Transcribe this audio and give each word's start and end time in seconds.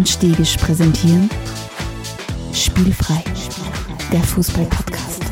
und 0.00 0.08
Stegisch 0.08 0.56
präsentieren 0.56 1.28
Spielfrei, 2.54 3.22
der 4.10 4.20
Fußball-Podcast. 4.20 5.22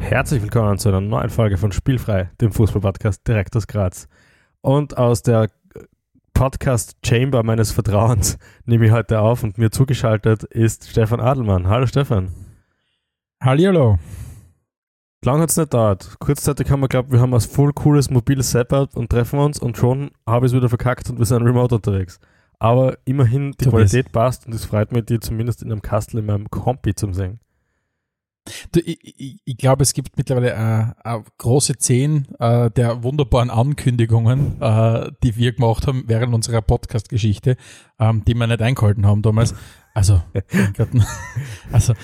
Herzlich 0.00 0.40
willkommen 0.40 0.78
zu 0.78 0.88
einer 0.88 1.02
neuen 1.02 1.28
Folge 1.28 1.58
von 1.58 1.70
Spielfrei, 1.70 2.30
dem 2.40 2.50
Fußball-Podcast 2.50 3.28
direkt 3.28 3.54
aus 3.56 3.66
Graz. 3.66 4.08
Und 4.62 4.96
aus 4.96 5.20
der 5.20 5.50
Podcast-Chamber 6.32 7.42
meines 7.42 7.72
Vertrauens 7.72 8.38
nehme 8.64 8.86
ich 8.86 8.92
heute 8.92 9.20
auf 9.20 9.42
und 9.42 9.58
mir 9.58 9.70
zugeschaltet 9.70 10.44
ist 10.44 10.88
Stefan 10.88 11.20
Adelmann. 11.20 11.68
Hallo 11.68 11.84
Stefan. 11.84 12.32
Hallihallo. 13.42 13.98
Lang 15.24 15.40
hat 15.40 15.50
es 15.50 15.56
nicht 15.56 15.72
dauert. 15.72 16.18
Kurzzeitig 16.20 16.70
haben 16.70 16.80
wir 16.80 16.88
glaubt, 16.88 17.10
wir 17.10 17.20
haben 17.20 17.32
ein 17.32 17.40
voll 17.40 17.72
cooles 17.72 18.10
mobiles 18.10 18.50
Setup 18.50 18.94
und 18.94 19.10
treffen 19.10 19.38
uns 19.38 19.58
und 19.58 19.76
schon 19.78 20.10
habe 20.26 20.44
ich 20.46 20.52
es 20.52 20.56
wieder 20.56 20.68
verkackt 20.68 21.08
und 21.08 21.18
wir 21.18 21.24
sind 21.24 21.42
remote 21.42 21.74
unterwegs. 21.74 22.20
Aber 22.58 22.98
immerhin, 23.04 23.52
die 23.52 23.64
Du 23.64 23.70
Qualität 23.70 24.12
passt 24.12 24.46
und 24.46 24.54
es 24.54 24.66
freut 24.66 24.92
mich, 24.92 25.06
die 25.06 25.20
zumindest 25.20 25.62
in 25.62 25.72
einem 25.72 25.82
Kastel 25.82 26.20
in 26.20 26.26
meinem 26.26 26.50
Kompi 26.50 26.94
zu 26.94 27.12
sehen. 27.12 27.40
Du, 28.72 28.80
ich, 28.80 28.98
ich, 29.02 29.40
ich 29.42 29.56
glaube, 29.56 29.82
es 29.82 29.94
gibt 29.94 30.18
mittlerweile 30.18 30.52
äh, 31.04 31.16
äh, 31.16 31.22
große 31.38 31.78
zehn 31.78 32.26
äh, 32.38 32.70
der 32.70 33.02
wunderbaren 33.02 33.48
Ankündigungen, 33.48 34.60
äh, 34.60 35.10
die 35.22 35.36
wir 35.36 35.52
gemacht 35.52 35.86
haben 35.86 36.04
während 36.06 36.34
unserer 36.34 36.60
Podcast-Geschichte, 36.60 37.56
ähm, 37.98 38.24
die 38.24 38.34
wir 38.34 38.46
nicht 38.46 38.62
eingehalten 38.62 39.06
haben 39.06 39.22
damals. 39.22 39.54
Also, 39.96 40.20
also 41.70 41.94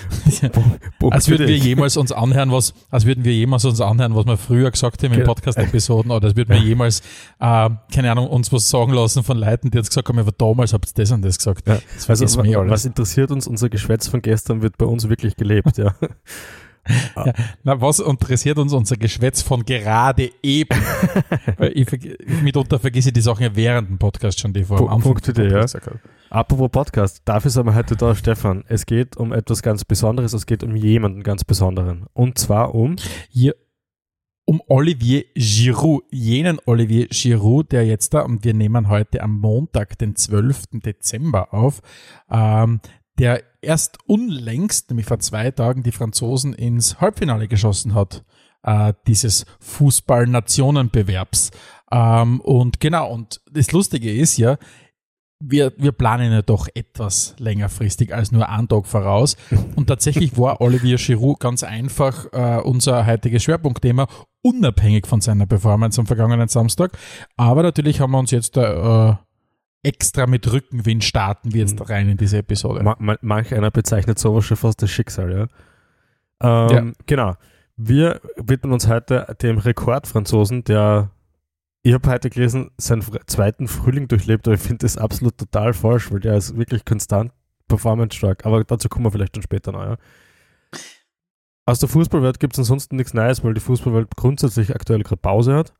Punkt 0.97 1.13
als 1.13 1.27
würden 1.27 1.45
wir 1.45 1.57
jemals 1.57 1.97
uns 1.97 2.13
anhören, 2.13 2.49
was, 2.49 2.73
als 2.89 3.05
würden 3.05 3.25
wir 3.25 3.33
jemals 3.33 3.65
uns 3.65 3.81
anhören, 3.81 4.15
was 4.15 4.25
wir 4.25 4.37
früher 4.37 4.71
gesagt 4.71 5.03
haben 5.03 5.11
in. 5.11 5.25
Podcast-Episoden, 5.25 6.09
oder 6.09 6.27
als 6.27 6.37
würden 6.37 6.55
wir 6.55 6.61
jemals, 6.61 7.01
äh, 7.41 7.69
keine 7.93 8.11
Ahnung, 8.11 8.27
uns 8.27 8.53
was 8.53 8.69
sagen 8.69 8.93
lassen 8.93 9.23
von 9.23 9.37
Leuten, 9.37 9.71
die 9.71 9.77
jetzt 9.77 9.89
gesagt 9.89 10.07
haben, 10.07 10.19
aber 10.19 10.31
damals 10.31 10.71
habt 10.71 10.87
ihr 10.87 10.93
das 10.95 11.11
und 11.11 11.21
das 11.21 11.37
gesagt. 11.37 11.67
Ja. 11.67 11.79
Das 11.93 12.09
Also, 12.09 12.37
was 12.69 12.85
interessiert 12.85 13.29
uns? 13.29 13.45
Unser 13.45 13.67
Geschwätz 13.67 14.07
von 14.07 14.21
gestern 14.21 14.61
wird 14.61 14.77
bei 14.77 14.85
uns 14.85 15.09
wirklich 15.09 15.35
gelebt, 15.35 15.77
ja. 15.77 15.93
Na, 17.63 17.79
was 17.79 17.99
interessiert 17.99 18.57
uns 18.57 18.73
unser 18.73 18.97
Geschwätz 18.97 19.41
von 19.41 19.63
gerade 19.65 20.31
eben? 20.41 20.79
Ich, 21.73 21.87
mitunter 22.41 22.79
vergesse 22.79 23.09
ich 23.09 23.13
die 23.13 23.21
Sachen 23.21 23.43
ja 23.43 23.55
während 23.55 23.89
dem 23.89 23.97
Podcast 23.97 24.39
schon, 24.39 24.53
die 24.53 24.63
vor 24.63 24.79
am 24.79 24.87
Anfang 24.87 25.13
Punkt 25.13 25.25
gesagt 25.25 25.85
habe. 25.85 25.99
Apropos 26.29 26.69
Podcast, 26.69 27.21
dafür 27.25 27.51
sind 27.51 27.65
wir 27.65 27.75
heute 27.75 27.95
da, 27.95 28.15
Stefan. 28.15 28.63
Es 28.67 28.85
geht 28.85 29.17
um 29.17 29.31
etwas 29.31 29.61
ganz 29.61 29.85
Besonderes, 29.85 30.33
es 30.33 30.45
geht 30.45 30.63
um 30.63 30.75
jemanden 30.75 31.23
ganz 31.23 31.43
Besonderen. 31.43 32.05
Und 32.13 32.37
zwar 32.37 32.73
um 32.73 32.95
Hier 33.29 33.55
um 34.45 34.61
Olivier 34.67 35.23
Giroud, 35.35 36.03
jenen 36.11 36.59
Olivier 36.65 37.07
Giroud, 37.07 37.71
der 37.71 37.85
jetzt 37.85 38.13
da, 38.13 38.21
und 38.21 38.43
wir 38.43 38.53
nehmen 38.53 38.89
heute 38.89 39.21
am 39.21 39.39
Montag, 39.39 39.97
den 39.97 40.15
12. 40.15 40.81
Dezember 40.83 41.53
auf, 41.53 41.81
ähm, 42.29 42.81
der 43.19 43.43
erst 43.61 43.97
unlängst, 44.07 44.89
nämlich 44.89 45.05
vor 45.05 45.19
zwei 45.19 45.51
Tagen, 45.51 45.83
die 45.83 45.91
Franzosen 45.91 46.53
ins 46.53 46.99
Halbfinale 46.99 47.47
geschossen 47.47 47.93
hat, 47.93 48.23
äh, 48.63 48.93
dieses 49.07 49.45
Fußball-Nationenbewerbs. 49.59 51.51
Ähm, 51.91 52.41
und 52.41 52.79
genau, 52.79 53.11
und 53.11 53.41
das 53.51 53.71
Lustige 53.71 54.13
ist 54.13 54.37
ja, 54.37 54.57
wir, 55.43 55.73
wir 55.77 55.91
planen 55.91 56.31
ja 56.31 56.41
doch 56.41 56.67
etwas 56.73 57.35
längerfristig 57.39 58.13
als 58.13 58.31
nur 58.31 58.47
einen 58.47 58.67
Tag 58.67 58.85
voraus. 58.85 59.37
Und 59.75 59.87
tatsächlich 59.87 60.37
war 60.37 60.61
Olivier 60.61 60.97
Giroud 60.97 61.39
ganz 61.39 61.63
einfach 61.63 62.27
äh, 62.31 62.61
unser 62.61 63.05
heutiges 63.05 63.43
Schwerpunktthema, 63.43 64.07
unabhängig 64.43 65.07
von 65.07 65.21
seiner 65.21 65.47
Performance 65.47 65.99
am 65.99 66.07
vergangenen 66.07 66.47
Samstag. 66.47 66.97
Aber 67.37 67.63
natürlich 67.63 67.99
haben 67.99 68.11
wir 68.11 68.19
uns 68.19 68.31
jetzt 68.31 68.55
äh, 68.57 69.13
extra 69.83 70.27
mit 70.27 70.51
Rückenwind 70.51 71.03
starten 71.03 71.53
wir 71.53 71.61
jetzt 71.61 71.89
rein 71.89 72.09
in 72.09 72.17
diese 72.17 72.37
Episode. 72.39 72.83
Ma 72.83 72.95
ma 72.99 73.17
manch 73.21 73.53
einer 73.53 73.71
bezeichnet 73.71 74.19
sowas 74.19 74.45
schon 74.45 74.57
fast 74.57 74.81
das 74.81 74.91
Schicksal, 74.91 75.49
ja. 76.41 76.69
Ähm, 76.69 76.93
Genau. 77.05 77.35
Wir 77.77 78.21
widmen 78.35 78.73
uns 78.73 78.87
heute 78.87 79.35
dem 79.41 79.57
Rekordfranzosen, 79.57 80.63
der, 80.65 81.09
ich 81.81 81.93
habe 81.93 82.09
heute 82.09 82.29
gelesen, 82.29 82.69
seinen 82.77 83.03
zweiten 83.25 83.67
Frühling 83.67 84.07
durchlebt, 84.07 84.47
aber 84.47 84.55
ich 84.55 84.61
finde 84.61 84.85
das 84.85 84.97
absolut 84.97 85.37
total 85.37 85.73
falsch, 85.73 86.11
weil 86.11 86.19
der 86.19 86.35
ist 86.35 86.55
wirklich 86.55 86.85
konstant 86.85 87.31
performance-stark. 87.67 88.45
Aber 88.45 88.63
dazu 88.63 88.87
kommen 88.87 89.05
wir 89.05 89.11
vielleicht 89.11 89.35
dann 89.35 89.41
später 89.41 89.71
noch, 89.71 89.83
ja. 89.83 89.97
Aus 91.65 91.79
der 91.79 91.89
Fußballwelt 91.89 92.39
gibt 92.39 92.53
es 92.53 92.59
ansonsten 92.59 92.97
nichts 92.97 93.13
Neues, 93.13 93.43
weil 93.43 93.53
die 93.53 93.61
Fußballwelt 93.61 94.15
grundsätzlich 94.15 94.75
aktuell 94.75 95.01
gerade 95.03 95.21
Pause 95.21 95.55
hat. 95.55 95.73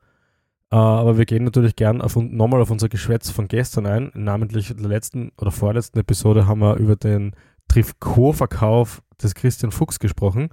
Äh, 0.72 0.76
aber 0.76 1.18
wir 1.18 1.26
gehen 1.26 1.44
natürlich 1.44 1.76
gern 1.76 2.02
auf, 2.02 2.16
nochmal 2.16 2.62
auf 2.62 2.72
unser 2.72 2.90
Geschwätz 2.90 3.30
von 3.30 3.48
gestern 3.48 3.86
ein. 3.86 4.12
Namentlich 4.14 4.72
in 4.72 4.78
der 4.78 4.90
letzten 4.90 5.32
oder 5.38 5.52
vorletzten 5.52 6.00
Episode 6.00 6.48
haben 6.48 6.62
wir 6.62 6.78
über 6.78 6.96
den 6.96 7.36
Trikotverkauf 7.68 9.02
des 9.22 9.36
Christian 9.36 9.72
Fuchs 9.72 10.00
gesprochen, 10.00 10.50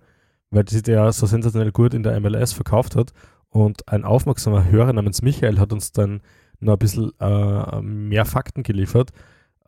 weil 0.51 0.69
sie 0.69 0.83
der 0.83 1.13
so 1.13 1.27
sensationell 1.27 1.73
gut 1.73 1.95
in 1.95 2.03
der 2.03 2.19
MLS 2.21 2.53
verkauft 2.53 2.97
hat. 2.97 3.13
Und 3.51 3.89
ein 3.89 4.05
aufmerksamer 4.05 4.71
Hörer 4.71 4.93
namens 4.93 5.23
Michael 5.23 5.59
hat 5.59 5.73
uns 5.73 5.93
dann 5.93 6.21
noch 6.61 6.75
ein 6.75 6.79
bisschen 6.79 7.13
äh, 7.21 7.81
mehr 7.81 8.25
Fakten 8.25 8.63
geliefert. 8.63 9.11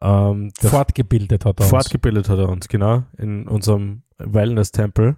Ähm, 0.03 0.53
der 0.63 0.71
Fortgebildet 0.71 1.45
hat 1.45 1.61
er 1.61 1.65
uns. 1.65 1.71
Fortgebildet 1.71 2.29
hat 2.29 2.39
er 2.39 2.49
uns, 2.49 2.69
genau, 2.69 3.05
in 3.17 3.47
unserem 3.47 4.03
Wellness-Tempel. 4.19 5.17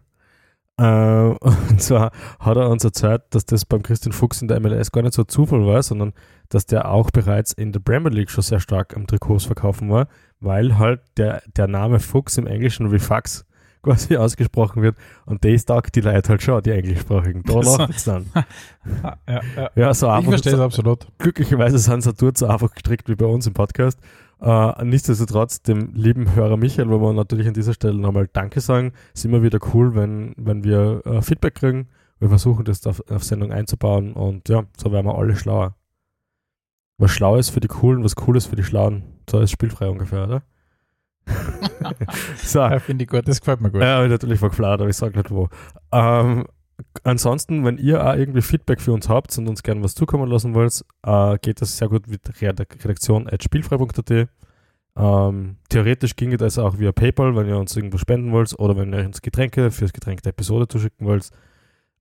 Äh, 0.82 1.37
und 1.70 1.81
zwar 1.81 2.10
hat 2.41 2.56
er 2.56 2.69
uns 2.69 2.84
erzählt, 2.84 3.22
dass 3.31 3.44
das 3.44 3.65
beim 3.65 3.82
Christian 3.82 4.12
Fuchs 4.12 4.43
in 4.43 4.48
der 4.48 4.59
MLS 4.60 4.91
gar 4.91 5.03
nicht 5.03 5.15
so 5.15 5.25
Zufall 5.25 5.65
war, 5.65 5.82
sondern 5.82 6.12
dass 6.48 6.66
der 6.66 6.91
auch 6.91 7.10
bereits 7.10 7.53
in 7.53 7.72
der 7.72 7.81
Premier 7.81 8.10
League 8.10 8.31
schon 8.31 8.43
sehr 8.43 8.60
stark 8.60 8.97
am 8.97 9.06
Trikots 9.06 9.44
verkaufen 9.44 9.91
war, 9.91 10.09
weil 10.41 10.78
halt 10.78 11.00
der, 11.16 11.43
der 11.56 11.69
Name 11.69 12.00
Fuchs 12.00 12.37
im 12.37 12.47
Englischen 12.47 12.91
wie 12.93 12.98
Fax 12.98 13.47
quasi 13.82 14.16
ausgesprochen 14.16 14.82
wird 14.82 14.97
und 15.26 15.44
das 15.44 15.65
taugt 15.65 15.94
die 15.97 16.03
Leute 16.03 16.28
halt 16.28 16.43
schon, 16.43 16.62
die 16.62 16.70
englischsprachigen. 16.70 17.43
Da 17.44 17.60
lacht 17.60 17.91
es 17.91 18.04
dann. 18.04 18.26
Ja, 19.28 19.41
ja. 19.56 19.70
Ja, 19.76 19.94
so 19.94 20.06
Ich 20.06 20.12
einfach. 20.12 20.31
verstehe 20.31 20.54
es 20.54 20.60
absolut. 20.60 21.06
Glücklicherweise 21.19 21.78
sind 21.78 22.03
sie 22.03 22.12
dort 22.12 22.37
so 22.37 22.47
einfach 22.47 22.72
gestrickt 22.72 23.09
wie 23.09 23.14
bei 23.14 23.26
uns 23.26 23.47
im 23.47 23.54
Podcast. 23.54 24.00
Äh, 24.42 24.84
nichtsdestotrotz, 24.84 25.62
dem 25.62 25.94
lieben 25.94 26.34
Hörer 26.34 26.56
Michael, 26.56 26.91
wo 26.91 26.98
wir 27.00 27.12
natürlich 27.12 27.47
an 27.47 27.54
dieser 27.54 27.75
Stelle 27.75 27.98
nochmal 27.98 28.28
Danke 28.32 28.60
sagen, 28.60 28.92
ist 29.14 29.25
immer 29.25 29.42
wieder 29.42 29.60
cool, 29.72 29.94
wenn, 29.94 30.34
wenn 30.36 30.64
wir 30.64 31.03
äh, 31.06 31.22
Feedback 31.22 31.54
kriegen. 31.54 31.88
Wir 32.19 32.28
versuchen 32.28 32.64
das 32.64 32.84
auf, 32.86 33.02
auf 33.08 33.22
Sendung 33.22 33.52
einzubauen 33.52 34.12
und 34.14 34.48
ja, 34.48 34.64
so 34.76 34.91
werden 34.91 35.06
wir 35.06 35.16
alle 35.16 35.36
schlauer. 35.36 35.76
Was 36.98 37.12
schlau 37.12 37.36
ist 37.36 37.50
für 37.50 37.60
die 37.60 37.69
Coolen, 37.69 38.02
was 38.04 38.14
cool 38.26 38.36
ist 38.36 38.47
für 38.47 38.56
die 38.56 38.64
Schlauen. 38.64 39.04
So 39.31 39.41
ist 39.41 39.50
spielfrei 39.52 39.88
ungefähr, 39.88 40.25
oder? 40.25 40.42
so, 42.42 42.60
Ja, 42.60 42.78
finde 42.81 43.04
ich 43.04 43.10
gut, 43.10 43.26
das 43.28 43.41
gefällt 43.41 43.60
mir 43.60 43.70
gut. 43.70 43.81
ja, 43.81 44.06
natürlich 44.06 44.41
verkfladert, 44.41 44.81
aber 44.81 44.91
ich 44.91 44.97
sage 44.97 45.16
nicht 45.16 45.31
wo. 45.31 45.48
Ähm, 45.92 46.47
ansonsten, 47.05 47.65
wenn 47.65 47.78
ihr 47.78 48.06
auch 48.06 48.15
irgendwie 48.15 48.43
Feedback 48.43 48.81
für 48.81 48.93
uns 48.93 49.09
habt 49.09 49.37
und 49.38 49.49
uns 49.49 49.62
gerne 49.62 49.83
was 49.83 49.94
zukommen 49.94 50.31
lassen 50.31 50.55
wollt, 50.55 50.84
äh, 51.05 51.38
geht 51.38 51.60
das 51.60 51.78
sehr 51.78 51.88
gut 51.88 52.09
mit 52.09 52.21
redaktion.spielfrei.at. 52.41 54.28
Ähm, 54.94 55.56
theoretisch 55.71 56.16
ginge 56.16 56.37
das 56.37 56.59
auch 56.59 56.78
via 56.78 56.93
PayPal, 56.93 57.34
wenn 57.34 57.49
ihr 57.49 57.56
uns 57.56 57.75
irgendwo 57.75 57.97
spenden 57.97 58.32
wollt 58.32 58.59
oder 58.59 58.77
wenn 58.77 58.93
ihr 58.93 59.06
uns 59.06 59.22
Getränke 59.22 59.71
fürs 59.71 59.93
Getränk 59.93 60.22
der 60.22 60.31
Episode 60.31 60.69
zuschicken 60.69 61.06
wollt. 61.06 61.31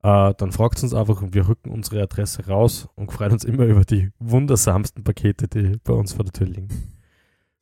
Äh, 0.03 0.33
dann 0.35 0.51
fragt 0.51 0.81
uns 0.83 0.93
einfach 0.93 1.21
und 1.21 1.33
wir 1.33 1.47
rücken 1.47 1.69
unsere 1.69 2.01
Adresse 2.01 2.47
raus 2.47 2.89
und 2.95 3.11
freuen 3.11 3.33
uns 3.33 3.43
immer 3.43 3.65
über 3.65 3.85
die 3.85 4.09
wundersamsten 4.19 5.03
Pakete, 5.03 5.47
die 5.47 5.77
bei 5.83 5.93
uns 5.93 6.13
vor 6.13 6.25
der 6.25 6.33
Tür 6.33 6.47
liegen. 6.47 6.67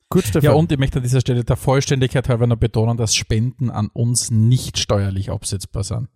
Gut, 0.08 0.24
Stefan. 0.24 0.42
Ja, 0.42 0.52
und 0.52 0.72
ich 0.72 0.78
möchte 0.78 0.98
an 0.98 1.04
dieser 1.04 1.20
Stelle 1.20 1.44
der 1.44 1.54
Vollständigkeit 1.54 2.28
halber 2.28 2.48
noch 2.48 2.56
betonen, 2.56 2.96
dass 2.96 3.14
Spenden 3.14 3.70
an 3.70 3.90
uns 3.92 4.32
nicht 4.32 4.78
steuerlich 4.78 5.30
absetzbar 5.30 5.84
sind. 5.84 6.08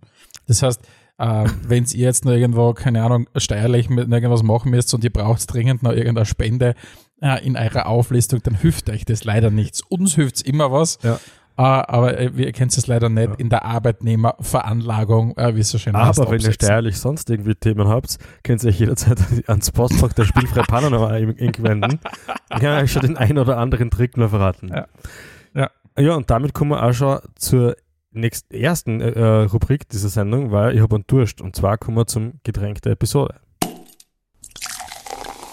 Das 0.46 0.62
heißt, 0.62 0.80
äh, 1.18 1.44
wenn 1.68 1.84
ihr 1.84 1.98
jetzt 2.06 2.24
noch 2.24 2.32
irgendwo, 2.32 2.72
keine 2.74 3.02
Ahnung, 3.02 3.28
steuerlich 3.36 3.88
mit 3.90 4.10
irgendwas 4.10 4.42
machen 4.42 4.70
müsst 4.70 4.92
und 4.94 5.04
ihr 5.04 5.12
braucht 5.12 5.52
dringend 5.52 5.82
noch 5.82 5.92
irgendeine 5.92 6.26
Spende 6.26 6.74
äh, 7.22 7.44
in 7.46 7.56
eurer 7.56 7.86
Auflistung, 7.86 8.40
dann 8.42 8.54
hilft 8.54 8.90
euch 8.90 9.04
das 9.04 9.24
leider 9.24 9.50
nichts. 9.50 9.82
Uns 9.88 10.14
hilft 10.14 10.42
immer 10.42 10.72
was, 10.72 10.98
Ja. 11.02 11.14
äh, 11.14 11.62
aber 11.62 12.18
äh, 12.18 12.36
wir 12.36 12.50
kennt 12.52 12.76
es 12.76 12.86
leider 12.88 13.08
nicht 13.08 13.28
Ja. 13.28 13.34
in 13.36 13.48
der 13.48 13.64
Arbeitnehmerveranlagung, 13.64 15.36
äh, 15.36 15.54
wie 15.54 15.60
es 15.60 15.70
so 15.70 15.78
schön 15.78 15.96
heißt. 15.96 16.18
Aber 16.20 16.30
wenn 16.30 16.40
ihr 16.40 16.52
steuerlich 16.52 16.98
sonst 16.98 17.30
irgendwie 17.30 17.54
Themen 17.54 17.88
habt, 17.88 18.18
könnt 18.42 18.62
ihr 18.64 18.70
euch 18.70 18.80
jederzeit 18.80 19.18
ans 19.48 19.70
Postfach 19.70 20.12
der 20.12 20.24
Spielfrei 20.24 20.62
Panama 20.62 21.10
wenden. 21.12 22.00
Ich 22.52 22.60
kann 22.60 22.82
euch 22.82 22.92
schon 22.92 23.02
den 23.02 23.16
einen 23.16 23.38
oder 23.38 23.58
anderen 23.58 23.90
Trick 23.90 24.16
nur 24.16 24.28
verraten. 24.28 24.68
Ja. 24.68 24.86
Ja. 25.54 25.70
Ja, 25.96 26.16
und 26.16 26.28
damit 26.28 26.54
kommen 26.54 26.72
wir 26.72 26.82
auch 26.82 26.92
schon 26.92 27.20
zur 27.36 27.76
nächsten, 28.14 28.54
ersten 28.54 29.00
äh, 29.00 29.10
äh, 29.10 29.44
Rubrik 29.44 29.88
dieser 29.88 30.08
Sendung, 30.08 30.50
weil 30.50 30.74
ich 30.74 30.80
habe 30.80 30.94
einen 30.96 31.06
Durst. 31.06 31.40
Und 31.40 31.56
zwar 31.56 31.78
kommen 31.78 31.96
wir 31.96 32.06
zum 32.06 32.40
Getränk 32.42 32.82
der 32.82 32.92
Episode. 32.92 33.40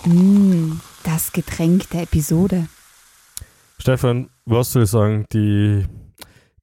Mm, 0.06 0.80
das 1.04 1.32
Getränk 1.32 1.90
der 1.90 2.04
Episode. 2.04 2.68
Stefan, 3.78 4.30
was 4.46 4.72
soll 4.72 4.84
ich 4.84 4.90
sagen, 4.90 5.26
die, 5.34 5.86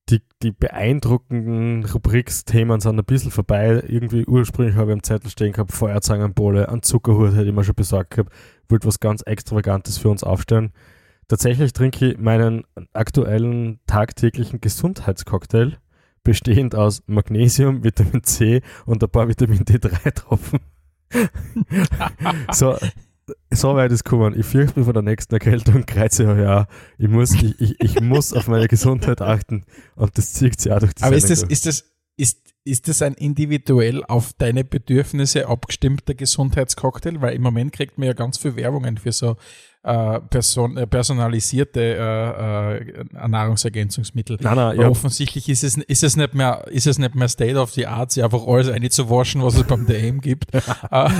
die, 0.08 0.22
die 0.42 0.52
beeindruckenden 0.52 1.84
Rubriksthemen 1.84 2.80
sind 2.80 2.98
ein 2.98 3.04
bisschen 3.04 3.30
vorbei. 3.30 3.82
Irgendwie 3.86 4.24
ursprünglich 4.24 4.76
habe 4.76 4.92
ich 4.92 4.94
am 4.94 5.02
Zettel 5.02 5.30
stehen 5.30 5.52
gehabt, 5.52 5.72
Feuerzangenbowle, 5.72 6.68
einen 6.68 6.82
Zuckerhut 6.82 7.34
hätte 7.34 7.48
ich 7.48 7.54
mir 7.54 7.64
schon 7.64 7.74
besorgt 7.74 8.12
gehabt, 8.12 8.32
wollte 8.68 8.86
was 8.86 9.00
ganz 9.00 9.22
Extravagantes 9.22 9.98
für 9.98 10.08
uns 10.08 10.24
aufstellen. 10.24 10.72
Tatsächlich 11.28 11.74
trinke 11.74 12.06
ich 12.06 12.18
meinen 12.18 12.64
aktuellen 12.94 13.80
tagtäglichen 13.86 14.60
Gesundheitscocktail, 14.60 15.76
bestehend 16.28 16.74
aus 16.74 17.02
Magnesium, 17.06 17.84
Vitamin 17.84 18.22
C 18.22 18.60
und 18.84 19.02
ein 19.02 19.08
paar 19.08 19.28
Vitamin 19.28 19.60
D3-Tropfen. 19.60 20.60
so, 22.52 22.76
so 23.50 23.74
weit 23.74 23.92
ist 23.92 24.04
gekommen. 24.04 24.38
Ich 24.38 24.44
fürchte 24.44 24.78
mich 24.78 24.84
vor 24.84 24.92
der 24.92 25.00
nächsten 25.00 25.32
Erkältung, 25.32 25.86
kreuze 25.86 26.24
ich 26.24 26.38
ja. 26.38 26.68
Ich 26.98 27.08
muss, 27.08 27.32
ich, 27.32 27.58
ich, 27.58 27.80
ich 27.80 28.00
muss 28.02 28.34
auf 28.34 28.46
meine 28.46 28.68
Gesundheit 28.68 29.22
achten 29.22 29.64
und 29.96 30.18
das 30.18 30.34
zieht 30.34 30.60
sich 30.60 30.70
auch 30.70 30.80
durch 30.80 30.94
die 30.96 31.02
Aber 31.02 31.16
ist 31.16 31.30
das, 31.30 31.44
ist 31.44 31.64
das, 31.64 31.84
ist, 32.18 32.52
ist 32.62 32.88
das 32.88 33.00
ein 33.00 33.14
individuell 33.14 34.04
auf 34.04 34.34
deine 34.34 34.64
Bedürfnisse 34.64 35.48
abgestimmter 35.48 36.12
Gesundheitscocktail? 36.12 37.22
Weil 37.22 37.36
im 37.36 37.42
Moment 37.42 37.72
kriegt 37.72 37.96
man 37.96 38.06
ja 38.06 38.12
ganz 38.12 38.36
viel 38.36 38.54
Werbungen 38.54 38.98
für 38.98 39.12
so 39.12 39.36
äh, 39.84 40.20
person 40.20 40.76
äh, 40.76 40.86
personalisierte 40.86 41.80
äh, 41.80 42.78
äh, 42.78 43.28
Nahrungsergänzungsmittel. 43.28 44.38
Nein, 44.40 44.56
nein, 44.56 44.80
ja. 44.80 44.88
Offensichtlich 44.88 45.48
ist 45.48 45.62
es, 45.62 45.76
ist, 45.76 46.02
es 46.02 46.16
nicht 46.16 46.34
mehr, 46.34 46.66
ist 46.68 46.86
es 46.86 46.98
nicht 46.98 47.14
mehr 47.14 47.28
State 47.28 47.56
of 47.56 47.70
the 47.72 47.86
Art, 47.86 48.10
sich 48.10 48.24
einfach 48.24 48.46
alles 48.46 48.68
einzuwaschen, 48.68 49.42
was 49.42 49.56
es 49.56 49.64
beim 49.64 49.86
DM 49.86 50.20
gibt, 50.20 50.52
äh, 50.90 51.10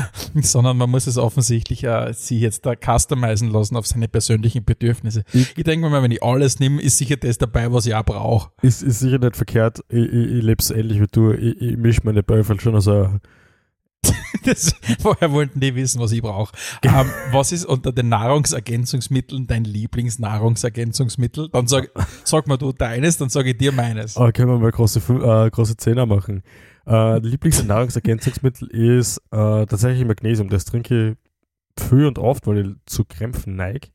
sondern 0.43 0.77
man 0.77 0.91
muss 0.91 1.07
es 1.07 1.19
offensichtlich 1.19 1.85
äh, 1.85 2.13
sich 2.13 2.41
jetzt 2.41 2.67
da 2.67 2.75
customizen 2.75 3.51
lassen 3.51 3.77
auf 3.77 3.87
seine 3.87 4.09
persönlichen 4.09 4.65
Bedürfnisse. 4.65 5.25
Ich, 5.33 5.57
ich 5.57 5.65
denke 5.65 5.89
mal, 5.89 6.03
wenn 6.03 6.11
ich 6.11 6.23
alles 6.23 6.59
nehme, 6.59 6.83
ist 6.83 6.99
sicher 6.99 7.17
das 7.17 7.39
dabei, 7.39 7.73
was 7.73 7.87
ich 7.87 7.95
auch 7.95 8.05
brauche. 8.05 8.51
Ist, 8.63 8.83
ist 8.83 8.99
sicher 8.99 9.19
nicht 9.19 9.37
verkehrt. 9.37 9.81
Ich, 9.89 10.05
ich, 10.05 10.13
ich 10.13 10.43
lebe 10.43 10.61
es 10.61 10.71
ähnlich 10.71 11.01
wie 11.01 11.07
du. 11.11 11.33
Ich, 11.33 11.61
ich 11.61 11.77
mische 11.77 12.01
meine 12.05 12.23
Bäufel 12.23 12.59
schon 12.61 12.81
so 12.81 13.09
das, 14.45 14.75
vorher 15.01 15.33
wollten 15.33 15.61
die 15.61 15.75
wissen, 15.75 16.01
was 16.01 16.13
ich 16.13 16.23
brauche. 16.23 16.55
Ähm, 16.83 17.11
was 17.33 17.53
ist 17.53 17.65
unter 17.65 17.93
den 17.93 18.09
Nahrungsergänzungsmitteln 18.09 19.47
dein 19.47 19.65
Lieblingsnahrungsergänzungsmittel? 19.65 21.49
Dann 21.51 21.67
sag, 21.67 21.91
sag 22.25 22.47
mal 22.47 22.57
du 22.57 22.73
deines, 22.73 23.19
dann 23.19 23.29
sage 23.29 23.51
ich 23.51 23.59
dir 23.59 23.73
meines. 23.73 24.17
Oh, 24.17 24.31
können 24.33 24.49
wir 24.49 24.59
mal 24.59 24.71
große, 24.71 25.01
äh, 25.09 25.51
große 25.51 25.77
Zehner 25.77 26.07
machen. 26.07 26.43
Äh, 26.87 27.19
Lieblingsnahrungsergänzungsmittel 27.19 28.69
ist 28.69 29.19
äh, 29.31 29.67
tatsächlich 29.67 30.07
Magnesium. 30.07 30.49
Das 30.49 30.65
trinke 30.65 31.11
ich 31.11 31.17
früh 31.83 32.07
und 32.07 32.19
oft, 32.19 32.47
weil 32.47 32.59
ich 32.59 32.69
zu 32.87 33.05
Krämpfen 33.05 33.57
neige. 33.57 33.89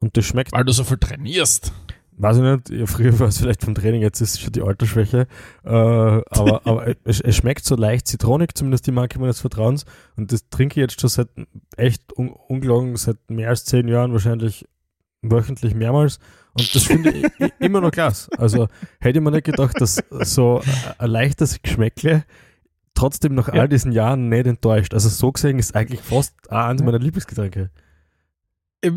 Und 0.00 0.16
das 0.16 0.26
schmeckt. 0.26 0.52
Weil 0.52 0.64
du 0.64 0.72
so 0.72 0.84
viel 0.84 0.98
trainierst 0.98 1.72
weiß 2.18 2.38
ich 2.38 2.42
nicht, 2.42 2.70
ja, 2.70 2.86
früher 2.86 3.18
war 3.18 3.28
es 3.28 3.38
vielleicht 3.38 3.64
vom 3.64 3.74
Training, 3.74 4.02
jetzt 4.02 4.20
ist 4.20 4.34
es 4.34 4.40
schon 4.40 4.52
die 4.52 4.62
Altersschwäche, 4.62 5.26
äh, 5.64 5.68
aber, 5.68 6.62
aber 6.66 6.94
es, 7.04 7.20
es, 7.20 7.36
schmeckt 7.36 7.64
so 7.64 7.76
leicht 7.76 8.08
zitronig, 8.08 8.54
zumindest 8.54 8.86
die 8.86 8.92
Marke 8.92 9.18
meines 9.18 9.40
Vertrauens 9.40 9.84
und 10.16 10.32
das 10.32 10.48
trinke 10.48 10.80
ich 10.80 10.82
jetzt 10.82 11.00
schon 11.00 11.10
seit 11.10 11.28
echt 11.76 12.16
un 12.16 12.30
ungelogen, 12.30 12.96
seit 12.96 13.18
mehr 13.30 13.48
als 13.50 13.64
zehn 13.64 13.88
Jahren 13.88 14.12
wahrscheinlich 14.12 14.66
wöchentlich 15.22 15.74
mehrmals 15.74 16.18
und 16.54 16.74
das 16.74 16.84
finde 16.84 17.10
ich 17.10 17.24
immer 17.60 17.80
noch 17.80 17.92
klasse. 17.92 18.30
Also 18.36 18.68
hätte 19.00 19.18
ich 19.18 19.24
mir 19.24 19.30
nicht 19.30 19.44
gedacht, 19.44 19.80
dass 19.80 20.02
so 20.10 20.60
ein 20.98 21.10
leichtes 21.10 21.62
Geschmäckle 21.62 22.24
trotzdem 22.94 23.34
nach 23.34 23.48
all 23.48 23.68
diesen 23.68 23.92
Jahren 23.92 24.28
nicht 24.28 24.46
enttäuscht. 24.46 24.92
Also 24.92 25.08
so 25.08 25.30
gesehen 25.30 25.58
ist 25.60 25.76
eigentlich 25.76 26.00
fast 26.00 26.50
eines 26.50 26.82
meiner 26.82 26.98
Lieblingsgetränke. 26.98 27.70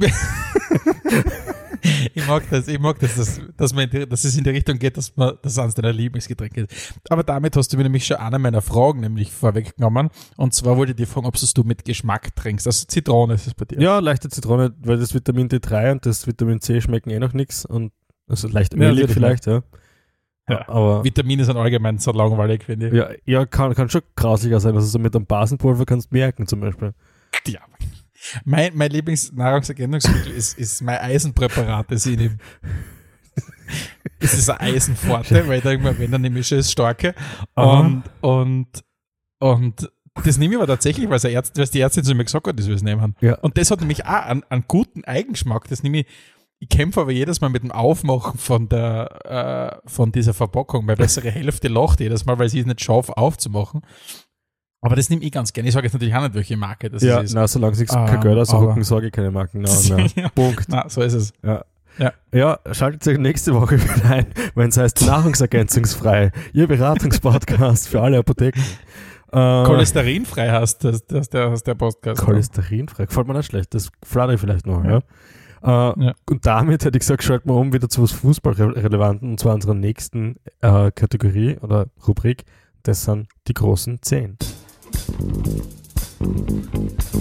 ich 2.13 2.28
mag 2.28 2.44
das, 2.50 2.68
ich 2.68 2.80
mag 2.80 3.00
das, 3.00 3.16
dass, 3.16 3.42
dass, 3.57 3.74
man 3.74 3.89
die, 3.89 4.07
dass 4.07 4.24
es 4.24 4.38
in 4.38 4.44
die 4.44 4.50
Richtung 4.50 4.78
geht, 4.78 4.98
dass 4.98 5.16
man 5.16 5.38
das 5.42 5.57
eines 5.57 5.74
deiner 5.75 5.94
Lieblingsgetränke 5.94 6.62
ist. 6.62 6.94
Aber 7.10 7.24
damit 7.24 7.56
hast 7.56 7.74
du 7.74 7.78
mir 7.78 7.83
nämlich 7.83 8.06
schon 8.06 8.18
eine 8.18 8.39
meiner 8.39 8.62
Fragen 8.62 9.01
nämlich 9.01 9.31
vorweggenommen. 9.31 10.10
Und 10.38 10.54
zwar 10.54 10.78
wollte 10.78 10.92
ich 10.92 10.98
dir 10.98 11.07
fragen, 11.07 11.28
ob 11.28 11.36
du 11.36 11.63
mit 11.63 11.86
Geschmack 11.86 12.36
trinkst. 12.36 12.68
Also 12.68 12.86
Zitrone 12.88 13.33
ist 13.33 13.48
es 13.48 13.54
bei 13.54 13.66
dir. 13.66 13.80
Ja, 13.81 14.00
leichte 14.00 14.30
Zitrone, 14.30 14.74
weil 14.80 14.98
das 14.98 15.13
Vitamin 15.13 15.50
D3 15.50 15.94
und 15.94 16.06
das 16.06 16.28
Vitamin 16.28 16.62
C 16.62 16.81
schmecken 16.81 17.10
eh 17.10 17.19
noch 17.19 17.33
nichts. 17.33 17.66
Und 17.66 17.92
also 18.27 18.48
leicht 18.48 18.74
ölig 18.74 19.00
ja, 19.00 19.07
vielleicht, 19.07 19.45
ja. 19.48 19.63
Ja, 20.50 20.68
aber 20.68 21.04
Vitamine 21.04 21.45
sind 21.45 21.56
allgemein 21.56 21.98
so 21.98 22.12
langweilig, 22.12 22.63
finde 22.66 22.88
ich. 22.88 22.94
Ja, 22.94 23.10
ja 23.25 23.45
kann, 23.45 23.74
kann 23.74 23.89
schon 23.89 24.01
grauslicher 24.16 24.60
sein. 24.60 24.75
Also 24.75 24.88
so 24.88 25.00
mit 25.00 25.16
einem 25.16 25.25
Basenpulver 25.25 25.86
kannst 25.86 26.12
du 26.12 26.16
merken 26.16 26.48
zum 26.48 26.60
Beispiel. 26.60 26.94
Ja, 27.48 27.62
mein, 28.46 28.76
mein 28.76 28.92
Lieblingsnahrungsergänzungsmittel 28.92 30.32
ist, 30.32 30.58
ist 30.58 30.82
mein 30.82 31.00
Eisenpräparat, 31.00 31.92
das 31.92 32.06
ich 32.06 32.18
nehme. 32.18 32.38
Das 34.20 34.34
ist 34.34 34.50
eine 34.50 34.60
Eisenforte, 34.60 35.48
weil 35.48 35.62
da 35.62 35.72
irgendwann, 35.72 35.98
wenn 35.98 36.12
dann 36.12 36.22
nehme 36.22 36.40
ich 36.40 36.48
schon 36.48 36.58
das 36.58 36.72
Starke. 36.72 37.16
Und, 37.56 38.04
und, 38.22 38.68
und 39.40 39.92
das 40.24 40.38
nehme 40.38 40.54
ich 40.54 40.58
aber 40.60 40.68
tatsächlich, 40.68 41.10
weil, 41.10 41.24
Ärzt, 41.26 41.58
weil 41.58 41.68
die 41.68 41.80
Ärztin 41.80 42.04
zu 42.04 42.14
mir 42.14 42.26
gesagt 42.26 42.46
hat, 42.46 42.60
dass 42.60 42.68
wir 42.68 42.76
es 42.76 42.84
nehmen. 42.84 43.16
Ja. 43.22 43.36
Und 43.40 43.58
das 43.58 43.72
hat 43.72 43.80
nämlich 43.80 44.06
auch 44.06 44.26
einen, 44.26 44.44
einen 44.50 44.66
guten 44.68 45.04
Eigenschmack. 45.06 45.68
Das 45.70 45.84
nehme 45.84 46.00
ich, 46.00 46.06
ich 46.60 46.70
kämpfe 46.70 47.02
aber 47.02 47.12
jedes 47.12 47.42
Mal 47.42 47.50
mit 47.50 47.64
dem 47.64 47.72
Aufmachen 47.72 48.38
von 48.38 48.70
der, 48.70 49.82
äh, 49.84 49.90
von 49.90 50.12
dieser 50.12 50.34
Verpackung. 50.34 50.86
Meine 50.86 50.98
bessere 50.98 51.32
Hälfte 51.32 51.70
lacht 51.70 52.00
jedes 52.02 52.26
Mal, 52.26 52.38
weil 52.38 52.50
sie 52.50 52.60
es 52.60 52.66
nicht 52.66 52.82
schafft 52.82 53.10
aufzumachen. 53.12 53.82
Aber 54.81 54.95
das 54.95 55.10
nehme 55.10 55.24
ich 55.24 55.31
ganz 55.31 55.54
gerne. 55.54 55.69
Ich 55.69 55.74
sage 55.74 55.86
jetzt 55.86 55.94
natürlich 55.94 56.16
auch 56.16 56.22
nicht, 56.22 56.33
welche 56.33 56.57
Marke 56.57 56.89
das 56.89 57.04
ja, 57.04 57.19
ist. 57.19 57.33
Ja, 57.33 57.48
solange 57.48 57.75
sich 57.75 57.88
kein 57.88 58.19
Geld 58.19 58.38
ausrucken, 58.38 58.83
sage 58.83 59.07
ich 59.07 59.13
keine 59.13 59.31
Marken. 59.31 59.62
No, 59.92 59.98
no. 59.98 60.30
Punkt. 60.33 60.66
Na, 60.69 60.89
so 60.89 61.01
ist 61.01 61.13
es. 61.13 61.33
Ja. 61.44 61.63
Ja. 61.98 62.13
ja, 62.33 62.60
schaltet 62.72 63.06
euch 63.07 63.18
nächste 63.18 63.54
Woche 63.54 63.78
wieder 63.83 64.10
ein, 64.10 64.28
wenn 64.56 64.69
es 64.69 64.78
heißt 64.78 65.06
Nahrungsergänzungsfrei, 65.06 66.31
Ihr 66.54 66.68
Beratungspodcast 66.68 67.89
für 67.89 68.01
alle 68.01 68.18
Apotheken. 68.18 68.62
Äh, 69.31 69.63
Cholesterinfrei 69.66 70.50
heißt 70.50 70.84
das, 70.86 71.06
das, 71.06 71.30
der, 71.30 71.54
der 71.54 71.75
Podcast. 71.75 72.22
Cholesterinfrei, 72.22 73.06
gefällt 73.06 73.27
mir 73.27 73.34
nicht 73.34 73.48
schlecht, 73.48 73.74
das 73.74 73.89
flatter 74.04 74.34
ich 74.34 74.39
vielleicht 74.39 74.66
noch. 74.66 74.84
Ja. 74.86 75.01
ja. 75.63 75.92
Äh, 75.92 76.06
ja. 76.06 76.13
Und 76.30 76.45
damit 76.45 76.86
hätte 76.86 76.98
ich 76.98 77.01
gesagt, 77.01 77.24
schalten 77.24 77.50
wir 77.50 77.56
um 77.56 77.74
wieder 77.74 77.89
zu 77.89 78.04
was 78.04 78.13
Fußballrelevanten 78.13 79.30
und 79.30 79.39
zwar 79.39 79.54
unserer 79.54 79.75
nächsten 79.75 80.38
äh, 80.62 80.92
Kategorie 80.92 81.57
oder 81.60 81.88
Rubrik. 82.07 82.45
Das 82.84 83.04
sind 83.04 83.27
die 83.48 83.54
großen 83.54 84.01
Zehn. 84.01 84.38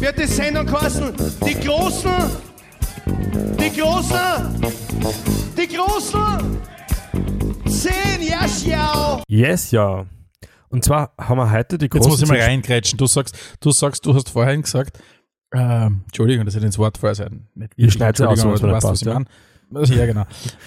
Wird 0.01 0.19
die 0.19 0.27
Sendung 0.27 0.67
kosten? 0.67 1.13
Die 1.47 1.55
Großen, 1.55 2.11
die 3.59 3.81
Großen, 3.81 4.63
die 5.57 5.69
Großen, 5.69 6.59
zehn, 7.67 8.23
yes, 8.23 8.65
ja. 8.65 9.23
Yes, 9.29 9.71
ja. 9.71 10.07
Und 10.71 10.85
zwar 10.85 11.13
haben 11.19 11.39
wir 11.39 11.51
heute 11.51 11.79
die 11.79 11.89
großen. 11.89 12.11
Jetzt 12.11 12.21
muss 12.21 12.23
ich 12.23 12.29
mal 12.29 12.41
reingrätschen. 12.41 12.97
Du 12.97 13.07
sagst, 13.07 13.37
du 13.61 13.73
sagst, 13.73 14.07
du 14.07 14.15
hast 14.15 14.31
vorhin 14.31 14.63
gesagt, 14.63 14.99
äh, 15.53 15.87
Entschuldigung, 15.87 16.45
das 16.45 16.55
hätte 16.55 16.67
ins 16.67 16.79
Wort 16.79 16.99
vorher 16.99 17.15
sein. 17.15 17.49
Nicht 17.55 17.73
ich 17.77 17.93
schneide 17.93 18.23
es 18.23 18.29
aus, 18.29 18.45
was 18.45 18.61
du 18.61 18.71
weißt, 18.71 18.87
was 18.87 19.03
ich 19.03 19.09
meine. 19.09 19.25
Ja, 19.25 19.31
genau. 20.07 20.25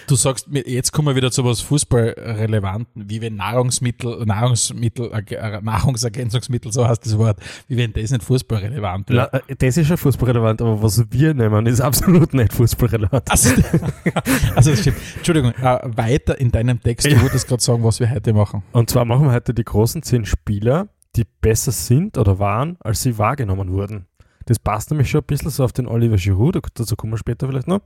Du 0.08 0.16
sagst, 0.16 0.48
jetzt 0.66 0.94
kommen 0.94 1.10
wir 1.10 1.16
wieder 1.16 1.30
zu 1.32 1.44
was 1.44 1.60
Fußballrelevanten, 1.62 3.10
wie 3.10 3.20
wenn 3.20 3.36
Nahrungsmittel, 3.36 4.26
Nahrungsmittel, 4.26 5.12
äh, 5.12 5.62
Nahrungsergänzungsmittel, 5.62 6.72
so 6.72 6.88
heißt 6.88 7.06
das 7.06 7.18
Wort, 7.18 7.38
wie 7.68 7.76
wenn 7.76 7.92
das 7.92 8.12
nicht 8.12 8.24
fußballrelevant 8.24 9.10
wäre. 9.10 9.44
Äh, 9.48 9.56
das 9.58 9.76
ist 9.76 9.88
schon 9.88 9.98
fußballrelevant, 9.98 10.62
aber 10.62 10.82
was 10.82 11.04
wir 11.12 11.34
nehmen, 11.34 11.66
ist 11.66 11.82
absolut 11.82 12.34
nicht 12.34 12.54
fußballrelevant. 12.54 13.30
Also, 13.30 13.50
also 14.56 14.72
das 14.72 14.80
stimmt. 14.80 14.98
Entschuldigung, 15.18 15.52
äh, 15.52 15.80
weiter 15.84 16.40
in 16.40 16.52
deinem 16.52 16.82
Text, 16.82 17.06
du 17.06 17.22
wolltest 17.22 17.48
gerade 17.48 17.62
sagen, 17.62 17.84
was 17.84 18.00
wir 18.00 18.10
heute 18.10 18.34
machen. 18.34 18.64
Und 18.72 18.90
zwar 18.90 19.04
machen 19.04 19.26
wir 19.26 19.34
heute 19.34 19.54
die 19.54 19.66
großen 19.66 20.02
zehn 20.04 20.26
Spieler, 20.26 20.88
die 21.18 21.26
besser 21.42 21.74
sind 21.74 22.18
oder 22.18 22.40
waren, 22.40 22.78
als 22.80 23.02
sie 23.02 23.18
wahrgenommen 23.18 23.70
wurden. 23.72 24.06
Das 24.46 24.60
passt 24.60 24.92
nämlich 24.92 25.10
schon 25.10 25.22
ein 25.22 25.26
bisschen 25.26 25.50
so 25.50 25.64
auf 25.64 25.72
den 25.72 25.88
Oliver 25.88 26.18
Giroud, 26.18 26.58
dazu 26.74 26.96
kommen 26.96 27.14
wir 27.14 27.18
später 27.18 27.48
vielleicht 27.48 27.68
noch 27.68 27.82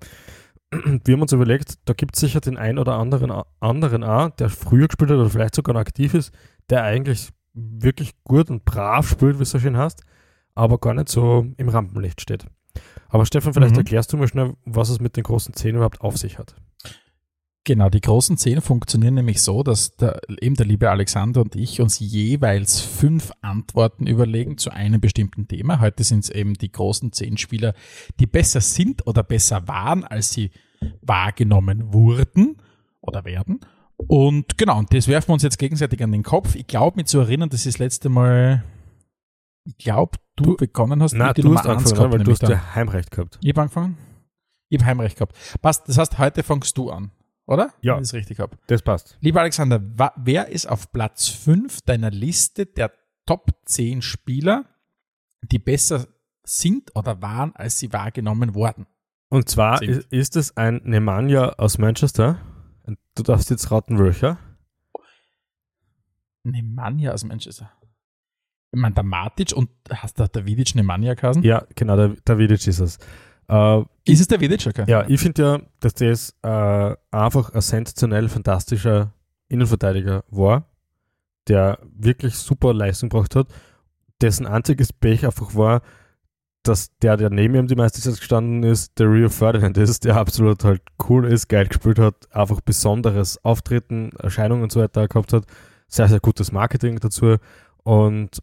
wir 0.71 1.13
haben 1.13 1.21
uns 1.21 1.31
überlegt, 1.31 1.75
da 1.85 1.93
gibt 1.93 2.15
es 2.15 2.21
sicher 2.21 2.41
den 2.41 2.57
einen 2.57 2.77
oder 2.79 2.97
anderen, 2.97 3.31
anderen 3.59 4.03
auch, 4.03 4.29
der 4.31 4.49
früher 4.49 4.87
gespielt 4.87 5.11
hat 5.11 5.17
oder 5.17 5.29
vielleicht 5.29 5.55
sogar 5.55 5.73
noch 5.73 5.81
aktiv 5.81 6.13
ist, 6.13 6.33
der 6.69 6.83
eigentlich 6.83 7.29
wirklich 7.53 8.13
gut 8.23 8.49
und 8.49 8.65
brav 8.65 9.07
spielt, 9.07 9.39
wie 9.39 9.43
es 9.43 9.51
so 9.51 9.59
schön 9.59 9.77
heißt, 9.77 10.03
aber 10.55 10.77
gar 10.77 10.93
nicht 10.93 11.09
so 11.09 11.47
im 11.57 11.69
Rampenlicht 11.69 12.21
steht. 12.21 12.45
Aber 13.09 13.25
Stefan, 13.25 13.53
vielleicht 13.53 13.73
mhm. 13.73 13.79
erklärst 13.79 14.11
du 14.11 14.17
mal 14.17 14.27
schnell, 14.27 14.55
was 14.65 14.89
es 14.89 14.99
mit 14.99 15.15
den 15.15 15.23
großen 15.23 15.53
Zehn 15.53 15.75
überhaupt 15.75 16.01
auf 16.01 16.17
sich 16.17 16.37
hat. 16.37 16.55
Genau, 17.67 17.89
die 17.89 17.99
großen 17.99 18.37
zehn 18.37 18.61
funktionieren 18.61 19.15
nämlich 19.15 19.41
so, 19.41 19.61
dass 19.61 19.97
der, 19.97 20.21
eben 20.39 20.55
der 20.55 20.65
liebe 20.65 20.89
Alexander 20.89 21.41
und 21.41 21.53
ich 21.57 21.81
uns 21.81 21.99
jeweils 21.99 22.79
fünf 22.79 23.33
Antworten 23.41 24.07
überlegen 24.07 24.57
zu 24.57 24.69
einem 24.69 25.01
bestimmten 25.01 25.49
Thema. 25.49 25.81
Heute 25.81 26.05
sind 26.05 26.23
es 26.23 26.29
eben 26.29 26.53
die 26.53 26.71
großen 26.71 27.11
zehn 27.11 27.35
Spieler, 27.35 27.73
die 28.21 28.25
besser 28.25 28.61
sind 28.61 29.05
oder 29.05 29.21
besser 29.21 29.67
waren, 29.67 30.05
als 30.05 30.31
sie 30.31 30.51
wahrgenommen 31.01 31.93
wurden 31.93 32.55
oder 33.01 33.25
werden. 33.25 33.59
Und 33.97 34.57
genau, 34.57 34.79
und 34.79 34.93
das 34.93 35.09
werfen 35.09 35.27
wir 35.27 35.33
uns 35.33 35.43
jetzt 35.43 35.59
gegenseitig 35.59 36.01
an 36.01 36.13
den 36.13 36.23
Kopf. 36.23 36.55
Ich 36.55 36.67
glaube, 36.67 36.95
mich 36.95 37.07
zu 37.07 37.19
erinnern, 37.19 37.49
dass 37.49 37.65
ich 37.65 37.73
das 37.73 37.79
letzte 37.79 38.07
Mal, 38.07 38.63
ich 39.65 39.77
glaube, 39.77 40.17
du, 40.37 40.45
du, 40.45 40.55
begonnen 40.55 41.03
hast 41.03 41.15
nein, 41.15 41.33
du 41.35 41.41
Nummer 41.41 41.59
hast 41.59 41.65
angefangen, 41.65 41.95
gehabt, 41.95 42.13
weil 42.13 42.23
du 42.23 42.31
hast 42.31 42.43
ja 42.43 42.75
Heimrecht 42.75 43.11
gehabt. 43.11 43.37
Ich 43.41 43.49
habe 43.49 43.63
angefangen? 43.63 43.97
Ich 44.69 44.79
habe 44.79 44.85
Heimrecht 44.85 45.17
gehabt. 45.17 45.35
Passt, 45.61 45.89
das 45.89 45.97
heißt, 45.97 46.17
heute 46.17 46.43
fangst 46.43 46.77
du 46.77 46.89
an. 46.89 47.11
Oder? 47.47 47.73
Ja. 47.81 47.95
Wenn 47.95 48.03
ich 48.03 48.09
es 48.09 48.13
richtig 48.13 48.39
habe. 48.39 48.57
Das 48.67 48.81
passt. 48.81 49.17
Lieber 49.21 49.41
Alexander, 49.41 49.81
wer 50.17 50.49
ist 50.49 50.67
auf 50.67 50.91
Platz 50.91 51.27
5 51.27 51.81
deiner 51.81 52.11
Liste 52.11 52.65
der 52.65 52.91
Top 53.25 53.51
10 53.65 54.01
Spieler, 54.01 54.65
die 55.41 55.59
besser 55.59 56.07
sind 56.43 56.95
oder 56.95 57.21
waren, 57.21 57.55
als 57.55 57.79
sie 57.79 57.91
wahrgenommen 57.91 58.53
wurden? 58.53 58.85
Und 59.29 59.49
zwar 59.49 59.79
Sind. 59.79 60.05
ist, 60.09 60.35
es 60.35 60.55
ein 60.55 60.81
Nemanja 60.85 61.49
aus 61.53 61.77
Manchester. 61.77 62.39
Du 63.15 63.23
darfst 63.23 63.49
jetzt 63.49 63.71
raten, 63.71 63.99
welcher. 63.99 64.37
Nemanja 66.43 67.11
aus 67.11 67.25
Manchester. 67.25 67.71
Ich 68.71 68.79
meine, 68.79 68.95
der 68.95 69.03
Matic 69.03 69.53
und 69.53 69.69
hast 69.89 70.19
du 70.19 70.27
der 70.27 70.45
Vidic 70.45 70.75
Nemanja 70.75 71.13
geheißen? 71.13 71.43
Ja, 71.43 71.65
genau, 71.75 71.95
der, 71.97 72.09
der 72.09 72.37
Vidic 72.37 72.67
ist 72.67 72.79
es. 72.79 72.99
Äh, 73.49 73.81
Ist 74.05 74.21
es 74.21 74.27
der 74.27 74.39
Vidic? 74.39 74.87
Ja, 74.87 75.05
ich 75.07 75.19
finde 75.19 75.41
ja, 75.41 75.59
dass 75.79 75.93
das 75.93 76.35
äh, 76.43 76.95
einfach 77.11 77.53
ein 77.53 77.61
sensationell 77.61 78.29
fantastischer 78.29 79.13
Innenverteidiger 79.47 80.23
war, 80.29 80.65
der 81.47 81.79
wirklich 81.97 82.35
super 82.35 82.73
Leistung 82.73 83.09
gebracht 83.09 83.35
hat, 83.35 83.47
dessen 84.21 84.45
einziges 84.45 84.91
Pech 84.91 85.25
einfach 85.25 85.55
war, 85.55 85.81
dass 86.63 86.97
der, 86.97 87.15
der 87.15 87.29
neben 87.29 87.55
ihm 87.55 87.67
die 87.67 87.75
meiste 87.75 88.01
Zeit 88.01 88.17
gestanden 88.17 88.63
ist, 88.63 88.99
der 88.99 89.09
Rio 89.09 89.29
Ferdinand 89.29 89.77
ist, 89.77 90.03
der 90.03 90.17
absolut 90.17 90.65
halt 90.65 90.81
cool 91.07 91.25
ist, 91.25 91.47
geil 91.47 91.67
gespielt 91.67 91.99
hat, 91.99 92.15
einfach 92.35 92.59
besonderes 92.59 93.43
Auftreten, 93.45 94.11
Erscheinungen 94.19 94.63
und 94.63 94.71
so 94.71 94.81
weiter 94.81 95.07
gehabt 95.07 95.31
hat, 95.31 95.45
sehr, 95.87 96.09
sehr 96.09 96.19
gutes 96.19 96.51
Marketing 96.51 96.99
dazu 96.99 97.37
und 97.83 98.41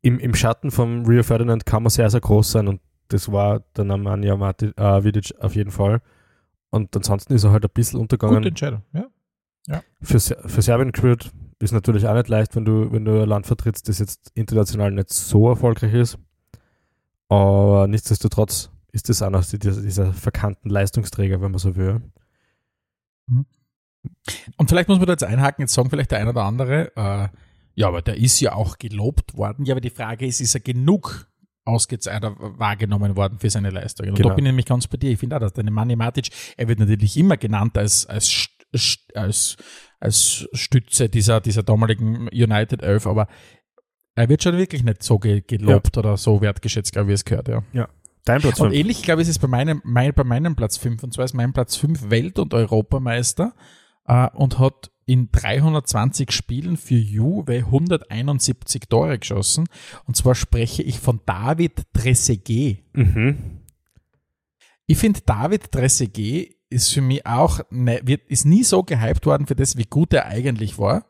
im, 0.00 0.18
im 0.18 0.34
Schatten 0.34 0.70
vom 0.70 1.04
Rio 1.04 1.22
Ferdinand 1.22 1.66
kann 1.66 1.82
man 1.82 1.90
sehr, 1.90 2.08
sehr 2.08 2.20
groß 2.20 2.52
sein 2.52 2.68
und 2.68 2.80
das 3.08 3.30
war 3.30 3.60
der 3.76 3.84
Nemanja 3.84 4.36
Mati- 4.36 4.72
äh, 4.76 5.04
Vidic 5.04 5.34
auf 5.40 5.54
jeden 5.54 5.70
Fall. 5.70 6.00
Und 6.70 6.94
ansonsten 6.96 7.32
ist 7.34 7.44
er 7.44 7.52
halt 7.52 7.64
ein 7.64 7.70
bisschen 7.72 8.00
untergegangen. 8.00 8.36
Gute 8.38 8.48
Entscheidung. 8.48 8.82
Ja. 8.92 9.82
Für, 10.02 10.18
Ser- 10.18 10.48
für 10.48 10.62
Serbien 10.62 10.92
gespielt 10.92 11.30
ist 11.58 11.72
natürlich 11.72 12.06
auch 12.06 12.14
nicht 12.14 12.28
leicht, 12.28 12.54
wenn 12.54 12.64
du, 12.64 12.92
wenn 12.92 13.04
du 13.04 13.22
ein 13.22 13.28
Land 13.28 13.46
vertrittst, 13.46 13.88
das 13.88 13.98
jetzt 13.98 14.30
international 14.34 14.90
nicht 14.92 15.10
so 15.10 15.48
erfolgreich 15.48 15.94
ist. 15.94 16.18
Aber 17.28 17.86
nichtsdestotrotz 17.88 18.70
ist 18.92 19.08
das 19.08 19.22
einer 19.22 19.40
dieser, 19.40 19.80
dieser 19.82 20.12
verkannten 20.12 20.70
Leistungsträger, 20.70 21.40
wenn 21.40 21.50
man 21.50 21.58
so 21.58 21.74
will. 21.76 22.02
Und 24.56 24.68
vielleicht 24.68 24.88
muss 24.88 24.98
man 24.98 25.06
da 25.06 25.12
jetzt 25.14 25.24
einhaken, 25.24 25.62
jetzt 25.62 25.74
sagen 25.74 25.90
vielleicht 25.90 26.12
der 26.12 26.20
eine 26.20 26.30
oder 26.30 26.44
andere, 26.44 26.92
äh, 26.96 27.28
ja, 27.74 27.88
aber 27.88 28.02
der 28.02 28.16
ist 28.16 28.40
ja 28.40 28.54
auch 28.54 28.78
gelobt 28.78 29.36
worden. 29.36 29.64
Ja, 29.64 29.74
aber 29.74 29.80
die 29.80 29.90
Frage 29.90 30.26
ist, 30.26 30.40
ist 30.40 30.54
er 30.54 30.60
genug 30.60 31.28
ausgezeichnet 31.66 32.34
wahrgenommen 32.38 33.16
worden 33.16 33.38
für 33.38 33.50
seine 33.50 33.70
Leistungen? 33.70 34.10
Und 34.10 34.16
Genau. 34.16 34.30
da 34.30 34.34
bin 34.34 34.46
ich 34.46 34.50
nämlich 34.50 34.66
ganz 34.66 34.86
bei 34.86 34.96
dir. 34.96 35.10
Ich 35.10 35.18
finde 35.18 35.36
auch, 35.36 35.40
dass 35.40 35.52
der 35.52 35.64
Nemanja 35.64 35.96
Matic, 35.96 36.28
er 36.56 36.68
wird 36.68 36.78
natürlich 36.78 37.16
immer 37.16 37.36
genannt 37.36 37.76
als, 37.76 38.06
als, 38.06 38.48
als, 39.14 39.56
als 40.00 40.48
Stütze 40.52 41.08
dieser, 41.08 41.40
dieser 41.40 41.62
damaligen 41.62 42.28
United 42.28 42.82
Elf, 42.82 43.06
aber 43.06 43.28
er 44.14 44.28
wird 44.28 44.42
schon 44.42 44.56
wirklich 44.56 44.82
nicht 44.82 45.02
so 45.02 45.18
ge 45.18 45.42
gelobt 45.46 45.98
oder 45.98 46.16
so 46.16 46.40
wertgeschätzt, 46.40 46.92
glaube 46.92 47.06
ich, 47.06 47.10
wie 47.10 47.14
es 47.14 47.24
gehört, 47.24 47.48
ja. 47.48 47.88
Dein 48.24 48.40
Platz 48.40 48.58
Und 48.58 48.70
5. 48.70 48.80
ähnlich, 48.80 49.02
glaube 49.02 49.22
ich, 49.22 49.28
ist 49.28 49.36
es 49.36 49.38
bei 49.38 49.46
meinem, 49.46 49.80
mein, 49.84 50.12
bei 50.12 50.24
meinem 50.24 50.56
Platz 50.56 50.78
5. 50.78 51.04
Und 51.04 51.14
zwar 51.14 51.26
ist 51.26 51.34
mein 51.34 51.52
Platz 51.52 51.76
5 51.76 52.10
Welt- 52.10 52.40
und 52.40 52.54
Europameister 52.54 53.54
äh, 54.06 54.28
und 54.34 54.58
hat 54.58 54.90
in 55.06 55.30
320 55.30 56.32
Spielen 56.32 56.76
für 56.76 56.96
Juve 56.96 57.58
171 57.58 58.88
Tore 58.88 59.18
geschossen. 59.18 59.68
Und 60.04 60.16
zwar 60.16 60.34
spreche 60.34 60.82
ich 60.82 60.98
von 60.98 61.20
David 61.26 61.82
Trezeguet. 61.92 62.82
Mhm. 62.92 63.60
Ich 64.86 64.98
finde, 64.98 65.20
David 65.24 65.70
Trezeguet 65.70 66.56
ist 66.68 66.92
für 66.92 67.00
mich 67.00 67.24
auch, 67.24 67.60
ne, 67.70 68.00
wird, 68.04 68.26
ist 68.28 68.44
nie 68.44 68.64
so 68.64 68.82
gehypt 68.82 69.26
worden 69.26 69.46
für 69.46 69.54
das, 69.54 69.76
wie 69.76 69.84
gut 69.84 70.12
er 70.12 70.26
eigentlich 70.26 70.78
war. 70.78 71.06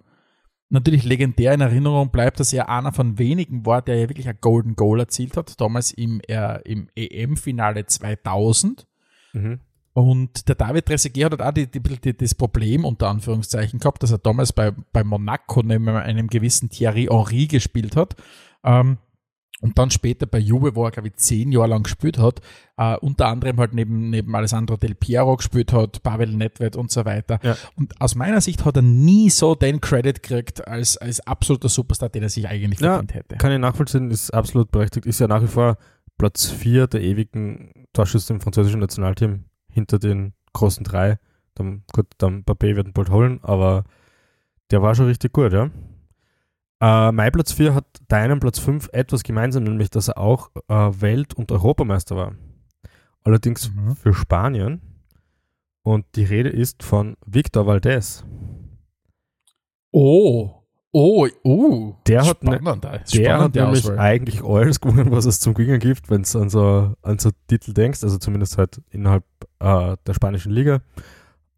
Natürlich 0.69 1.05
legendär 1.05 1.55
in 1.55 1.61
Erinnerung 1.61 2.11
bleibt, 2.11 2.41
dass 2.41 2.53
er 2.53 2.69
einer 2.69 2.93
von 2.93 3.19
wenigen 3.19 3.65
war, 3.65 3.83
der 3.83 3.97
ja 3.97 4.09
wirklich 4.09 4.29
ein 4.29 4.39
Golden 4.41 4.75
Goal 4.75 5.01
erzielt 5.01 5.37
hat, 5.37 5.59
damals 5.61 5.93
im, 5.93 6.21
äh, 6.23 6.61
im 6.63 6.89
EM-Finale 6.97 7.87
2000. 7.87 8.87
Mhm. 9.33 9.61
Und 9.97 10.47
der 10.47 10.57
David 10.57 10.85
Trezeguet 10.85 11.25
hat 11.25 11.33
halt 11.33 11.41
auch 11.41 11.53
die, 11.55 11.67
die, 11.69 12.15
das 12.15 12.35
Problem 12.35 12.85
unter 12.85 13.09
Anführungszeichen 13.09 13.81
gehabt, 13.81 14.03
dass 14.03 14.11
er 14.11 14.19
damals 14.19 14.53
bei, 14.53 14.73
bei 14.93 15.03
Monaco 15.03 15.63
neben 15.63 15.89
einem 15.89 16.27
gewissen 16.27 16.69
Thierry 16.69 17.09
Henry 17.11 17.47
gespielt 17.47 17.97
hat. 17.97 18.15
Ähm, 18.63 18.99
und 19.63 19.79
dann 19.79 19.91
später 19.91 20.27
bei 20.27 20.39
Juve, 20.39 20.75
wo 20.77 20.85
er, 20.85 20.91
glaube 20.91 21.09
ich, 21.09 21.15
zehn 21.15 21.51
Jahre 21.51 21.69
lang 21.69 21.85
gespielt 21.85 22.19
hat, 22.19 22.43
äh, 22.77 22.99
unter 22.99 23.29
anderem 23.29 23.57
halt 23.57 23.73
neben, 23.73 24.11
neben 24.11 24.37
Alessandro 24.37 24.77
Del 24.77 24.95
Piero 24.95 25.35
gespielt 25.35 25.73
hat, 25.73 26.03
Pavel 26.03 26.29
Nedved 26.29 26.77
und 26.77 26.91
so 26.91 27.07
weiter. 27.07 27.39
Ja. 27.43 27.57
Und 27.77 27.99
aus 27.99 28.17
meiner 28.17 28.43
Sicht 28.43 28.67
hat 28.67 28.77
er 28.77 28.83
nie 28.83 29.31
so 29.31 29.55
den 29.55 29.81
Credit 29.81 30.23
gekriegt 30.23 30.69
als, 30.69 30.99
als 30.99 31.27
absoluter 31.27 31.71
Superstar, 31.71 32.11
den 32.11 32.23
er 32.23 32.29
sich 32.29 32.47
eigentlich 32.47 32.81
Ja, 32.81 32.97
verdient 32.97 33.15
hätte. 33.15 33.37
Kann 33.37 33.51
ich 33.51 33.59
nachvollziehen, 33.59 34.11
ist 34.11 34.35
absolut 34.35 34.71
berechtigt. 34.71 35.07
Ist 35.07 35.21
ja 35.21 35.27
nach 35.27 35.43
wie 35.43 35.47
vor 35.47 35.79
Platz 36.19 36.51
4 36.51 36.87
der 36.87 37.01
ewigen 37.01 37.73
Torschüsse 37.95 38.35
im 38.35 38.43
französischen 38.43 38.81
Nationalteam 38.81 39.47
hinter 39.77 39.99
den 39.99 40.33
großen 40.55 40.85
drei. 40.85 41.19
Dann, 41.55 41.83
gut, 41.93 42.07
dann 42.17 42.45
Papé 42.45 42.75
wird 42.77 42.89
ihn 42.89 42.93
bald 42.95 43.11
holen, 43.11 43.41
aber 43.43 43.85
der 44.71 44.81
war 44.81 44.95
schon 44.95 45.07
richtig 45.07 45.33
gut, 45.35 45.53
ja. 45.53 45.71
Äh, 46.81 47.13
mein 47.13 47.31
Platz 47.31 47.53
4 47.53 47.75
hat 47.75 47.87
deinem 48.09 48.41
Platz 48.41 48.59
5 48.59 48.89
etwas 48.93 49.23
gemeinsam, 49.23 49.65
nämlich 49.65 49.91
dass 49.91 50.09
er 50.09 50.19
auch 50.19 50.51
äh, 50.69 51.01
Welt- 51.01 51.35
und 51.35 51.53
Europameister 51.53 52.17
war. 52.17 52.35
Allerdings 53.23 53.71
Mhm. 53.71 53.97
für 53.97 54.15
Spanien. 54.15 54.81
Und 55.83 56.07
die 56.17 56.25
Rede 56.25 56.49
ist 56.49 56.83
von 56.83 57.17
Victor 57.27 57.67
Valdez. 57.67 58.25
Oh, 59.93 60.63
oh, 60.93 61.29
oh. 61.45 61.95
Der 62.07 62.27
hat 62.27 62.43
ne- 62.43 62.59
Spannend, 62.59 62.85
äh, 62.85 63.01
Der 63.15 63.39
hat 63.41 63.55
nämlich 63.55 63.85
Auswahl. 63.85 63.99
eigentlich 63.99 64.43
alles 64.43 64.81
gewonnen, 64.81 65.11
was 65.11 65.27
es 65.27 65.41
zum 65.41 65.55
Gewinnen 65.55 65.79
gibt, 65.79 66.11
wenn 66.11 66.23
du 66.23 66.39
an 66.39 66.49
so, 66.49 66.95
an 67.03 67.19
so 67.19 67.31
Titel 67.49 67.73
denkst, 67.73 68.03
also 68.03 68.19
zumindest 68.19 68.59
halt 68.59 68.81
innerhalb 68.91 69.25
äh, 69.61 69.97
der 70.07 70.15
spanischen 70.15 70.53
Liga. 70.53 70.81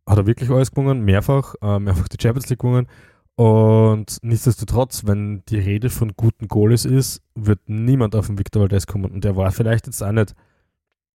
Hat 0.06 0.18
er 0.18 0.26
wirklich 0.26 0.50
alles 0.50 0.70
gewonnen, 0.70 1.04
mehrfach, 1.04 1.54
äh, 1.62 1.78
mehrfach 1.78 2.08
die 2.08 2.16
Champions 2.20 2.48
League 2.48 2.60
gewonnen. 2.60 2.88
Und 3.36 4.18
nichtsdestotrotz, 4.22 5.06
wenn 5.06 5.44
die 5.48 5.58
Rede 5.60 5.90
von 5.90 6.14
guten 6.16 6.48
Goalies 6.48 6.84
ist, 6.84 7.22
wird 7.36 7.60
niemand 7.68 8.16
auf 8.16 8.26
den 8.26 8.38
Victor 8.38 8.62
Valdez 8.62 8.86
kommen. 8.86 9.12
Und 9.12 9.22
der 9.22 9.36
war 9.36 9.52
vielleicht 9.52 9.86
jetzt 9.86 10.02
auch 10.02 10.10
nicht 10.10 10.34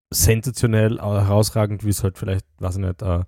sensationell, 0.09 0.99
herausragend, 0.99 1.83
wie 1.83 1.89
es 1.89 2.03
halt 2.03 2.17
vielleicht, 2.17 2.45
weiß 2.59 2.75
ich 2.77 2.81
nicht, 2.85 3.01
äh, 3.01 3.23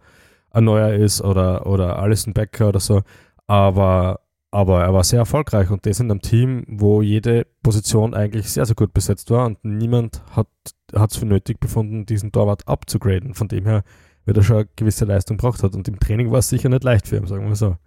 ein 0.51 0.63
Neuer 0.63 0.94
ist 0.94 1.22
oder, 1.22 1.65
oder 1.68 2.00
Alison 2.00 2.34
Becker 2.34 2.70
oder 2.70 2.80
so. 2.80 3.01
Aber 3.48 4.22
aber 4.52 4.84
er 4.84 4.94
war 4.94 5.04
sehr 5.04 5.20
erfolgreich 5.20 5.70
und 5.70 5.86
das 5.86 6.00
in 6.00 6.10
einem 6.10 6.22
Team, 6.22 6.64
wo 6.68 7.02
jede 7.02 7.46
Position 7.62 8.14
eigentlich 8.14 8.50
sehr, 8.50 8.66
sehr 8.66 8.75
gut 8.75 8.94
besetzt 8.94 9.30
war 9.32 9.46
und 9.46 9.64
niemand 9.66 10.24
hat 10.32 10.48
es 10.94 11.18
für 11.18 11.25
nötig 11.25 11.60
befunden, 11.60 12.06
diesen 12.06 12.32
Torwart 12.32 12.68
abzugraden. 12.68 13.34
Von 13.34 13.48
dem 13.48 13.66
her 13.66 13.84
wird 14.25 14.38
er 14.38 14.44
schon 14.44 14.58
eine 14.58 14.70
gewisse 14.75 15.06
Leistung 15.06 15.38
gebracht 15.38 15.64
hat 15.64 15.75
und 15.75 15.88
im 15.88 16.00
Training 16.00 16.32
war 16.32 16.40
es 16.40 16.50
sicher 16.50 16.70
nicht 16.70 16.84
leicht 16.84 17.08
für 17.08 17.18
ihn, 17.18 17.28
sagen 17.28 17.48
wir 17.48 17.56
so. 17.56 17.78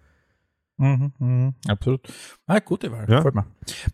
Mhm, 0.79 1.13
mhm, 1.19 1.55
absolut. 1.67 2.07
Ah, 2.47 2.61
gute 2.61 2.93
Wahl. 2.93 3.07
Ja. 3.09 3.25
Mir. 3.33 3.47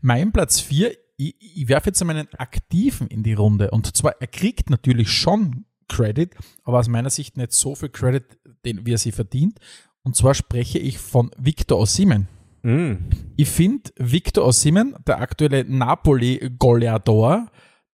Mein 0.03 0.33
Platz 0.33 0.61
4, 0.61 0.93
ich, 1.17 1.37
ich 1.41 1.69
werfe 1.69 1.89
jetzt 1.89 2.01
einmal 2.03 2.17
einen 2.17 2.35
Aktiven 2.37 3.07
in 3.07 3.23
die 3.23 3.33
Runde. 3.33 3.71
Und 3.71 3.97
zwar, 3.97 4.21
er 4.21 4.27
kriegt 4.27 4.71
natürlich 4.71 5.11
schon 5.11 5.65
Credit, 5.89 6.35
aber 6.63 6.79
aus 6.79 6.89
meiner 6.89 7.11
Sicht 7.11 7.37
nicht 7.37 7.53
so 7.53 7.75
viel 7.75 7.89
Credit, 7.89 8.25
den, 8.65 8.85
wie 8.87 8.93
er 8.93 8.99
sie 8.99 9.13
verdient. 9.13 9.59
Und 10.03 10.17
zwar 10.17 10.35
spreche 10.35 10.79
ich 10.79 10.99
von 10.99 11.31
Victor 11.39 11.79
Osimhen. 11.79 12.29
Mm. 12.65 12.95
Ich 13.37 13.49
finde 13.49 13.91
Victor 13.99 14.47
Osimhen, 14.47 14.95
der 15.07 15.21
aktuelle 15.21 15.65
Napoli-Goleador, 15.65 17.47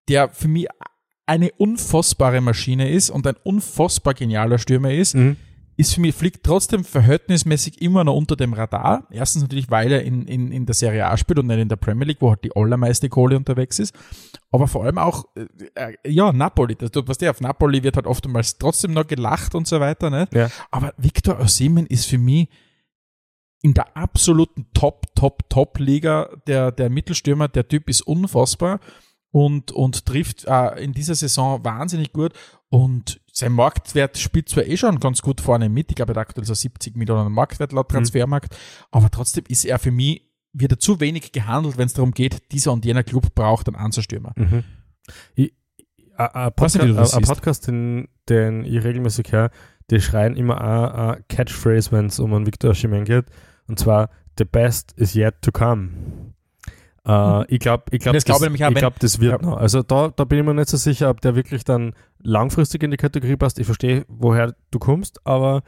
der 0.08 0.30
für 0.30 0.48
mich 0.48 0.68
eine 1.26 1.52
unfassbare 1.58 2.42
Maschine 2.42 2.90
ist 2.90 3.10
und 3.10 3.28
ein 3.28 3.36
unfassbar 3.44 4.14
genialer 4.14 4.58
Stürmer 4.58 4.92
ist, 4.92 5.16
Mhm. 5.16 5.38
ist 5.78 5.94
für 5.94 6.02
mich, 6.02 6.16
fliegt 6.16 6.44
trotzdem 6.44 6.84
verhältnismäßig 6.84 7.82
immer 7.82 8.04
noch 8.04 8.16
unter 8.16 8.36
dem 8.36 8.54
Radar. 8.54 9.08
Erstens 9.12 9.44
natürlich, 9.44 9.70
weil 9.70 9.92
er 9.92 10.04
in, 10.04 10.26
in, 10.28 10.52
in 10.52 10.66
der 10.66 10.74
Serie 10.76 11.06
A 11.06 11.16
spielt 11.18 11.40
und 11.40 11.48
nicht 11.48 11.60
in 11.60 11.70
der 11.70 11.76
Premier 11.76 12.06
League, 12.08 12.18
wo 12.22 12.32
halt 12.32 12.44
die 12.44 12.56
allermeiste 12.56 13.10
Kohle 13.10 13.38
unterwegs 13.38 13.78
ist. 13.80 13.94
Aber 14.52 14.68
vor 14.68 14.84
allem 14.86 14.98
auch, 14.98 15.26
äh, 15.36 15.46
äh, 15.76 16.12
ja, 16.12 16.34
Napoli. 16.34 16.76
Das, 16.76 16.90
du, 16.92 17.08
was 17.08 17.20
der 17.20 17.30
auf 17.30 17.42
Napoli 17.42 17.84
wird 17.84 17.96
halt 17.96 18.08
oftmals 18.08 18.58
trotzdem 18.58 18.94
noch 18.94 19.06
gelacht 19.06 19.54
und 19.56 19.68
so 19.68 19.80
weiter, 19.80 20.10
ne? 20.10 20.28
Ja. 20.34 20.50
Aber 20.72 20.94
Victor 20.98 21.40
Osimhen 21.40 21.86
ist 21.86 22.06
für 22.08 22.18
mich 22.18 22.50
in 23.62 23.74
der 23.74 23.96
absoluten 23.98 24.68
Top, 24.74 25.14
Top, 25.16 25.50
Top-Liga 25.50 26.30
der, 26.48 26.72
der 26.72 26.90
Mittelstürmer. 26.90 27.48
Der 27.48 27.68
Typ 27.68 27.90
ist 27.90 28.02
unfassbar 28.02 28.80
und, 29.32 29.72
und 29.72 30.06
trifft 30.06 30.46
äh, 30.46 30.84
in 30.84 30.94
dieser 30.94 31.16
Saison 31.16 31.64
wahnsinnig 31.64 32.14
gut. 32.14 32.34
Und 32.70 33.20
sein 33.32 33.52
Marktwert 33.52 34.18
spielt 34.18 34.50
zwar 34.50 34.66
eh 34.66 34.78
schon 34.78 35.00
ganz 35.00 35.22
gut 35.22 35.42
vorne 35.42 35.70
mit. 35.70 35.90
Ich 35.90 35.96
glaube, 35.96 36.14
er 36.14 36.22
hat 36.22 36.30
aktuell 36.30 36.46
so 36.46 36.54
70 36.54 36.96
Millionen 36.96 37.32
Marktwert 37.32 37.72
laut 37.72 37.90
Transfermarkt. 37.90 38.56
Aber 38.92 39.10
trotzdem 39.10 39.44
ist 39.48 39.66
er 39.66 39.80
für 39.80 39.92
mich 39.92 40.30
wieder 40.54 40.80
zu 40.80 41.00
wenig 41.00 41.32
gehandelt, 41.32 41.78
wenn 41.78 41.86
es 41.86 41.94
darum 41.94 42.12
geht, 42.12 42.52
dieser 42.52 42.72
und 42.72 42.86
jener 42.86 43.04
Club 43.04 43.36
braucht 43.36 43.68
einen 43.68 43.76
Anzustürmer. 43.76 44.34
Mhm. 44.36 44.64
Ich, 45.36 45.54
du 46.18 46.52
Podcast. 46.56 47.22
Podcast 47.22 47.68
den, 47.68 48.08
den 48.28 48.66
ich 48.66 48.84
regelmäßig 48.84 49.32
höre, 49.32 49.52
die 49.90 50.02
schreien 50.02 50.36
immer 50.36 50.62
eine 50.62 51.24
Catchphrase, 51.30 51.92
wenn 51.92 52.08
es 52.08 52.20
um 52.20 52.34
einen 52.34 52.46
Victor 52.46 52.72
Osimhen 52.72 53.06
geht. 53.06 53.26
Und 53.70 53.80
zwar, 53.80 54.10
the 54.38 54.46
best 54.46 54.94
is 54.98 55.16
yet 55.16 55.36
to 55.42 55.52
come. 55.52 55.90
Uh, 57.08 57.44
ich 57.48 57.60
glaube, 57.60 57.84
ich 57.92 58.02
glaub, 58.02 58.14
das, 58.14 58.24
das, 58.26 58.40
glaub 58.40 58.52
ich 58.54 58.76
glaub, 58.76 59.00
das 59.00 59.20
wird 59.20 59.42
ja. 59.42 59.48
noch. 59.48 59.58
Also 59.58 59.82
da, 59.82 60.10
da 60.10 60.26
bin 60.26 60.40
ich 60.40 60.46
mir 60.46 60.54
nicht 60.54 60.70
so 60.70 60.78
sicher, 60.78 61.10
ob 61.10 61.22
der 61.22 61.36
wirklich 61.36 61.64
dann 61.64 61.94
langfristig 62.22 62.84
in 62.84 62.92
die 62.92 62.98
Kategorie 62.98 63.38
passt. 63.38 63.58
Ich 63.58 63.66
verstehe, 63.66 64.06
woher 64.10 64.54
du 64.72 64.80
kommst, 64.80 65.26
aber 65.26 65.64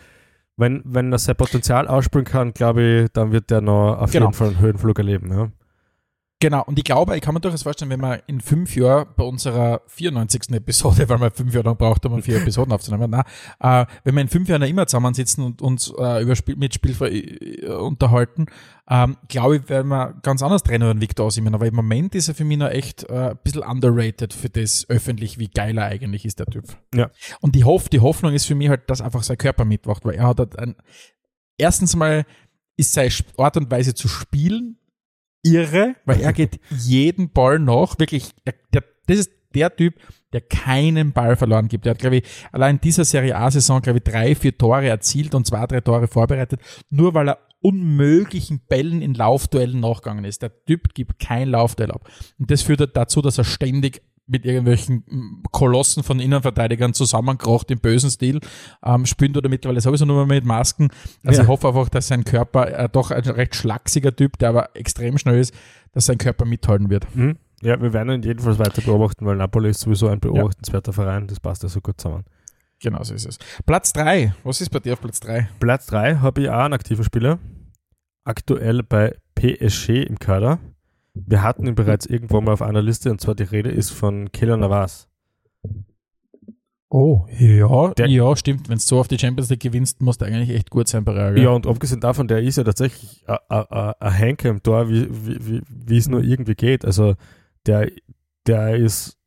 wenn, 0.58 0.82
wenn 0.86 1.12
er 1.12 1.18
sein 1.18 1.36
Potenzial 1.36 1.88
ausspringen 1.88 2.26
kann, 2.26 2.54
glaube 2.54 2.84
ich, 2.84 3.12
dann 3.14 3.32
wird 3.32 3.50
der 3.50 3.62
noch 3.62 3.98
auf 3.98 4.12
Genau. 4.12 4.26
jeden 4.28 4.34
Fall 4.34 4.50
einen 4.50 4.60
Höhenflug 4.60 5.00
erleben. 5.00 5.32
Ja. 5.32 5.52
Genau, 6.42 6.64
und 6.64 6.80
ich 6.80 6.84
glaube, 6.84 7.16
ich 7.16 7.22
kann 7.22 7.36
mir 7.36 7.40
durchaus 7.40 7.62
vorstellen, 7.62 7.92
wenn 7.92 8.02
wir 8.02 8.24
in 8.26 8.42
fünf 8.42 8.76
Jahren 8.76 9.08
bei 9.16 9.24
unserer 9.24 9.82
94. 9.86 10.50
Episode, 10.54 11.08
weil 11.10 11.22
wir 11.22 11.30
fünf 11.30 11.54
Jahre 11.54 11.68
lang 11.68 11.78
braucht, 11.78 12.04
um 12.08 12.20
vier 12.24 12.38
Episoden 12.38 12.74
aufzunehmen, 12.74 13.12
na, 13.12 13.84
äh, 13.84 13.86
wenn 14.04 14.16
wir 14.16 14.22
in 14.22 14.28
fünf 14.28 14.50
Jahren 14.50 14.64
immer 14.64 14.88
zusammensitzen 14.88 15.46
und 15.46 15.62
uns 15.62 15.94
äh, 16.00 16.24
über 16.24 16.36
Spiel, 16.36 16.56
mit 16.56 16.74
Spielfrei 16.74 17.10
äh, 17.10 17.68
unterhalten, 17.68 18.48
ähm, 18.90 19.18
glaube 19.28 19.58
ich, 19.58 19.70
werden 19.70 19.90
wir 19.90 20.16
ganz 20.24 20.42
anders 20.42 20.64
trennen 20.64 20.88
den 20.88 21.00
Victor 21.00 21.28
Osimhen. 21.28 21.54
Aber 21.54 21.68
im 21.68 21.76
Moment 21.76 22.16
ist 22.16 22.28
er 22.28 22.34
für 22.34 22.44
mich 22.44 22.58
noch 22.58 22.70
echt 22.70 23.04
äh, 23.04 23.30
ein 23.30 23.40
bisschen 23.44 23.62
underrated 23.62 24.34
für 24.34 24.50
das 24.50 24.88
öffentlich, 24.90 25.38
wie 25.38 25.48
geil 25.48 25.78
er 25.78 25.86
eigentlich 25.86 26.26
ist, 26.26 26.40
der 26.40 26.48
Typ. 26.48 26.66
Ja. 26.96 27.12
Und 27.42 27.54
die, 27.54 27.66
Hoff, 27.66 27.88
die 27.88 28.00
Hoffnung 28.00 28.34
ist 28.34 28.48
für 28.48 28.56
mich 28.56 28.70
halt, 28.70 28.90
dass 28.90 29.00
einfach 29.00 29.22
sein 29.22 29.38
Körper 29.38 29.64
mitmacht, 29.64 30.04
weil 30.06 30.16
er 30.16 30.26
hat 30.26 30.40
halt 30.40 30.58
ein, 30.58 30.76
erstens 31.60 31.96
mal 31.96 32.26
ist 32.78 32.94
seine 32.94 33.12
Art 33.38 33.58
und 33.58 33.70
Weise 33.70 33.94
zu 33.94 34.08
spielen 34.08 34.80
irre, 35.44 35.96
weil 36.06 36.22
er 36.22 36.34
geht 36.42 36.60
jeden 36.70 37.30
Ball 37.30 37.60
nach. 37.60 38.00
Wirklich, 38.00 38.32
er, 38.46 38.54
der, 38.74 38.84
das 39.08 39.18
ist 39.18 39.32
der 39.54 39.76
Typ, 39.76 39.96
der 40.34 40.42
keinen 40.42 41.12
Ball 41.12 41.36
verloren 41.36 41.68
gibt. 41.68 41.86
Er 41.86 41.92
hat, 41.92 42.00
glaube 42.00 42.18
ich, 42.18 42.24
allein 42.52 42.80
dieser 42.80 43.04
Serie 43.04 43.36
A-Saison, 43.36 43.82
glaube 43.82 44.00
ich, 44.00 44.04
drei, 44.04 44.36
vier 44.36 44.58
Tore 44.58 44.88
erzielt 44.88 45.36
und 45.36 45.46
zwei, 45.46 45.66
drei 45.68 45.82
Tore 45.82 46.08
vorbereitet, 46.08 46.62
nur 46.90 47.14
weil 47.14 47.30
er 47.30 47.40
unmöglichen 47.62 48.62
Bällen 48.68 49.02
in 49.02 49.14
Laufduellen 49.14 49.80
nachgegangen 49.80 50.26
ist. 50.26 50.42
Der 50.42 50.66
Typ 50.66 50.94
gibt 50.94 51.20
kein 51.20 51.50
Laufduell 51.50 51.92
ab. 51.92 52.10
Und 52.40 52.50
das 52.50 52.64
führt 52.64 52.96
dazu, 52.96 53.22
dass 53.22 53.38
er 53.38 53.44
ständig 53.44 54.02
mit 54.32 54.46
irgendwelchen 54.46 55.44
Kolossen 55.52 56.04
von 56.04 56.20
Innenverteidigern 56.20 56.94
zusammenkrocht 56.94 57.70
im 57.70 57.80
bösen 57.80 58.10
Stil, 58.10 58.40
ähm, 58.84 59.06
spielt 59.06 59.36
oder 59.38 59.50
mittlerweile 59.50 59.82
sowieso 59.82 60.06
nur 60.06 60.26
mehr 60.26 60.38
mit 60.38 60.46
Masken. 60.46 60.90
Also 61.26 61.40
Ja. 61.40 61.44
ich 61.44 61.50
hoffe 61.50 61.68
einfach, 61.68 61.90
dass 61.90 62.08
sein 62.08 62.24
Körper, 62.24 62.68
äh, 62.68 62.90
doch 62.90 63.12
ein 63.12 63.24
recht 63.24 63.56
schlachsiger 63.56 64.16
Typ, 64.16 64.38
der 64.40 64.50
aber 64.50 64.70
extrem 64.76 65.18
schnell 65.18 65.40
ist, 65.40 65.54
dass 65.92 66.06
sein 66.06 66.18
Körper 66.18 66.46
mithalten 66.46 66.90
wird. 66.90 67.14
Mhm. 67.16 67.38
ja, 67.62 67.80
wir 67.80 67.94
werden 67.94 68.12
ihn 68.14 68.24
jedenfalls 68.24 68.58
weiter 68.58 68.82
beobachten, 68.82 69.26
weil 69.26 69.36
Napoli 69.36 69.70
ist 69.70 69.82
sowieso 69.82 70.08
ein 70.08 70.20
beobachtenswerter 70.20 70.94
Verein. 70.94 71.28
Das 71.28 71.40
passt 71.40 71.62
ja 71.62 71.70
so 71.70 71.80
gut 71.82 72.00
zusammen. 72.02 72.24
Genau 72.82 73.04
so 73.04 73.14
ist 73.14 73.28
es. 73.28 73.38
Platz 73.68 73.94
drei. 73.94 74.34
Was 74.44 74.62
ist 74.62 74.70
bei 74.72 74.80
dir 74.80 74.94
auf 74.94 75.02
Platz 75.02 75.20
drei? 75.20 75.48
Platz 75.60 75.86
3 75.88 76.16
habe 76.16 76.42
ich 76.42 76.50
auch 76.50 76.54
einen 76.64 76.74
aktiven 76.74 77.04
Spieler. 77.04 77.38
Aktuell 78.24 78.82
bei 78.84 79.16
PSG 79.36 80.04
im 80.04 80.18
Kader. 80.18 80.58
Wir 81.14 81.42
hatten 81.44 81.68
ihn 81.68 81.76
bereits 81.76 82.06
irgendwo 82.06 82.40
mal 82.42 82.54
auf 82.54 82.62
einer 82.62 82.82
Liste 82.82 83.12
und 83.12 83.20
zwar 83.22 83.36
die 83.36 83.44
Rede 83.44 83.70
ist 83.70 83.90
von 83.92 84.32
Keylor 84.32 84.58
Navas. 84.58 85.08
Oh, 86.94 87.26
ja, 87.40 87.94
Der- 87.94 88.08
ja, 88.08 88.36
stimmt. 88.36 88.68
Wenn 88.68 88.78
du 88.78 88.84
so 88.84 89.00
auf 89.00 89.08
die 89.08 89.18
Champions 89.18 89.50
League 89.50 89.62
gewinnst, 89.62 90.02
musst 90.02 90.20
du 90.22 90.26
eigentlich 90.26 90.50
echt 90.50 90.70
gut 90.70 90.90
sein 90.90 91.06
bei 91.06 91.14
Real. 91.14 91.40
Ja, 91.40 91.50
und 91.52 91.66
abgesehen 91.66 92.02
davon, 92.02 92.28
der 92.28 92.42
ist 92.42 92.58
ja 92.58 92.66
tatsächlich 92.66 93.24
ein- 93.48 93.94
Henker 94.02 94.50
im 94.50 94.62
Tor, 94.62 94.90
wie, 94.90 95.08
wie 95.10 95.98
es 95.98 96.10
nur 96.10 96.22
irgendwie 96.22 96.56
geht. 96.56 96.84
Also 96.84 97.16
der, 97.66 97.90
der 98.46 98.76
ist, 98.76 99.18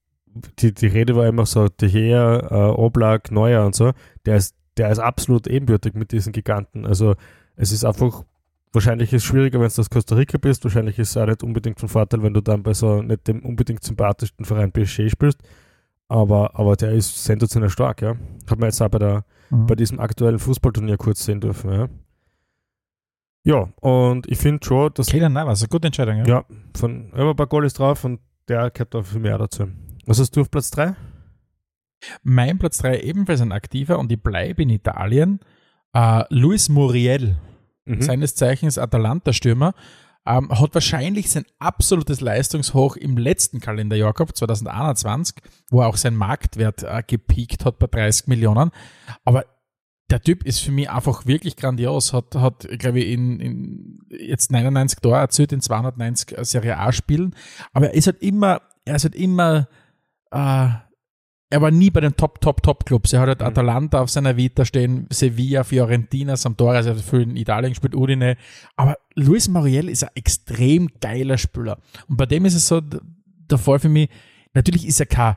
die, 0.59 0.75
die 0.75 0.89
Rede 0.89 1.17
war 1.17 1.27
immer 1.27 1.47
so, 1.47 1.69
De 1.69 1.89
Gea, 1.91 2.39
äh, 2.51 2.73
Oblak, 2.75 3.31
Neuer 3.31 3.65
und 3.65 3.75
so, 3.75 3.93
der 4.27 4.37
ist, 4.37 4.55
der 4.77 4.91
ist 4.91 4.99
absolut 4.99 5.47
ebenbürtig 5.47 5.95
mit 5.95 6.13
diesen 6.13 6.33
Giganten. 6.35 6.85
Also 6.85 7.15
es 7.57 7.73
ist 7.73 7.85
einfach, 7.87 8.25
wahrscheinlich 8.75 9.13
ist 9.13 9.23
es 9.23 9.25
schwieriger, 9.25 9.61
wenn 9.61 9.69
du 9.69 9.81
aus 9.81 9.91
Costa 9.91 10.15
Rica 10.15 10.39
bist, 10.39 10.65
wahrscheinlich 10.65 10.99
ist 10.99 11.11
es 11.11 11.17
auch 11.17 11.27
nicht 11.27 11.43
unbedingt 11.43 11.81
von 11.81 11.89
Vorteil, 11.89 12.23
wenn 12.23 12.35
du 12.35 12.41
dann 12.41 12.63
bei 12.63 12.75
so 12.75 13.03
nicht 13.03 13.27
dem 13.29 13.41
unbedingt 13.45 13.83
sympathischsten 13.83 14.45
Verein 14.45 14.73
PSG 14.73 15.09
spielst. 15.11 15.43
Aber, 16.09 16.59
aber 16.59 16.77
der 16.77 16.93
ist 16.93 17.25
sensationell 17.25 17.71
stark, 17.71 18.03
ja. 18.03 18.17
Hat 18.49 18.59
man 18.59 18.69
jetzt 18.69 18.83
auch 18.83 18.89
bei 18.91 18.99
der, 18.99 19.25
Mhm. 19.51 19.67
bei 19.67 19.75
diesem 19.75 20.01
aktuellen 20.01 20.39
Fußballturnier 20.39 20.97
kurz 20.97 21.25
sehen 21.25 21.41
dürfen. 21.41 21.71
Ja, 21.73 21.89
ja 23.45 23.69
und 23.81 24.27
ich 24.31 24.39
finde 24.39 24.65
schon, 24.65 24.93
dass 24.95 25.07
Keylor 25.07 25.29
Navas, 25.29 25.63
eine 25.63 25.69
gute 25.69 25.87
Entscheidung, 25.87 26.19
ja. 26.19 26.27
ja, 26.27 26.45
von 26.77 27.13
ja, 27.17 27.31
ein 27.31 27.37
paar 27.37 27.47
Goalies 27.47 27.75
drauf 27.75 28.05
und 28.05 28.21
der 28.49 28.71
gehört 28.71 28.95
da 28.95 29.03
viel 29.03 29.21
mehr 29.21 29.39
dazu. 29.39 29.69
Was 30.07 30.19
hast 30.19 30.37
du 30.37 30.43
auf 30.43 30.51
Platz 30.51 30.71
3? 30.71 30.95
Mein 32.23 32.59
Platz 32.59 32.79
3 32.79 33.01
ebenfalls 33.01 33.41
ein 33.41 33.53
aktiver 33.53 33.99
und 33.99 34.13
ich 34.13 34.23
bleibe 34.23 34.63
in 34.63 34.71
Italien. 34.71 35.41
Äh, 35.95 36.25
Luis 36.29 36.69
Muriel, 36.69 37.37
Mhm. 37.85 38.03
seines 38.03 38.35
Zeichens 38.35 38.79
Atalanta-Stürmer, 38.79 39.75
ähm, 40.27 40.51
hat 40.51 40.75
wahrscheinlich 40.75 41.31
sein 41.31 41.45
absolutes 41.59 42.21
Leistungshoch 42.21 42.97
im 42.97 43.19
letzten 43.19 43.61
Kalenderjahr 43.61 44.15
gehabt, 44.15 44.37
2021, 44.37 45.37
wo 45.71 45.83
auch 45.83 45.97
sein 45.97 46.17
Marktwert 46.17 46.83
äh, 46.83 47.03
gepiekt 47.07 47.65
hat 47.65 47.79
bei 47.79 47.87
30 47.87 48.29
Millionen. 48.29 48.71
Aber 49.25 49.45
der 50.11 50.21
Typ 50.21 50.45
ist 50.45 50.61
für 50.61 50.73
mich 50.73 50.89
einfach 50.89 51.27
wirklich 51.27 51.57
grandios. 51.57 52.13
Hat, 52.13 52.35
hat 52.37 52.67
glaube 52.79 53.01
ich, 53.01 53.13
in, 53.13 53.41
in 53.41 53.99
jetzt 54.11 54.51
99 54.51 55.01
Tore 55.01 55.19
erzielt 55.19 55.53
in 55.53 55.61
290 55.61 56.37
Serie 56.43 56.79
A-Spielen. 56.79 57.35
Aber 57.73 57.89
er 57.89 57.95
ist 57.95 58.07
halt 58.07 58.23
immer, 58.23 58.63
er 58.85 58.97
ist 58.97 59.05
halt 59.05 59.15
immer, 59.15 59.69
äh, 60.31 60.69
er 61.51 61.61
war 61.61 61.71
nie 61.71 61.91
bei 61.91 62.01
den 62.01 62.17
Top, 62.17 62.41
Top, 62.41 62.63
Top 62.63 62.85
Clubs. 62.87 63.13
Er 63.13 63.21
hat 63.21 63.29
halt 63.29 63.41
Mhm. 63.41 63.47
Atalanta 63.47 64.01
auf 64.01 64.11
seiner 64.11 64.37
Vita 64.37 64.65
stehen, 64.65 65.07
Sevilla, 65.11 65.63
Fiorentina, 65.63 66.37
Sampdoria, 66.37 66.79
also 66.79 66.91
er 66.91 66.97
hat 66.97 67.03
viel 67.03 67.23
in 67.23 67.37
Italien 67.37 67.73
gespielt, 67.73 67.95
Udine. 67.95 68.37
Aber 68.77 68.97
Luis 69.15 69.49
Mariel 69.49 69.89
ist 69.89 70.05
ein 70.05 70.11
extrem 70.15 70.89
geiler 71.01 71.39
Spieler. 71.39 71.79
Und 72.09 72.17
bei 72.17 72.27
dem 72.27 72.45
ist 72.45 72.55
es 72.55 72.67
so 72.67 72.81
der 72.81 73.59
Fall 73.59 73.79
für 73.79 73.89
mich, 73.89 74.09
natürlich 74.55 74.87
ist 74.87 75.01
er 75.01 75.07
kein 75.07 75.37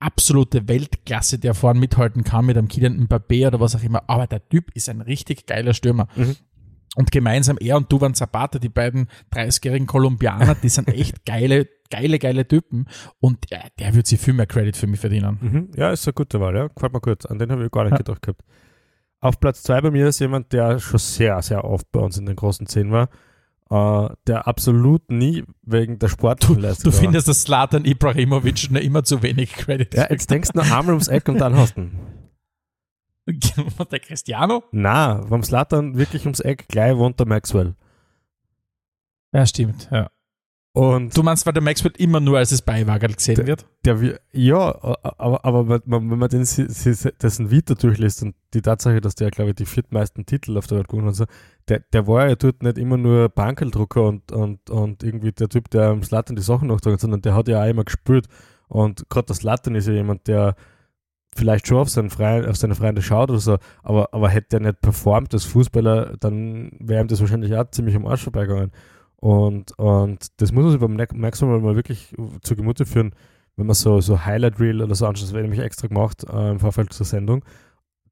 absolute 0.00 0.68
Weltklasse, 0.68 1.38
der 1.38 1.54
vorne 1.54 1.80
mithalten 1.80 2.24
kann 2.24 2.46
mit 2.46 2.56
einem 2.56 2.68
Kylian 2.68 3.06
Mbappé 3.06 3.46
oder 3.48 3.60
was 3.60 3.74
auch 3.74 3.82
immer, 3.82 4.08
aber 4.08 4.26
der 4.26 4.48
Typ 4.48 4.70
ist 4.74 4.88
ein 4.88 5.00
richtig 5.00 5.46
geiler 5.46 5.74
Stürmer. 5.74 6.08
Mhm. 6.14 6.36
Und 6.96 7.12
gemeinsam 7.12 7.58
er 7.60 7.76
und 7.76 7.92
Duvan 7.92 8.14
Zapata, 8.14 8.58
die 8.58 8.68
beiden 8.68 9.08
30-jährigen 9.32 9.86
Kolumbianer, 9.86 10.54
die 10.56 10.68
sind 10.68 10.88
echt 10.94 11.24
geile, 11.24 11.68
geile, 11.90 12.18
geile 12.18 12.46
Typen. 12.46 12.86
Und 13.20 13.50
der, 13.50 13.64
der 13.78 13.94
wird 13.94 14.06
sich 14.06 14.20
viel 14.20 14.34
mehr 14.34 14.46
Credit 14.46 14.76
für 14.76 14.86
mich 14.86 15.00
verdienen. 15.00 15.38
Mhm. 15.40 15.68
Ja, 15.76 15.90
ist 15.90 16.06
eine 16.06 16.14
gute 16.14 16.40
Wahl, 16.40 16.54
ja. 16.56 16.66
Gefällt 16.68 16.92
mir 16.92 17.00
gut. 17.00 17.26
An 17.30 17.38
den 17.38 17.50
habe 17.52 17.64
ich 17.64 17.70
gar 17.70 17.84
nicht 17.84 17.92
Ja. 17.92 17.98
gedacht 17.98 18.22
gehabt. 18.22 18.42
Auf 19.20 19.40
Platz 19.40 19.62
2 19.64 19.80
bei 19.80 19.90
mir 19.90 20.06
ist 20.08 20.20
jemand, 20.20 20.52
der 20.52 20.78
schon 20.78 20.98
sehr, 20.98 21.40
sehr 21.42 21.64
oft 21.64 21.90
bei 21.90 22.00
uns 22.00 22.18
in 22.18 22.26
den 22.26 22.36
großen 22.36 22.66
Zehn 22.66 22.92
war. 22.92 23.08
Äh, 23.70 24.14
der 24.26 24.46
absolut 24.46 25.10
nie 25.10 25.44
wegen 25.62 25.98
der 25.98 26.08
Sportleistung 26.08 26.90
Du 26.90 26.96
war. 26.96 27.02
findest, 27.02 27.28
dass 27.28 27.42
Slatan 27.42 27.84
Ibrahimovic 27.84 28.70
noch 28.70 28.80
immer 28.80 29.04
zu 29.04 29.22
wenig 29.22 29.52
Credit 29.52 29.92
Ja, 29.94 30.06
jetzt 30.08 30.30
denkst 30.30 30.50
du 30.54 30.58
noch 30.58 30.66
einmal 30.70 30.90
ums 30.94 31.08
Eck 31.08 31.28
und 31.28 31.38
dann 31.38 31.54
hast 31.56 31.76
du 31.76 31.82
ihn. 31.82 31.98
Der 33.90 33.98
Cristiano? 34.00 34.62
Na, 34.72 35.16
beim 35.28 35.42
Slattern 35.42 35.98
wirklich 35.98 36.22
ums 36.24 36.40
Eck, 36.40 36.66
gleich 36.68 36.96
wohnt 36.96 37.18
der 37.20 37.26
Maxwell. 37.26 37.74
Ja, 39.32 39.44
stimmt. 39.44 39.88
Ja. 39.92 40.08
Und 40.72 41.16
Du 41.16 41.22
meinst, 41.22 41.44
weil 41.46 41.52
der 41.54 41.62
Maxwell 41.62 41.92
immer 41.98 42.20
nur 42.20 42.38
als 42.38 42.50
das 42.50 42.62
Beiwagerl 42.62 43.14
gesehen 43.14 43.46
wird? 43.46 43.66
der, 43.84 44.20
ja, 44.32 44.74
aber, 45.02 45.44
aber 45.44 45.82
wenn 45.86 46.18
man, 46.18 46.28
den, 46.28 46.46
dessen 46.46 47.50
Vita 47.50 47.74
durchliest 47.74 48.22
und 48.22 48.36
die 48.54 48.62
Tatsache, 48.62 49.00
dass 49.00 49.14
der, 49.14 49.30
glaube 49.30 49.50
ich, 49.50 49.56
die 49.56 49.66
viertmeisten 49.66 50.26
Titel 50.26 50.56
auf 50.58 50.66
der 50.66 50.78
Welt 50.78 50.88
gewonnen 50.88 51.08
hat, 51.08 51.14
so, 51.16 51.24
der, 51.68 51.80
der 51.92 52.06
war 52.06 52.28
ja 52.28 52.36
dort 52.36 52.62
nicht 52.62 52.78
immer 52.78 52.96
nur 52.96 53.28
Bankeldrucker 53.28 54.04
und, 54.04 54.30
und, 54.30 54.68
und 54.70 55.02
irgendwie 55.02 55.32
der 55.32 55.48
Typ, 55.48 55.70
der 55.70 55.88
am 55.88 56.02
Slattern 56.02 56.36
die 56.36 56.42
Sachen 56.42 56.68
nachtragt, 56.68 57.00
sondern 57.00 57.22
der 57.22 57.34
hat 57.34 57.48
ja 57.48 57.62
auch 57.62 57.68
immer 57.68 57.84
gespürt. 57.84 58.26
Und 58.68 59.08
gerade 59.08 59.26
der 59.26 59.36
Slattern 59.36 59.74
ist 59.74 59.88
ja 59.88 59.94
jemand, 59.94 60.28
der 60.28 60.54
vielleicht 61.34 61.66
schon 61.66 61.78
auf, 61.78 61.88
seinen 61.88 62.10
Freien, 62.10 62.46
auf 62.46 62.56
seine 62.56 62.74
Freunde 62.74 63.02
schaut 63.02 63.30
oder 63.30 63.38
so, 63.38 63.58
aber, 63.82 64.12
aber 64.12 64.28
hätte 64.28 64.56
er 64.56 64.60
nicht 64.60 64.80
performt 64.80 65.32
als 65.34 65.44
Fußballer, 65.44 66.16
dann 66.18 66.72
wäre 66.78 67.02
ihm 67.02 67.08
das 67.08 67.20
wahrscheinlich 67.20 67.54
auch 67.56 67.70
ziemlich 67.70 67.96
am 67.96 68.06
Arsch 68.06 68.22
vorbeigegangen. 68.22 68.72
Und, 69.20 69.76
und 69.78 70.40
das 70.40 70.52
muss 70.52 70.62
man 70.62 70.70
sich 70.72 70.80
beim 70.80 70.94
Ne- 70.94 71.08
Maximum 71.12 71.62
mal 71.62 71.74
wirklich 71.76 72.14
zu 72.42 72.54
Gemüte 72.56 72.86
führen, 72.86 73.14
wenn 73.56 73.66
man 73.66 73.74
so, 73.74 74.00
so 74.00 74.24
Highlight 74.24 74.60
Reel 74.60 74.80
oder 74.80 74.94
so 74.94 75.06
anschaut, 75.06 75.24
das 75.24 75.32
wäre 75.32 75.42
nämlich 75.42 75.60
extra 75.60 75.88
gemacht 75.88 76.24
äh, 76.30 76.50
im 76.50 76.60
Vorfeld 76.60 76.92
zur 76.92 77.04
Sendung. 77.06 77.44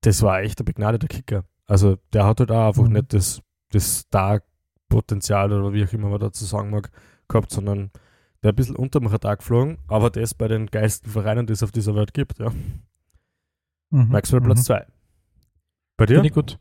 Das 0.01 0.23
war 0.23 0.41
echt 0.41 0.61
ein 0.61 0.65
begnadeter 0.65 1.07
Kicker. 1.07 1.45
Also 1.67 1.97
der 2.13 2.25
hat 2.27 2.41
halt 2.41 2.51
auch 2.51 2.69
einfach 2.69 2.85
Mhm. 2.89 2.93
nicht 2.95 3.13
das, 3.13 3.41
das 3.71 3.99
Star-Potenzial 4.01 5.53
oder 5.53 5.73
wie 5.73 5.85
auch 5.85 5.93
immer 5.93 6.09
man 6.09 6.21
dazu 6.21 6.45
sagen 6.45 6.71
mag, 6.71 6.91
gehabt, 7.29 7.51
sondern 7.53 7.91
der 8.43 8.53
ein 8.53 8.57
bisschen 8.57 8.77
unter 8.77 8.99
dem 9.01 9.07
Radar 9.07 9.37
geflogen, 9.37 9.79
aber 9.89 10.11
das 10.11 10.35
bei 10.35 10.49
den 10.49 10.67
geilsten 10.67 11.11
Vereinen, 11.11 11.47
die 11.47 11.53
es 11.53 11.63
auf 11.63 11.73
dieser 11.73 11.95
Welt 11.95 12.15
gibt. 12.15 12.39
Ja. 12.41 12.51
Mhm. 13.91 14.09
Maxwell 14.09 14.41
Platz 14.41 14.59
Mhm. 14.61 14.65
2. 14.65 14.87
Bei 15.97 16.07
dir? 16.07 16.15
Finde 16.17 16.29
ich 16.29 16.35
gut. 16.35 16.59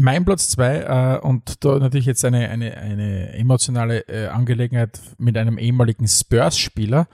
Mein 0.00 0.24
Platz 0.24 0.48
zwei 0.48 0.78
äh, 0.78 1.20
und 1.20 1.62
da 1.62 1.78
natürlich 1.78 2.06
jetzt 2.06 2.24
eine, 2.24 2.48
eine, 2.48 2.74
eine 2.76 3.34
emotionale 3.34 4.08
äh, 4.08 4.28
Angelegenheit 4.28 4.98
mit 5.18 5.36
einem 5.36 5.58
ehemaligen 5.58 6.08
Spurs-Spieler 6.08 7.06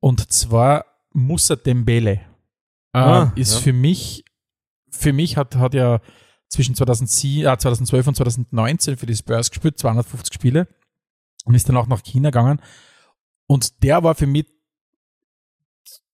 und 0.00 0.32
zwar 0.32 0.86
Musa 1.12 1.56
Dembele. 1.56 2.12
Äh, 2.94 2.98
Ah, 2.98 3.32
ist 3.36 3.54
ja. 3.54 3.60
für 3.60 3.72
mich 3.74 4.24
für 4.90 5.12
mich 5.12 5.36
hat, 5.36 5.56
hat 5.56 5.74
ja 5.74 6.00
zwischen 6.48 6.74
2010, 6.74 7.46
äh, 7.46 7.58
2012 7.58 8.06
und 8.06 8.14
2019 8.14 8.96
für 8.96 9.06
die 9.06 9.16
Spurs 9.16 9.50
gespielt, 9.50 9.78
250 9.78 10.32
Spiele 10.32 10.68
und 11.44 11.54
ist 11.54 11.68
dann 11.68 11.76
auch 11.76 11.86
nach 11.86 12.02
China 12.02 12.30
gegangen. 12.30 12.60
Und 13.46 13.82
der 13.82 14.02
war 14.04 14.14
für 14.14 14.26
mich 14.26 14.46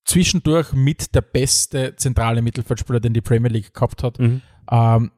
zwischendurch 0.05 0.73
mit 0.73 1.13
der 1.13 1.21
beste 1.21 1.95
zentrale 1.95 2.41
Mittelfeldspieler, 2.41 2.99
den 2.99 3.13
die 3.13 3.21
Premier 3.21 3.51
League 3.51 3.73
gehabt 3.73 4.03
hat. 4.03 4.19
Mhm. 4.19 4.41
Ähm, 4.69 5.11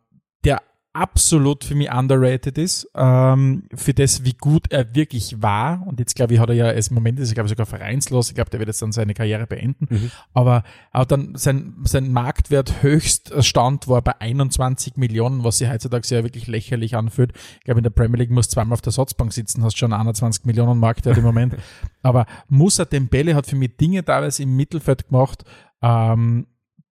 der 0.44 0.62
absolut 0.94 1.64
für 1.64 1.76
mich 1.76 1.92
underrated 1.92 2.58
ist, 2.58 2.90
ähm, 2.96 3.64
für 3.74 3.94
das, 3.94 4.26
wie 4.26 4.34
gut 4.34 4.72
er 4.72 4.94
wirklich 4.94 5.42
war. 5.42 5.86
Und 5.88 6.00
jetzt 6.00 6.16
glaube 6.16 6.34
ich, 6.34 6.40
hat 6.40 6.50
er 6.50 6.56
ja, 6.56 6.70
im 6.70 6.84
Moment 6.94 7.20
ist 7.20 7.30
er 7.30 7.36
glaube 7.36 7.48
ich 7.48 7.52
sogar 7.52 7.66
vereinslos. 7.66 8.30
Ich 8.30 8.36
glaube, 8.36 8.50
der 8.50 8.60
wird 8.60 8.68
jetzt 8.68 8.82
dann 8.82 8.92
seine 8.92 9.14
Karriere 9.14 9.48
beenden. 9.48 9.88
Mhm. 9.90 10.12
Aber 10.34 10.64
auch 10.92 11.06
dann 11.06 11.36
sein, 11.36 11.76
sein 11.84 12.12
Marktwert 12.12 12.84
Höchststand 12.84 13.88
war 13.88 14.02
bei 14.02 14.20
21 14.20 14.98
Millionen, 14.98 15.44
was 15.44 15.60
sich 15.60 15.70
heutzutage 15.70 16.06
sehr 16.06 16.24
wirklich 16.24 16.48
lächerlich 16.48 16.96
anfühlt. 16.96 17.34
Ich 17.60 17.66
glaube, 17.66 17.80
in 17.80 17.84
der 17.84 17.92
Premier 17.92 18.18
League 18.18 18.32
muss 18.32 18.50
zweimal 18.50 18.74
auf 18.74 18.82
der 18.82 18.92
Satzbank 18.92 19.32
sitzen, 19.32 19.64
hast 19.64 19.78
schon 19.78 19.94
21 19.94 20.46
Millionen 20.46 20.80
Marktwert 20.80 21.18
im 21.18 21.24
Moment. 21.24 21.56
Aber 22.04 22.26
Musa 22.50 22.86
Dembele 22.86 23.36
hat 23.36 23.48
für 23.48 23.56
mich 23.56 23.78
Dinge 23.78 24.04
teilweise 24.04 24.44
im 24.44 24.56
Mittelfeld 24.56 25.08
gemacht, 25.08 25.46
ähm, 25.82 26.48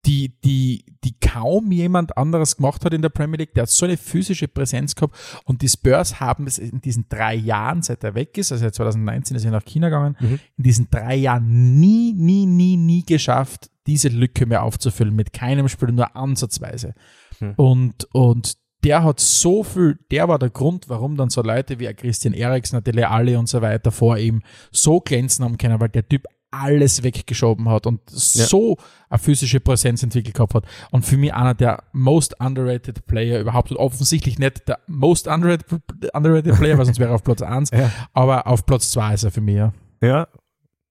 die, 0.09 0.33
die, 0.43 0.85
die 1.05 1.15
kaum 1.21 1.71
jemand 1.71 2.17
anderes 2.17 2.57
gemacht 2.57 2.85
hat 2.85 2.95
in 2.95 3.03
der 3.03 3.11
Premier 3.11 3.37
League. 3.37 3.53
Der 3.55 3.63
hat 3.65 3.69
so 3.71 3.85
eine 3.85 3.99
physische 3.99 4.49
Präsenz 4.49 4.95
gehabt 4.95 5.15
und 5.45 5.61
die 5.61 5.69
Spurs 5.69 6.19
haben 6.19 6.47
es 6.47 6.59
in 6.59 6.81
diesen 6.81 7.07
drei 7.11 7.35
Jahren, 7.35 7.83
seit 7.83 8.03
er 8.03 8.15
weg 8.15 8.37
ist, 8.39 8.51
also 8.51 8.69
2019 8.71 9.37
ist 9.37 9.45
er 9.45 9.51
nach 9.51 9.65
China 9.65 9.89
gegangen, 9.91 10.17
Mhm. 10.19 10.41
in 10.57 10.65
diesen 10.65 10.89
drei 10.91 11.15
Jahren 11.17 11.79
nie, 11.79 12.15
nie, 12.15 12.47
nie, 12.47 12.77
nie 12.79 13.05
geschafft, 13.05 13.71
diese 13.87 14.09
Lücke 14.09 14.47
mehr 14.47 14.63
aufzufüllen 14.63 15.15
mit 15.15 15.33
keinem 15.33 15.69
Spieler, 15.69 15.93
nur 15.93 16.17
ansatzweise. 16.17 16.95
Mhm. 17.41 17.53
Und, 17.57 18.09
und 18.13 18.55
der 18.85 19.03
hat 19.05 19.21
so 19.21 19.63
viel, 19.65 19.99
der 20.11 20.29
war 20.29 20.39
der 20.39 20.51
Grund, 20.51 20.89
warum 20.89 21.17
dann 21.17 21.31
so 21.31 21.43
Leute 21.43 21.79
wie 21.81 21.93
Christian 21.95 22.33
Eriksen, 22.33 22.83
Dele 22.83 23.11
Alli 23.11 23.37
und 23.37 23.49
so 23.49 23.61
weiter 23.61 23.91
vor 23.91 24.17
ihm 24.17 24.43
so 24.71 25.01
glänzen 25.01 25.45
haben 25.45 25.59
können, 25.59 25.81
weil 25.81 25.89
der 25.89 26.09
Typ 26.09 26.25
alles 26.51 27.03
weggeschoben 27.03 27.69
hat 27.69 27.87
und 27.87 28.01
so 28.09 28.77
eine 29.09 29.19
physische 29.19 29.61
Präsenz 29.61 30.03
entwickelt 30.03 30.35
gehabt 30.35 30.55
hat. 30.55 30.65
Und 30.91 31.05
für 31.05 31.17
mich 31.17 31.35
einer 31.35 31.55
der 31.55 31.85
most 31.93 32.41
underrated 32.41 33.07
Player 33.07 33.41
überhaupt. 33.41 33.71
Und 33.71 33.77
offensichtlich 33.77 34.39
nicht 34.39 34.67
der 34.69 34.79
most 34.87 35.27
underrated, 35.27 35.67
underrated 36.13 36.57
Player, 36.57 36.79
weil 36.79 36.87
sonst 36.87 36.99
wäre 36.99 37.11
er 37.11 37.15
auf 37.15 37.25
Platz 37.25 37.43
1. 37.43 37.71
Ja. 37.79 37.93
Aber 38.13 38.47
auf 38.47 38.67
Platz 38.67 38.91
2 38.91 39.15
ist 39.15 39.25
er 39.25 39.31
für 39.31 39.41
mich, 39.41 39.57
ja. 39.57 39.73
Ja, 40.01 40.27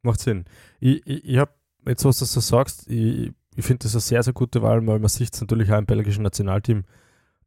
macht 0.04 0.20
Sinn. 0.20 0.46
Ich, 0.80 1.06
ich, 1.06 1.26
ich 1.26 1.38
habe, 1.38 1.52
jetzt 1.86 2.06
was 2.06 2.20
du 2.20 2.26
so 2.26 2.40
sagst, 2.40 2.90
ich, 2.90 3.32
ich 3.56 3.66
finde 3.66 3.84
das 3.84 3.94
eine 3.94 4.02
sehr, 4.02 4.24
sehr 4.24 4.34
gute 4.34 4.62
Wahl, 4.62 4.86
weil 4.86 5.00
man 5.00 5.10
sieht 5.10 5.34
es 5.34 5.42
natürlich 5.42 5.72
auch 5.72 5.78
im 5.78 5.86
belgischen 5.86 6.24
Nationalteam. 6.24 6.84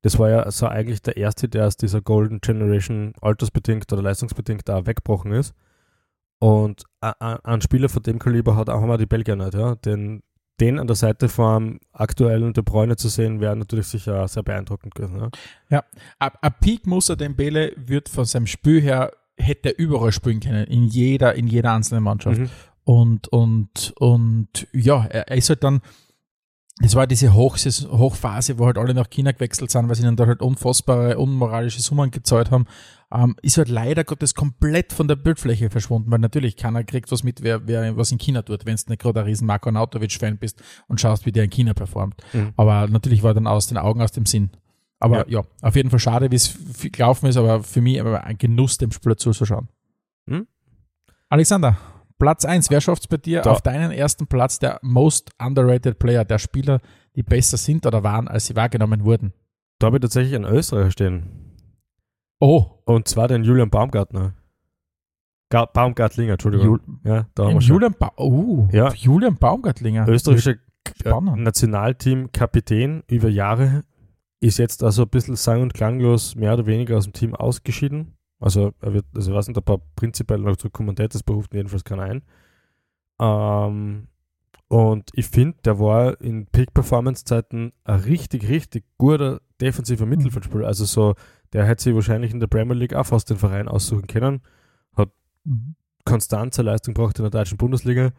Das 0.03 0.19
war 0.19 0.31
ja 0.31 0.51
so 0.51 0.67
eigentlich 0.67 1.01
der 1.03 1.17
erste, 1.17 1.49
der 1.49 1.67
aus 1.67 1.77
dieser 1.77 2.01
Golden 2.01 2.41
Generation 2.41 3.13
altersbedingt 3.21 3.93
oder 3.93 4.03
leistungsbedingt 4.03 4.69
da 4.69 4.87
weggebrochen 4.87 5.33
ist. 5.33 5.55
Und 6.41 6.85
ein 7.01 7.61
Spieler 7.61 7.91
von 7.91 8.03
dem 8.03 8.19
Kaliber 8.19 8.57
hat 8.57 8.71
auch 8.71 8.81
mal 8.81 8.97
die 8.97 9.07
Belgier 9.07 9.37
nicht, 9.37 9.55
ja. 9.55 9.75
Den, 9.75 10.23
den 10.59 10.79
an 10.79 10.87
der 10.87 10.97
Seite 10.97 11.29
vom 11.29 11.81
aktuellen 11.93 12.55
De 12.55 12.65
Bruyne 12.65 12.97
zu 12.97 13.09
sehen, 13.09 13.41
wäre 13.41 13.55
natürlich 13.55 13.89
sicher 13.89 14.27
sehr 14.27 14.43
beeindruckend 14.43 14.95
gewesen. 14.95 15.31
Ja. 15.69 15.85
Ein 16.19 16.31
ein 16.41 16.55
Peak 16.61 16.87
Musa 16.87 17.15
Dembele 17.15 17.73
wird 17.77 18.09
von 18.09 18.25
seinem 18.25 18.47
Spiel 18.47 18.81
her, 18.81 19.13
hätte 19.37 19.69
er 19.69 19.79
überall 19.79 20.13
spielen 20.13 20.41
können, 20.41 20.67
in 20.67 20.85
jeder, 20.85 21.35
in 21.35 21.47
jeder 21.47 21.73
einzelnen 21.75 22.05
Mannschaft. 22.05 22.41
Mhm. 22.41 22.51
Und, 22.85 23.29
und, 23.29 23.93
und 23.99 24.67
ja, 24.73 25.05
er, 25.05 25.29
er 25.29 25.37
ist 25.37 25.51
halt 25.51 25.63
dann, 25.63 25.83
das 26.79 26.95
war 26.95 27.07
diese 27.07 27.35
Hochsais- 27.35 27.87
Hochphase, 27.87 28.59
wo 28.59 28.65
halt 28.65 28.79
alle 28.79 28.95
nach 28.95 29.11
China 29.11 29.33
gewechselt 29.33 29.71
sind, 29.71 29.89
weil 29.89 29.95
sie 29.95 30.03
ihnen 30.03 30.17
da 30.17 30.27
halt 30.27 30.41
unfassbare, 30.41 31.19
unmoralische 31.19 31.83
Summen 31.83 32.11
gezahlt 32.11 32.51
haben, 32.51 32.65
ähm, 33.13 33.35
ist 33.43 33.59
halt 33.59 33.69
leider 33.69 34.05
Gottes 34.05 34.35
komplett 34.35 34.93
von 34.93 35.09
der 35.09 35.17
Bildfläche 35.17 35.69
verschwunden, 35.71 36.11
weil 36.11 36.19
natürlich 36.21 36.57
keiner 36.57 36.85
kriegt 36.85 37.11
was 37.11 37.25
mit, 37.25 37.43
wer, 37.43 37.67
wer 37.67 37.97
was 37.97 38.13
in 38.13 38.19
China 38.19 38.43
tut, 38.43 38.67
wenn 38.67 38.77
du 38.77 38.83
nicht 38.89 39.01
gerade 39.03 39.21
ein 39.21 39.27
riesen 39.27 39.47
Marko 39.47 39.71
Nautovic-Fan 39.71 40.39
bist 40.39 40.63
und 40.87 41.01
schaust, 41.01 41.27
wie 41.27 41.33
der 41.33 41.45
in 41.45 41.51
China 41.51 41.75
performt. 41.75 42.15
Mhm. 42.33 42.53
Aber 42.57 42.87
natürlich 42.89 43.23
war 43.23 43.35
dann 43.35 43.47
aus 43.47 43.67
den 43.67 43.79
Augen, 43.79 44.01
aus 44.03 44.13
dem 44.13 44.27
Sinn. 44.27 44.51
Aber 45.01 45.29
ja, 45.31 45.43
auf 45.63 45.77
jeden 45.77 45.89
Fall 45.91 45.99
schade, 45.99 46.31
wie 46.31 46.37
es 46.37 46.57
gelaufen 46.93 47.27
ist, 47.27 47.37
aber 47.37 47.63
für 47.63 47.81
mich 47.81 48.01
aber 48.01 48.23
ein 48.25 48.37
Genuss, 48.39 48.77
dem 48.79 48.93
Spieler 48.93 49.17
zuzuschauen. 49.17 49.69
Hm? 50.29 50.47
Alexander, 51.31 51.77
Platz 52.19 52.45
1, 52.45 52.71
wer 52.71 52.81
schafft 52.83 53.03
es 53.05 53.09
bei 53.09 53.17
dir 53.17 53.41
Da- 53.41 53.53
auf 53.53 53.63
deinen 53.63 53.93
ersten 53.93 54.27
Platz 54.27 54.59
der 54.59 54.79
most 54.83 55.31
underrated 55.39 55.99
Player, 55.99 56.25
der 56.25 56.39
Spieler, 56.39 56.81
die 57.17 57.23
besser 57.23 57.57
sind 57.57 57.87
oder 57.87 58.03
waren, 58.03 58.29
als 58.29 58.47
sie 58.47 58.57
wahrgenommen 58.57 59.05
wurden? 59.05 59.33
Da 59.79 59.87
habe 59.87 59.97
ich 59.97 60.03
tatsächlich 60.03 60.35
einen 60.35 60.45
Österreicher 60.45 60.91
stehen. 60.91 61.50
Oh, 62.41 62.65
Und 62.85 63.07
zwar 63.07 63.29
den 63.29 63.45
Julian 63.45 63.71
Baumgartner. 63.71 64.35
Ga 65.51 65.67
Baumgartlinger, 65.67 66.33
Entschuldigung. 66.33 66.67
Jul 66.67 66.81
ja, 67.05 67.27
da 67.35 67.45
haben 67.45 67.55
wir 67.55 67.61
schon. 67.61 67.77
Julian, 67.77 67.95
ba 67.99 68.13
uh, 68.19 68.69
Ja. 68.73 68.93
Julian 68.93 69.37
Baumgartlinger. 69.37 70.09
Österreichischer 70.09 70.57
äh, 71.05 71.21
Nationalteam-Kapitän 71.21 73.03
über 73.09 73.29
Jahre 73.29 73.83
ist 74.41 74.59
jetzt 74.59 74.83
also 74.83 75.03
ein 75.03 75.09
bisschen 75.09 75.37
sang- 75.37 75.63
und 75.63 75.75
klanglos 75.75 76.35
mehr 76.35 76.55
oder 76.55 76.67
weniger 76.67 76.97
aus 76.97 77.05
dem 77.05 77.13
Team 77.13 77.35
ausgeschieden. 77.35 78.15
Also 78.39 78.73
er 78.81 78.95
wird, 78.95 79.05
also 79.15 79.33
ich 79.33 79.37
weiß 79.37 79.49
nicht, 79.49 79.59
ob 79.59 79.69
er 79.69 79.79
prinzipiell 79.97 80.39
noch 80.39 80.57
zu 80.57 80.71
Kommandantes 80.71 81.23
beruft, 81.23 81.53
jedenfalls 81.53 81.85
keiner 81.85 82.05
ein. 82.05 82.23
Ähm, 83.21 84.09
und 84.69 85.11
ich 85.15 85.27
finde, 85.27 85.59
der 85.65 85.79
war 85.79 86.19
in 86.21 86.47
Peak-Performance-Zeiten 86.47 87.73
ein 87.85 88.01
richtig, 88.01 88.49
richtig 88.49 88.85
guter 88.97 89.41
defensiver 89.61 90.07
Mittelfeldspieler. 90.07 90.67
Also 90.67 90.85
so, 90.85 91.15
der 91.53 91.67
hätte 91.67 91.83
sich 91.83 91.95
wahrscheinlich 91.95 92.33
in 92.33 92.41
der 92.41 92.47
Premier 92.47 92.77
League 92.77 92.95
auch 92.95 93.07
fast 93.07 93.31
den 93.31 93.37
Verein 93.37 93.69
aussuchen 93.69 94.07
können. 94.07 94.41
Mhm. 95.45 95.75
Konstanze 96.05 96.63
Leistung 96.63 96.95
braucht 96.95 97.19
in 97.19 97.25
der 97.25 97.31
deutschen 97.31 97.59
Bundesliga, 97.59 98.11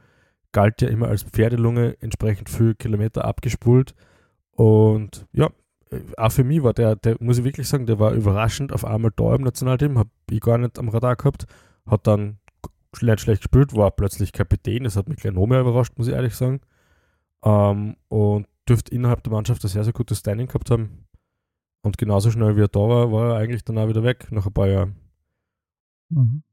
galt 0.51 0.81
ja 0.81 0.89
immer 0.89 1.07
als 1.07 1.23
Pferdelunge, 1.23 1.97
entsprechend 1.99 2.49
viel 2.49 2.75
Kilometer 2.75 3.25
abgespult. 3.25 3.95
Und 4.51 5.25
ja, 5.31 5.49
auch 6.17 6.31
für 6.31 6.43
mich 6.43 6.63
war 6.63 6.73
der, 6.73 6.95
der, 6.95 7.17
muss 7.19 7.39
ich 7.39 7.43
wirklich 7.43 7.67
sagen, 7.67 7.85
der 7.85 7.99
war 7.99 8.13
überraschend 8.13 8.71
auf 8.71 8.85
einmal 8.85 9.11
da 9.15 9.35
im 9.35 9.41
Nationalteam, 9.41 9.97
habe 9.97 10.09
ich 10.29 10.41
gar 10.41 10.57
nicht 10.57 10.77
am 10.77 10.89
Radar 10.89 11.15
gehabt, 11.15 11.45
hat 11.85 12.07
dann 12.07 12.37
nicht 13.01 13.21
schlecht 13.21 13.41
gespielt, 13.41 13.75
war 13.75 13.91
plötzlich 13.91 14.31
Kapitän, 14.31 14.83
das 14.83 14.95
hat 14.95 15.09
mich 15.09 15.17
gleich 15.17 15.33
noch 15.33 15.47
mehr 15.47 15.61
überrascht, 15.61 15.93
muss 15.97 16.07
ich 16.07 16.13
ehrlich 16.13 16.35
sagen. 16.35 16.61
Ähm, 17.43 17.95
und 18.09 18.47
dürfte 18.69 18.93
innerhalb 18.93 19.23
der 19.23 19.33
Mannschaft 19.33 19.63
ein 19.63 19.69
sehr, 19.69 19.83
sehr 19.83 19.93
gutes 19.93 20.19
Standing 20.19 20.47
gehabt 20.47 20.69
haben. 20.69 21.05
Und 21.83 21.97
genauso 21.97 22.29
schnell 22.31 22.55
wie 22.55 22.61
er 22.61 22.67
da 22.67 22.79
war, 22.79 23.11
war 23.11 23.33
er 23.33 23.35
eigentlich 23.37 23.63
dann 23.63 23.77
auch 23.77 23.87
wieder 23.87 24.03
weg, 24.03 24.27
nach 24.31 24.45
ein 24.45 24.53
paar 24.53 24.67
Jahren. 24.67 24.95
Mhm. 26.09 26.43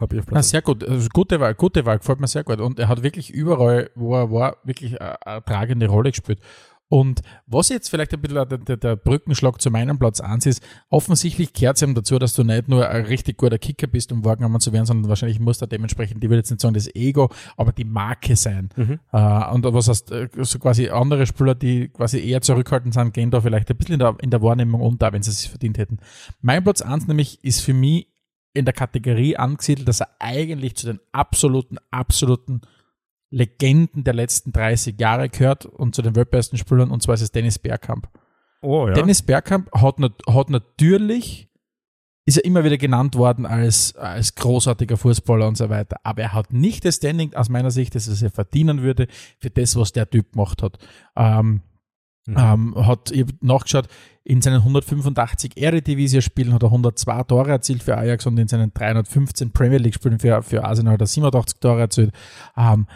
Habe 0.00 0.14
ich 0.14 0.20
auf 0.20 0.26
Na, 0.26 0.32
Platz 0.32 0.50
sehr 0.50 0.62
gut. 0.62 0.86
Also, 0.86 1.08
gute 1.12 1.40
Wahl, 1.40 1.54
gute 1.54 1.86
Wahl, 1.86 1.98
gefällt 1.98 2.20
mir 2.20 2.26
sehr 2.26 2.44
gut. 2.44 2.60
Und 2.60 2.78
er 2.78 2.88
hat 2.88 3.02
wirklich 3.02 3.30
überall, 3.30 3.90
wo 3.94 4.14
er 4.14 4.30
war, 4.30 4.56
wirklich 4.64 5.00
eine, 5.00 5.26
eine 5.26 5.44
tragende 5.44 5.88
Rolle 5.88 6.10
gespielt. 6.10 6.40
Und 6.88 7.22
was 7.46 7.68
jetzt 7.68 7.88
vielleicht 7.88 8.14
ein 8.14 8.20
bisschen 8.20 8.48
der, 8.48 8.58
der, 8.58 8.76
der 8.76 8.96
Brückenschlag 8.96 9.60
zu 9.60 9.70
meinem 9.70 9.98
Platz 9.98 10.20
1 10.20 10.46
ist, 10.46 10.62
offensichtlich 10.88 11.52
kehrt 11.52 11.76
es 11.76 11.82
ihm 11.82 11.94
dazu, 11.94 12.18
dass 12.18 12.34
du 12.34 12.44
nicht 12.44 12.68
nur 12.68 12.88
ein 12.88 13.04
richtig 13.06 13.38
guter 13.38 13.58
Kicker 13.58 13.88
bist, 13.88 14.12
um 14.12 14.24
wahrgenommen 14.24 14.60
zu 14.60 14.72
werden, 14.72 14.86
sondern 14.86 15.08
wahrscheinlich 15.08 15.40
muss 15.40 15.58
da 15.58 15.66
dementsprechend, 15.66 16.22
ich 16.22 16.30
will 16.30 16.38
jetzt 16.38 16.50
nicht 16.50 16.60
sagen 16.60 16.74
das 16.74 16.92
Ego, 16.94 17.30
aber 17.56 17.72
die 17.72 17.84
Marke 17.84 18.36
sein. 18.36 18.68
Mhm. 18.76 19.00
Äh, 19.12 19.50
und 19.50 19.64
was 19.64 19.88
heißt, 19.88 20.12
äh, 20.12 20.28
so 20.38 20.58
quasi 20.60 20.88
andere 20.88 21.26
Spieler, 21.26 21.56
die 21.56 21.88
quasi 21.88 22.20
eher 22.20 22.40
zurückhaltend 22.40 22.94
sind, 22.94 23.12
gehen 23.12 23.32
da 23.32 23.40
vielleicht 23.40 23.68
ein 23.70 23.76
bisschen 23.76 23.94
in 23.94 24.00
der, 24.00 24.16
in 24.20 24.30
der 24.30 24.42
Wahrnehmung 24.42 24.80
unter, 24.80 25.12
wenn 25.12 25.22
sie 25.22 25.30
es 25.30 25.44
verdient 25.44 25.78
hätten. 25.78 25.98
Mein 26.40 26.62
Platz 26.62 26.82
1 26.82 27.08
nämlich 27.08 27.42
ist 27.42 27.62
für 27.62 27.74
mich 27.74 28.06
in 28.54 28.64
der 28.64 28.74
Kategorie 28.74 29.36
angesiedelt, 29.36 29.88
dass 29.88 30.00
er 30.00 30.08
eigentlich 30.18 30.76
zu 30.76 30.86
den 30.86 31.00
absoluten, 31.12 31.78
absoluten 31.90 32.62
Legenden 33.30 34.04
der 34.04 34.14
letzten 34.14 34.52
30 34.52 35.00
Jahre 35.00 35.28
gehört 35.28 35.66
und 35.66 35.94
zu 35.94 36.02
den 36.02 36.14
weltbesten 36.14 36.58
Spielern, 36.58 36.90
und 36.90 37.02
zwar 37.02 37.14
ist 37.14 37.22
es 37.22 37.32
Dennis 37.32 37.58
Bergkamp. 37.58 38.08
Oh 38.62 38.86
ja. 38.88 38.94
Dennis 38.94 39.22
Bergkamp 39.22 39.70
hat, 39.74 39.98
nat 39.98 40.12
hat 40.28 40.50
natürlich, 40.50 41.48
ist 42.24 42.38
er 42.38 42.44
immer 42.44 42.64
wieder 42.64 42.78
genannt 42.78 43.14
worden 43.16 43.46
als, 43.46 43.94
als 43.96 44.34
großartiger 44.34 44.96
Fußballer 44.96 45.46
und 45.46 45.56
so 45.56 45.68
weiter, 45.68 45.96
aber 46.02 46.22
er 46.22 46.32
hat 46.32 46.52
nicht 46.52 46.84
das 46.84 46.96
Standing 46.96 47.34
aus 47.34 47.48
meiner 47.48 47.70
Sicht, 47.70 47.94
dass 47.94 48.08
er 48.08 48.14
es 48.14 48.34
verdienen 48.34 48.82
würde 48.82 49.08
für 49.38 49.50
das, 49.50 49.76
was 49.76 49.92
der 49.92 50.08
Typ 50.08 50.32
gemacht 50.32 50.62
hat. 50.62 50.78
Ähm, 51.16 51.62
Mhm. 52.26 52.36
ähm, 52.38 52.86
hat 52.86 53.12
ich 53.12 53.24
nachgeschaut, 53.40 53.86
in 54.24 54.42
seinen 54.42 54.58
185 54.64 55.56
Eredivisie-Spielen 55.56 56.52
hat 56.52 56.64
er 56.64 56.70
102 56.72 57.22
Tore 57.24 57.50
erzielt 57.50 57.84
für 57.84 57.96
Ajax 57.96 58.26
und 58.26 58.36
in 58.38 58.48
seinen 58.48 58.74
315 58.74 59.52
Premier 59.52 59.78
League-Spielen 59.78 60.18
für, 60.18 60.42
für 60.42 60.64
Arsenal 60.64 60.94
hat 60.94 61.00
er 61.02 61.06
87 61.06 61.60
Tore 61.60 61.80
erzielt. 61.80 62.12
Ähm, 62.56 62.88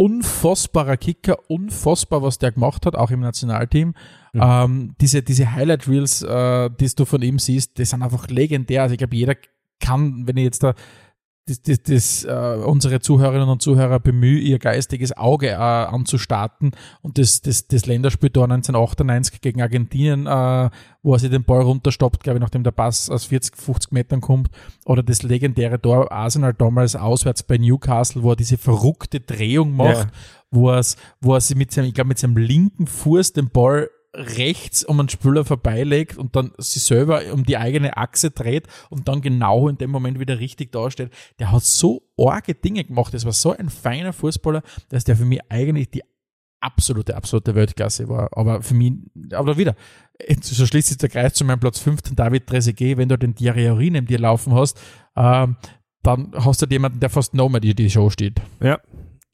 unfassbarer 0.00 0.96
Kicker, 0.96 1.50
unfassbar, 1.50 2.22
was 2.22 2.38
der 2.38 2.52
gemacht 2.52 2.86
hat, 2.86 2.96
auch 2.96 3.10
im 3.10 3.20
Nationalteam. 3.20 3.88
Mhm. 4.32 4.40
Ähm, 4.42 4.94
diese, 4.98 5.22
diese 5.22 5.52
Highlight-Reels, 5.52 6.22
äh, 6.22 6.70
die 6.70 6.88
du 6.96 7.04
von 7.04 7.20
ihm 7.20 7.38
siehst, 7.38 7.76
die 7.76 7.84
sind 7.84 8.02
einfach 8.02 8.28
legendär. 8.28 8.80
Also 8.80 8.94
ich 8.94 8.98
glaube, 8.98 9.14
jeder 9.14 9.34
kann, 9.78 10.26
wenn 10.26 10.38
ich 10.38 10.44
jetzt 10.44 10.62
da 10.62 10.72
das, 11.50 11.62
das, 11.62 11.82
das 11.82 12.24
äh, 12.24 12.62
unsere 12.64 13.00
Zuhörerinnen 13.00 13.48
und 13.48 13.60
Zuhörer 13.60 13.98
bemühe, 13.98 14.38
ihr 14.38 14.58
geistiges 14.58 15.16
Auge 15.16 15.48
äh, 15.48 15.54
anzustarten 15.54 16.72
und 17.02 17.18
das, 17.18 17.42
das, 17.42 17.66
das 17.66 17.86
Länderspiel 17.86 18.30
da 18.30 18.44
1998 18.44 19.40
gegen 19.40 19.60
Argentinien, 19.60 20.26
äh, 20.26 20.70
wo 21.02 21.12
er 21.12 21.18
sich 21.18 21.30
den 21.30 21.44
Ball 21.44 21.62
runterstoppt, 21.62 22.22
glaube 22.22 22.38
ich, 22.38 22.40
nachdem 22.40 22.62
der 22.62 22.70
Pass 22.70 23.10
aus 23.10 23.24
40, 23.24 23.56
50 23.56 23.92
Metern 23.92 24.20
kommt, 24.20 24.48
oder 24.84 25.02
das 25.02 25.22
legendäre 25.22 25.80
Tor 25.80 26.12
Arsenal 26.12 26.54
damals 26.54 26.96
auswärts 26.96 27.42
bei 27.42 27.58
Newcastle, 27.58 28.22
wo 28.22 28.30
er 28.30 28.36
diese 28.36 28.58
verrückte 28.58 29.20
Drehung 29.20 29.74
macht, 29.74 30.06
ja. 30.06 30.10
wo, 30.50 30.70
er, 30.70 30.84
wo 31.20 31.34
er 31.34 31.40
sich 31.40 31.56
mit 31.56 31.72
seinem, 31.72 31.86
ich 31.86 31.94
glaube, 31.94 32.08
mit 32.08 32.18
seinem 32.18 32.36
linken 32.36 32.86
Fuß 32.86 33.32
den 33.32 33.50
Ball 33.50 33.90
rechts 34.12 34.84
um 34.84 34.98
einen 34.98 35.08
Spieler 35.08 35.44
vorbeilegt 35.44 36.18
und 36.18 36.34
dann 36.34 36.52
sich 36.58 36.82
selber 36.82 37.22
um 37.32 37.44
die 37.44 37.56
eigene 37.56 37.96
Achse 37.96 38.30
dreht 38.30 38.66
und 38.88 39.08
dann 39.08 39.20
genau 39.20 39.68
in 39.68 39.78
dem 39.78 39.90
Moment 39.90 40.18
wieder 40.18 40.38
richtig 40.38 40.72
dasteht. 40.72 41.10
Der 41.38 41.52
hat 41.52 41.62
so 41.62 42.02
arge 42.18 42.54
Dinge 42.54 42.84
gemacht. 42.84 43.14
Das 43.14 43.24
war 43.24 43.32
so 43.32 43.56
ein 43.56 43.68
feiner 43.68 44.12
Fußballer, 44.12 44.62
dass 44.88 45.04
der 45.04 45.16
für 45.16 45.24
mich 45.24 45.40
eigentlich 45.48 45.90
die 45.90 46.02
absolute, 46.60 47.16
absolute 47.16 47.54
Weltklasse 47.54 48.08
war. 48.08 48.36
Aber 48.36 48.62
für 48.62 48.74
mich, 48.74 48.92
aber 49.32 49.56
wieder, 49.56 49.76
so 50.40 50.66
schließt 50.66 50.88
sich 50.88 50.98
der 50.98 51.08
Kreis 51.08 51.34
zu 51.34 51.44
meinem 51.44 51.60
Platz 51.60 51.78
15, 51.78 52.16
David 52.16 52.46
Trezeguet, 52.46 52.96
wenn 52.96 53.08
du 53.08 53.16
den 53.16 53.34
Diarrhea 53.34 53.74
neben 53.74 54.06
dir 54.06 54.18
laufen 54.18 54.54
hast, 54.54 54.80
ähm, 55.16 55.56
dann 56.02 56.32
hast 56.34 56.62
du 56.62 56.66
jemanden, 56.66 57.00
der 57.00 57.10
fast 57.10 57.34
noch 57.34 57.48
mehr 57.48 57.60
die, 57.60 57.74
die 57.74 57.90
Show 57.90 58.10
steht. 58.10 58.40
Ja, 58.60 58.80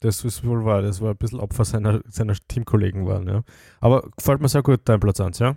das 0.00 0.24
ist 0.24 0.44
wohl 0.44 0.64
wahr. 0.64 0.82
Das 0.82 1.00
war 1.00 1.10
ein 1.10 1.16
bisschen 1.16 1.40
Opfer 1.40 1.64
seiner, 1.64 2.00
seiner 2.08 2.34
Teamkollegen 2.34 3.06
waren, 3.06 3.28
ja. 3.28 3.42
Aber 3.80 4.08
gefällt 4.16 4.40
mir 4.40 4.48
sehr 4.48 4.62
gut, 4.62 4.80
dein 4.84 5.00
Platz 5.00 5.20
1, 5.20 5.38
ja? 5.38 5.56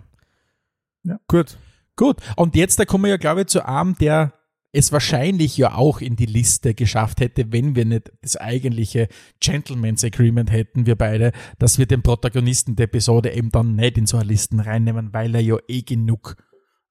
Ja. 1.02 1.18
Gut. 1.28 1.58
Gut. 1.96 2.18
Und 2.36 2.56
jetzt, 2.56 2.78
da 2.78 2.84
kommen 2.84 3.04
wir 3.04 3.10
ja, 3.10 3.16
glaube 3.16 3.42
ich, 3.42 3.46
zu 3.48 3.66
einem, 3.66 3.96
der 3.96 4.32
es 4.72 4.92
wahrscheinlich 4.92 5.56
ja 5.56 5.74
auch 5.74 6.00
in 6.00 6.16
die 6.16 6.26
Liste 6.26 6.74
geschafft 6.74 7.20
hätte, 7.20 7.52
wenn 7.52 7.74
wir 7.74 7.84
nicht 7.84 8.12
das 8.22 8.36
eigentliche 8.36 9.08
Gentleman's 9.40 10.04
Agreement 10.04 10.50
hätten, 10.52 10.86
wir 10.86 10.96
beide, 10.96 11.32
dass 11.58 11.78
wir 11.78 11.86
den 11.86 12.02
Protagonisten 12.02 12.76
der 12.76 12.84
Episode 12.84 13.32
eben 13.32 13.50
dann 13.50 13.74
nicht 13.74 13.98
in 13.98 14.06
so 14.06 14.16
eine 14.16 14.28
Listen 14.28 14.60
reinnehmen, 14.60 15.12
weil 15.12 15.34
er 15.34 15.40
ja 15.40 15.56
eh 15.66 15.82
genug 15.82 16.36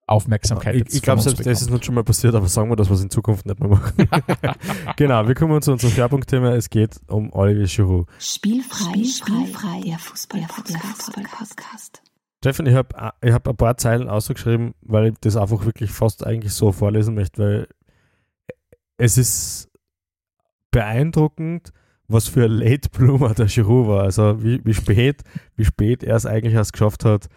Aufmerksamkeit 0.09 0.75
Ich, 0.75 0.95
ich 0.95 1.01
glaube, 1.01 1.21
selbst 1.21 1.45
das 1.45 1.61
ist 1.61 1.69
nicht 1.69 1.85
schon 1.85 1.95
mal 1.95 2.03
passiert, 2.03 2.35
aber 2.35 2.47
sagen 2.47 2.69
wir, 2.69 2.75
dass 2.75 2.89
wir 2.89 2.95
es 2.95 3.01
in 3.01 3.09
Zukunft 3.09 3.45
nicht 3.45 3.59
mehr 3.59 3.69
machen. 3.69 4.09
genau, 4.97 5.27
wir 5.27 5.35
kommen 5.35 5.61
zu 5.61 5.71
unserem 5.71 5.91
Schwerpunktthema. 5.91 6.55
Es 6.55 6.69
geht 6.69 6.99
um 7.07 7.31
Olivier 7.33 7.67
Giroud. 7.67 8.07
Spielfrei, 8.19 9.03
spielfrei, 9.03 9.81
der 9.85 9.99
Fußball-Podcast. 9.99 12.01
Steffen, 12.39 12.65
ich 12.67 12.75
habe 12.75 13.13
ich 13.21 13.31
hab 13.31 13.47
ein 13.47 13.57
paar 13.57 13.77
Zeilen 13.77 14.09
ausgeschrieben, 14.09 14.73
weil 14.81 15.07
ich 15.07 15.15
das 15.21 15.35
einfach 15.35 15.65
wirklich 15.65 15.91
fast 15.91 16.25
eigentlich 16.25 16.53
so 16.53 16.71
vorlesen 16.71 17.15
möchte, 17.15 17.41
weil 17.41 17.67
es 18.97 19.17
ist 19.17 19.69
beeindruckend, 20.71 21.71
was 22.07 22.27
für 22.27 22.45
ein 22.45 22.51
Late 22.51 22.89
Bloomer 22.89 23.33
der 23.33 23.47
Giroud 23.47 23.87
war. 23.87 24.03
Also 24.03 24.43
wie, 24.43 24.63
wie 24.65 24.73
spät, 24.73 25.23
wie 25.55 25.65
spät 25.65 26.03
er 26.03 26.15
es 26.15 26.25
eigentlich 26.25 26.53
erst 26.53 26.73
geschafft 26.73 27.05
hat, 27.05 27.27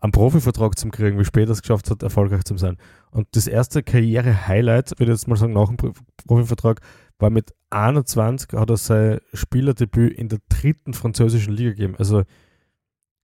einen 0.00 0.12
Profivertrag 0.12 0.78
zu 0.78 0.88
kriegen, 0.88 1.18
wie 1.18 1.24
spät 1.24 1.48
er 1.48 1.52
es 1.52 1.62
geschafft 1.62 1.90
hat, 1.90 2.02
erfolgreich 2.02 2.44
zu 2.44 2.56
sein. 2.56 2.76
Und 3.10 3.28
das 3.32 3.46
erste 3.46 3.82
Karriere-Highlight, 3.82 4.98
würde 4.98 5.12
ich 5.12 5.18
jetzt 5.18 5.28
mal 5.28 5.36
sagen, 5.36 5.52
nach 5.52 5.68
dem 5.68 5.76
Profivertrag, 6.26 6.80
war 7.18 7.30
mit 7.30 7.54
21, 7.68 8.58
hat 8.58 8.70
er 8.70 8.76
sein 8.76 9.20
Spielerdebüt 9.34 10.14
in 10.14 10.28
der 10.28 10.38
dritten 10.48 10.94
französischen 10.94 11.52
Liga 11.52 11.70
gegeben. 11.70 11.96
Also 11.98 12.22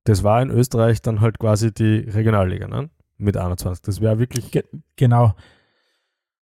das 0.05 0.23
war 0.23 0.41
in 0.43 0.51
Österreich 0.51 1.03
dann 1.03 1.21
halt 1.21 1.39
quasi 1.39 1.73
die 1.73 1.99
Regionalliga, 1.99 2.69
ne? 2.69 2.91
Mit 3.19 3.37
21. 3.37 3.83
Das 3.83 4.01
wäre 4.03 4.19
wirklich. 4.19 4.51
Ge 4.51 4.63
genau 4.97 5.35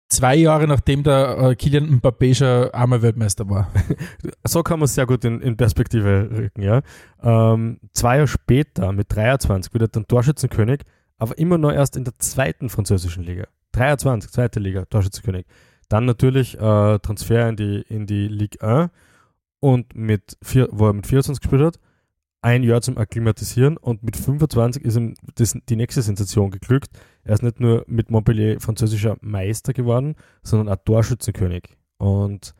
zwei 0.08 0.36
Jahre 0.36 0.66
nachdem 0.66 1.02
der 1.02 1.38
äh, 1.38 1.54
Kilian 1.56 2.00
Mbappé 2.00 2.34
schon 2.34 2.72
einmal 2.72 3.02
Weltmeister 3.02 3.48
war. 3.48 3.70
so 4.44 4.62
kann 4.62 4.78
man 4.78 4.84
es 4.84 4.94
sehr 4.94 5.06
gut 5.06 5.24
in, 5.24 5.40
in, 5.40 5.56
Perspektive 5.56 6.28
rücken, 6.30 6.62
ja. 6.62 6.82
Ähm, 7.22 7.80
zwei 7.92 8.16
Jahre 8.16 8.28
später, 8.28 8.92
mit 8.92 9.14
23, 9.14 9.72
wird 9.72 9.82
er 9.82 9.88
dann 9.88 10.06
Torschützenkönig, 10.06 10.82
aber 11.18 11.36
immer 11.38 11.58
noch 11.58 11.72
erst 11.72 11.96
in 11.96 12.04
der 12.04 12.14
zweiten 12.18 12.68
französischen 12.68 13.24
Liga. 13.24 13.46
23, 13.72 14.30
zweite 14.30 14.60
Liga, 14.60 14.84
Torschützenkönig. 14.84 15.46
Dann 15.88 16.04
natürlich 16.04 16.54
äh, 16.54 16.98
Transfer 16.98 17.48
in 17.48 17.56
die, 17.56 17.84
in 17.88 18.06
die 18.06 18.28
Ligue 18.28 18.60
1 18.60 18.90
und 19.60 19.94
mit 19.94 20.36
vier, 20.42 20.68
wo 20.72 20.88
er 20.88 20.92
mit 20.92 21.06
24 21.06 21.40
gespielt 21.40 21.62
hat 21.62 21.78
ein 22.46 22.62
Jahr 22.62 22.80
zum 22.80 22.96
Akklimatisieren 22.96 23.76
und 23.76 24.04
mit 24.04 24.16
25 24.16 24.84
ist 24.84 24.96
ihm 24.96 25.14
das, 25.34 25.58
die 25.68 25.74
nächste 25.74 26.00
Sensation 26.00 26.52
geglückt. 26.52 26.90
Er 27.26 27.34
ist 27.34 27.42
nicht 27.42 27.60
nur 27.60 27.84
mit 27.88 28.10
Montpellier 28.10 28.60
französischer 28.60 29.16
Meister 29.20 29.72
geworden, 29.72 30.14
sondern 30.42 30.72
auch 30.72 30.82
Torschützenkönig. 30.84 31.76
Und 31.98 32.54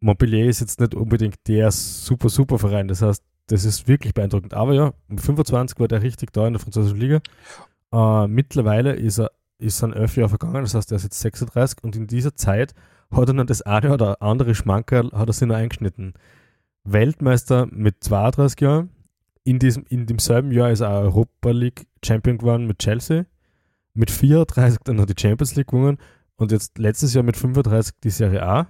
Montpellier 0.00 0.46
ist 0.46 0.60
jetzt 0.60 0.80
nicht 0.80 0.94
unbedingt 0.94 1.36
der 1.46 1.70
super, 1.70 2.28
super 2.28 2.58
Verein. 2.58 2.88
Das 2.88 3.02
heißt, 3.02 3.22
das 3.46 3.64
ist 3.64 3.88
wirklich 3.88 4.14
beeindruckend. 4.14 4.54
Aber 4.54 4.74
ja, 4.74 4.92
mit 5.08 5.20
25 5.20 5.78
war 5.78 5.88
der 5.88 6.02
richtig 6.02 6.32
da 6.32 6.46
in 6.46 6.54
der 6.54 6.60
französischen 6.60 6.98
Liga. 6.98 7.20
Äh, 7.92 8.26
mittlerweile 8.28 8.94
ist 8.94 9.18
er 9.18 9.30
ist 9.60 9.82
dann 9.82 9.92
elf 9.92 10.16
Jahre 10.16 10.30
vergangen, 10.30 10.62
das 10.62 10.74
heißt, 10.74 10.90
er 10.90 10.96
ist 10.96 11.04
jetzt 11.04 11.20
36 11.20 11.84
und 11.84 11.94
in 11.94 12.06
dieser 12.06 12.34
Zeit 12.34 12.74
hat 13.10 13.28
er 13.28 13.34
dann 13.34 13.46
das 13.46 13.62
eine 13.62 13.92
oder 13.92 14.22
andere 14.22 14.54
Schmankerl 14.54 15.10
hat 15.12 15.28
er 15.28 15.32
sich 15.32 15.46
noch 15.46 15.56
eingeschnitten. 15.56 16.14
Weltmeister 16.84 17.66
mit 17.70 18.02
32 18.02 18.60
Jahren, 18.60 18.90
in, 19.44 19.58
diesem, 19.58 19.84
in 19.88 20.06
demselben 20.06 20.50
Jahr 20.50 20.70
ist 20.70 20.80
er 20.80 20.90
Europa 20.90 21.50
League 21.50 21.86
Champion 22.04 22.38
geworden 22.38 22.66
mit 22.66 22.78
Chelsea. 22.78 23.26
Mit 23.94 24.10
34 24.10 24.78
dann 24.84 24.96
noch 24.96 25.06
die 25.06 25.20
Champions 25.20 25.56
League 25.56 25.68
gewonnen 25.68 25.98
und 26.36 26.52
jetzt 26.52 26.78
letztes 26.78 27.14
Jahr 27.14 27.24
mit 27.24 27.36
35 27.36 27.94
die 28.02 28.10
Serie 28.10 28.42
A. 28.42 28.66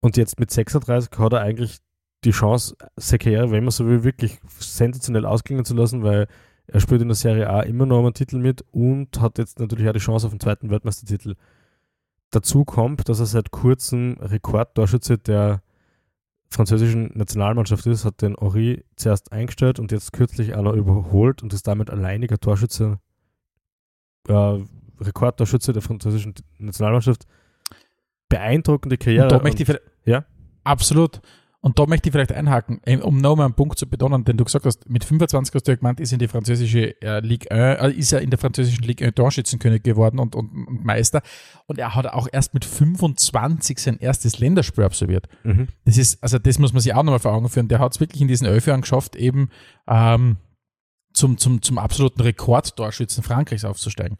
Und 0.00 0.16
jetzt 0.16 0.38
mit 0.38 0.50
36 0.50 1.18
hat 1.18 1.32
er 1.32 1.40
eigentlich 1.40 1.78
die 2.24 2.30
Chance, 2.30 2.76
Karriere, 2.96 3.50
wenn 3.50 3.64
man 3.64 3.70
so 3.70 3.86
will, 3.86 4.04
wirklich 4.04 4.38
sensationell 4.58 5.26
ausklingen 5.26 5.64
zu 5.64 5.74
lassen, 5.74 6.02
weil 6.02 6.28
er 6.66 6.80
spielt 6.80 7.02
in 7.02 7.08
der 7.08 7.14
Serie 7.14 7.48
A 7.48 7.62
immer 7.62 7.86
noch 7.86 8.00
einen 8.00 8.14
Titel 8.14 8.38
mit 8.38 8.62
und 8.72 9.20
hat 9.20 9.38
jetzt 9.38 9.58
natürlich 9.58 9.88
auch 9.88 9.92
die 9.92 9.98
Chance 9.98 10.26
auf 10.26 10.32
den 10.32 10.40
zweiten 10.40 10.70
Weltmeistertitel. 10.70 11.34
Dazu 12.30 12.64
kommt, 12.64 13.08
dass 13.08 13.20
er 13.20 13.26
seit 13.26 13.50
kurzem 13.50 14.18
Rekordtorschütze 14.20 15.16
der 15.16 15.62
französischen 16.50 17.10
Nationalmannschaft 17.14 17.86
ist, 17.86 18.04
hat 18.04 18.20
den 18.20 18.36
Ori 18.36 18.84
zuerst 18.96 19.32
eingestellt 19.32 19.78
und 19.78 19.92
jetzt 19.92 20.12
kürzlich 20.12 20.54
auch 20.54 20.62
noch 20.62 20.74
überholt 20.74 21.42
und 21.42 21.52
ist 21.52 21.66
damit 21.66 21.90
alleiniger 21.90 22.38
Torschütze, 22.38 22.98
äh, 24.28 24.64
Rekordtorschütze 25.00 25.72
der 25.72 25.82
französischen 25.82 26.34
Nationalmannschaft. 26.58 27.26
Beeindruckende 28.28 28.98
Karriere. 28.98 29.24
Und 29.24 29.32
da 29.32 29.42
möchte 29.42 29.62
ich 29.62 29.78
ja? 30.04 30.24
Absolut. 30.64 31.20
Und 31.60 31.76
da 31.78 31.86
möchte 31.86 32.08
ich 32.08 32.12
vielleicht 32.12 32.32
einhaken, 32.32 32.80
um 33.02 33.20
nochmal 33.20 33.46
einen 33.46 33.54
Punkt 33.54 33.78
zu 33.78 33.88
betonen, 33.88 34.24
den 34.24 34.36
du 34.36 34.44
gesagt 34.44 34.64
hast, 34.64 34.88
mit 34.88 35.02
25 35.02 35.52
hast 35.52 35.66
du 35.66 35.72
ja 35.72 35.76
gemeint, 35.76 35.98
ist 35.98 36.12
in 36.12 36.20
die 36.20 36.28
französische 36.28 37.00
äh, 37.02 37.18
Ligue 37.18 37.50
1, 37.50 37.80
äh, 37.80 37.98
ist 37.98 38.12
er 38.12 38.20
in 38.20 38.30
der 38.30 38.38
französischen 38.38 38.84
Ligue 38.84 39.04
1 39.04 39.16
Torschützenkönig 39.16 39.82
geworden 39.82 40.20
und, 40.20 40.36
und, 40.36 40.50
und, 40.50 40.84
Meister. 40.84 41.20
Und 41.66 41.80
er 41.80 41.96
hat 41.96 42.06
auch 42.06 42.28
erst 42.30 42.54
mit 42.54 42.64
25 42.64 43.80
sein 43.80 43.98
erstes 43.98 44.38
Länderspiel 44.38 44.84
absolviert. 44.84 45.26
Mhm. 45.42 45.66
Das 45.84 45.98
ist, 45.98 46.22
also 46.22 46.38
das 46.38 46.60
muss 46.60 46.72
man 46.72 46.80
sich 46.80 46.94
auch 46.94 47.02
nochmal 47.02 47.18
vor 47.18 47.32
Augen 47.32 47.48
führen. 47.48 47.66
Der 47.66 47.80
hat 47.80 47.92
es 47.92 47.98
wirklich 47.98 48.22
in 48.22 48.28
diesen 48.28 48.46
elf 48.46 48.66
Jahren 48.68 48.82
geschafft, 48.82 49.16
eben 49.16 49.50
ähm, 49.88 50.36
zum, 51.18 51.36
zum, 51.36 51.60
zum 51.60 51.78
absoluten 51.78 52.22
Rekordtorschützen 52.22 53.22
Frankreichs 53.22 53.64
aufzusteigen. 53.64 54.16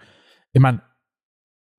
Ich 0.52 0.60
meine, 0.60 0.82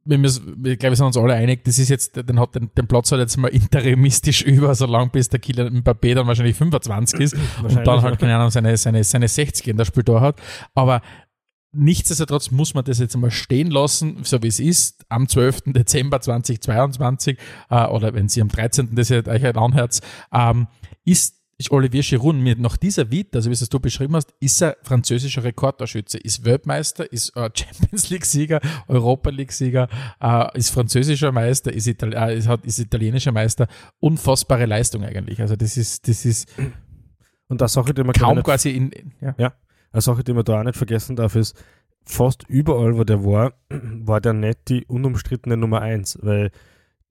wir 0.05 0.17
müssen, 0.17 0.65
ich 0.65 0.79
glaube, 0.79 0.93
wir 0.93 0.95
sind 0.95 1.05
uns 1.07 1.17
alle 1.17 1.33
einig, 1.33 1.63
das 1.65 1.77
ist 1.77 1.89
jetzt, 1.89 2.15
den 2.15 2.39
hat 2.39 2.55
den, 2.55 2.71
den 2.75 2.87
Platz 2.87 3.11
halt 3.11 3.21
jetzt 3.21 3.37
mal 3.37 3.47
interimistisch 3.49 4.41
über, 4.41 4.73
so 4.73 4.85
lang 4.85 5.11
bis 5.11 5.29
der 5.29 5.39
Killer 5.39 5.67
Mbappé 5.67 6.15
dann 6.15 6.25
wahrscheinlich 6.25 6.55
25 6.55 7.19
ist 7.19 7.35
und 7.63 7.85
dann 7.85 8.01
halt, 8.01 8.17
keine 8.17 8.35
Ahnung, 8.35 8.49
seine, 8.49 8.75
seine, 8.77 9.03
seine 9.03 9.27
60 9.27 9.67
in 9.67 9.77
der 9.77 9.85
Spiel 9.85 10.03
da 10.03 10.21
hat. 10.21 10.41
Aber 10.73 11.01
nichtsdestotrotz 11.71 12.49
muss 12.49 12.73
man 12.73 12.85
das 12.85 12.99
jetzt 12.99 13.15
mal 13.17 13.29
stehen 13.29 13.69
lassen, 13.69 14.23
so 14.23 14.41
wie 14.41 14.47
es 14.47 14.59
ist, 14.59 15.05
am 15.09 15.27
12. 15.27 15.63
Dezember 15.67 16.21
2022, 16.21 17.37
äh, 17.69 17.85
oder 17.87 18.13
wenn 18.13 18.29
Sie 18.29 18.41
am 18.41 18.47
13. 18.47 18.95
das 18.95 19.11
euch 19.11 19.43
halt 19.43 19.57
anhört, 19.57 19.99
ähm, 20.33 20.67
ist 21.05 21.38
ist 21.59 21.71
Olivier 21.71 22.01
Giroud 22.01 22.37
mit 22.37 22.57
nach 22.57 22.77
dieser 22.77 23.11
Vita, 23.11 23.37
also 23.37 23.49
wie 23.49 23.53
es 23.53 23.67
du 23.67 23.79
beschrieben 23.79 24.15
hast, 24.15 24.33
ist 24.39 24.61
er 24.61 24.77
französischer 24.81 25.43
Rekordtorschütze, 25.43 26.17
ist 26.17 26.45
Weltmeister, 26.45 27.11
ist 27.11 27.35
äh, 27.35 27.49
Champions 27.53 28.09
League 28.09 28.25
Sieger, 28.25 28.61
Europa 28.87 29.29
League 29.29 29.51
Sieger, 29.51 29.89
äh, 30.21 30.57
ist 30.57 30.69
französischer 30.69 31.33
Meister, 31.33 31.71
ist, 31.71 31.85
Itali 31.85 32.15
äh, 32.15 32.37
ist, 32.37 32.49
ist 32.63 32.79
italienischer 32.79 33.33
Meister. 33.33 33.67
Unfassbare 33.99 34.65
Leistung 34.65 35.03
eigentlich. 35.03 35.41
Also 35.41 35.57
das 35.57 35.75
ist, 35.75 36.07
das 36.07 36.25
ist 36.25 36.49
und 37.49 37.59
das 37.59 37.73
Sache, 37.73 37.93
die 37.93 38.03
man 38.03 38.13
kaum 38.13 38.41
quasi 38.41 38.69
in, 38.69 38.91
ja. 39.19 39.35
ja, 39.37 39.53
eine 39.91 40.01
Sache, 40.01 40.23
die 40.23 40.33
man 40.33 40.45
da 40.45 40.61
auch 40.61 40.63
nicht 40.63 40.77
vergessen 40.77 41.17
darf, 41.17 41.35
ist, 41.35 41.61
fast 42.05 42.43
überall, 42.47 42.97
wo 42.97 43.03
der 43.03 43.25
war, 43.25 43.53
war 43.69 44.21
der 44.21 44.33
nicht 44.33 44.69
die 44.69 44.85
unumstrittene 44.85 45.57
Nummer 45.57 45.81
eins, 45.81 46.17
weil 46.21 46.51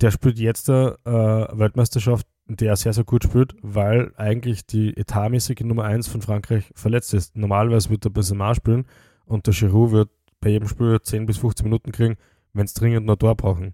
der 0.01 0.11
spielt 0.11 0.39
jetzt 0.39 0.69
der 0.69 0.99
äh, 1.05 1.59
Weltmeisterschaft 1.59 2.27
der 2.57 2.77
sehr, 2.77 2.93
sehr 2.93 3.05
gut 3.05 3.25
spielt, 3.25 3.55
weil 3.63 4.13
eigentlich 4.17 4.67
die 4.67 4.97
etatmäßige 4.97 5.61
Nummer 5.61 5.85
1 5.85 6.09
von 6.09 6.23
Frankreich 6.23 6.71
verletzt 6.75 7.15
ist. 7.15 7.37
Normalerweise 7.37 7.91
wird 7.91 8.05
der 8.05 8.11
Benzema 8.11 8.55
spielen 8.55 8.87
und 9.27 9.47
der 9.47 9.55
Giroud 9.55 9.93
wird 9.93 10.11
bei 10.41 10.51
jedem 10.51 10.69
Spiel 10.69 11.01
10 11.01 11.27
bis 11.27 11.39
15 11.39 11.65
Minuten 11.65 11.93
kriegen, 11.93 12.17
wenn 12.53 12.65
es 12.65 12.75
dringend 12.75 13.07
noch 13.07 13.17
Tor 13.17 13.37
brauchen. 13.37 13.73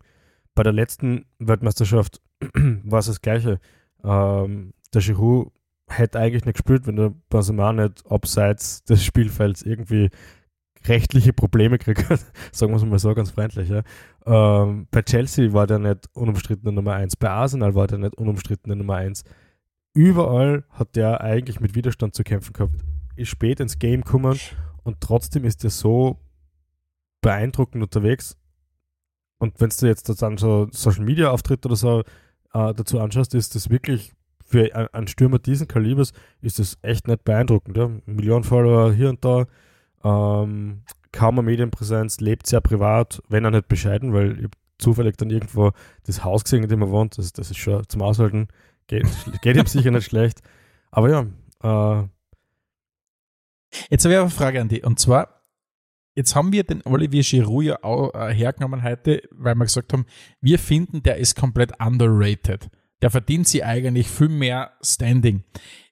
bei 0.55 0.63
der 0.63 0.73
letzten 0.73 1.27
Weltmeisterschaft 1.39 2.21
war 2.85 3.01
es 3.01 3.07
das 3.07 3.21
Gleiche. 3.21 3.59
Ähm, 4.05 4.73
der 4.93 5.03
Giroud 5.03 5.53
hätte 5.89 6.19
eigentlich 6.19 6.45
nicht 6.45 6.55
gespielt, 6.55 6.87
wenn 6.87 6.97
der 6.97 7.13
Benzema 7.29 7.73
nicht 7.73 8.05
abseits 8.11 8.85
des 8.85 9.05
Spielfelds 9.05 9.63
irgendwie 9.63 10.11
rechtliche 10.87 11.33
Probleme 11.33 11.79
kriegt, 11.79 12.05
sagen 12.53 12.73
wir 12.73 12.77
es 12.77 12.85
mal 12.85 12.99
so 12.99 13.15
ganz 13.15 13.31
freundlich. 13.31 13.69
Ja. 13.69 13.83
Ähm, 14.27 14.87
bei 14.91 15.03
Chelsea 15.03 15.53
war 15.53 15.67
der 15.67 15.79
nicht 15.79 16.09
unumstrittene 16.13 16.73
Nummer 16.73 16.95
1, 16.95 17.17
bei 17.17 17.31
Arsenal 17.31 17.75
war 17.75 17.87
der 17.87 17.99
nicht 17.99 18.17
unumstrittene 18.17 18.77
Nummer 18.77 18.97
1. 18.97 19.25
Überall 19.95 20.65
hat 20.71 20.97
der 20.97 21.21
eigentlich 21.21 21.61
mit 21.61 21.75
Widerstand 21.75 22.15
zu 22.15 22.25
kämpfen 22.25 22.53
gehabt. 22.53 22.75
Ist 23.17 23.29
spät 23.29 23.61
ins 23.61 23.79
Game 23.79 24.03
gekommen 24.03 24.39
und 24.83 25.01
trotzdem 25.01 25.45
ist 25.45 25.63
er 25.65 25.71
so 25.71 26.19
beeindruckend 27.21 27.83
unterwegs. 27.83 28.37
Und 29.39 29.61
wenn 29.61 29.71
du 29.71 29.87
jetzt 29.87 30.23
dann 30.23 30.37
so 30.37 30.69
Social 30.73 31.05
Media 31.05 31.31
Auftritt 31.31 31.65
oder 31.65 31.77
so 31.77 32.01
äh, 32.53 32.75
dazu 32.75 33.01
anschaust, 33.01 33.35
ist 33.35 33.55
das 33.55 33.71
wirklich 33.71 34.13
für 34.45 34.95
einen 34.95 35.09
Stürmer 35.09 35.39
diesen 35.39 35.69
Kalibers 35.69 36.13
ist 36.41 36.59
das 36.59 36.77
echt 36.83 37.09
nicht 37.09 37.25
beeindruckend. 37.25 37.77
Ja? 37.77 37.91
Millionen 38.07 38.45
Follower 38.45 38.93
hier 38.93 39.09
und 39.09 39.25
da, 39.25 39.47
ähm, 40.05 40.83
kaum 41.13 41.39
eine 41.39 41.47
Medienpräsenz, 41.47 42.21
lebt 42.21 42.47
sehr 42.47 42.61
privat, 42.61 43.23
wenn 43.29 43.45
er 43.45 43.51
nicht 43.51 43.69
bescheiden, 43.69 44.13
weil 44.13 44.45
ich 44.45 44.51
zufällig 44.79 45.17
dann 45.17 45.31
irgendwo 45.31 45.73
das 46.05 46.25
Haus 46.25 46.45
gesehen, 46.45 46.63
in 46.63 46.69
dem 46.69 46.83
er 46.83 46.91
wohnt. 46.91 47.19
Das, 47.19 47.33
das 47.33 47.51
ist 47.51 47.59
schon 47.59 47.89
zum 47.89 48.03
Aushalten. 48.03 48.49
Geht, 48.87 49.07
geht 49.43 49.57
ihm 49.57 49.67
sicher 49.67 49.91
nicht 49.91 50.07
schlecht. 50.07 50.43
Aber 50.91 51.11
ja. 51.11 51.21
Äh, 51.63 52.09
jetzt 53.91 54.05
habe 54.05 54.15
ich 54.15 54.21
eine 54.21 54.31
Frage 54.31 54.61
an 54.61 54.69
dich. 54.69 54.85
Und 54.85 54.99
zwar, 54.99 55.43
jetzt 56.15 56.35
haben 56.35 56.53
wir 56.53 56.65
den 56.65 56.83
Olivier 56.85 57.23
Giroud 57.23 57.65
ja 57.65 57.83
auch 57.83 58.15
äh, 58.15 58.35
hergenommen 58.35 58.83
heute, 58.83 59.23
weil 59.31 59.55
wir 59.55 59.65
gesagt 59.65 59.93
haben, 59.93 60.07
wir 60.41 60.59
finden, 60.59 61.03
der 61.03 61.17
ist 61.17 61.37
komplett 61.37 61.73
underrated. 61.81 62.69
Der 63.05 63.11
verdient 63.11 63.47
sie 63.47 63.63
eigentlich 63.63 64.09
viel 64.09 64.31
mehr 64.31 64.73
Standing. 64.81 65.45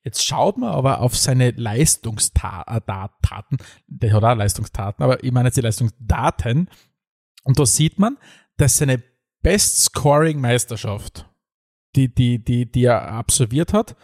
Jetzt 0.02 0.24
schaut 0.24 0.56
man 0.56 0.70
aber 0.70 1.02
auf 1.02 1.14
seine 1.14 1.50
Leistungstaten, 1.50 2.80
der 3.86 4.12
hat 4.14 4.24
auch 4.24 4.34
Leistungstaten, 4.34 5.04
aber 5.04 5.22
ich 5.22 5.30
meine 5.30 5.48
jetzt 5.48 5.58
die 5.58 5.60
Leistungsdaten. 5.60 6.70
Und 7.44 7.58
da 7.58 7.66
sieht 7.66 7.98
man, 7.98 8.16
dass 8.56 8.78
seine 8.78 9.02
Best-Scoring-Meisterschaft, 9.42 11.28
die, 11.96 12.14
die, 12.14 12.42
die, 12.42 12.72
die 12.72 12.84
er 12.84 13.12
absolviert 13.12 13.74
hat, 13.74 13.94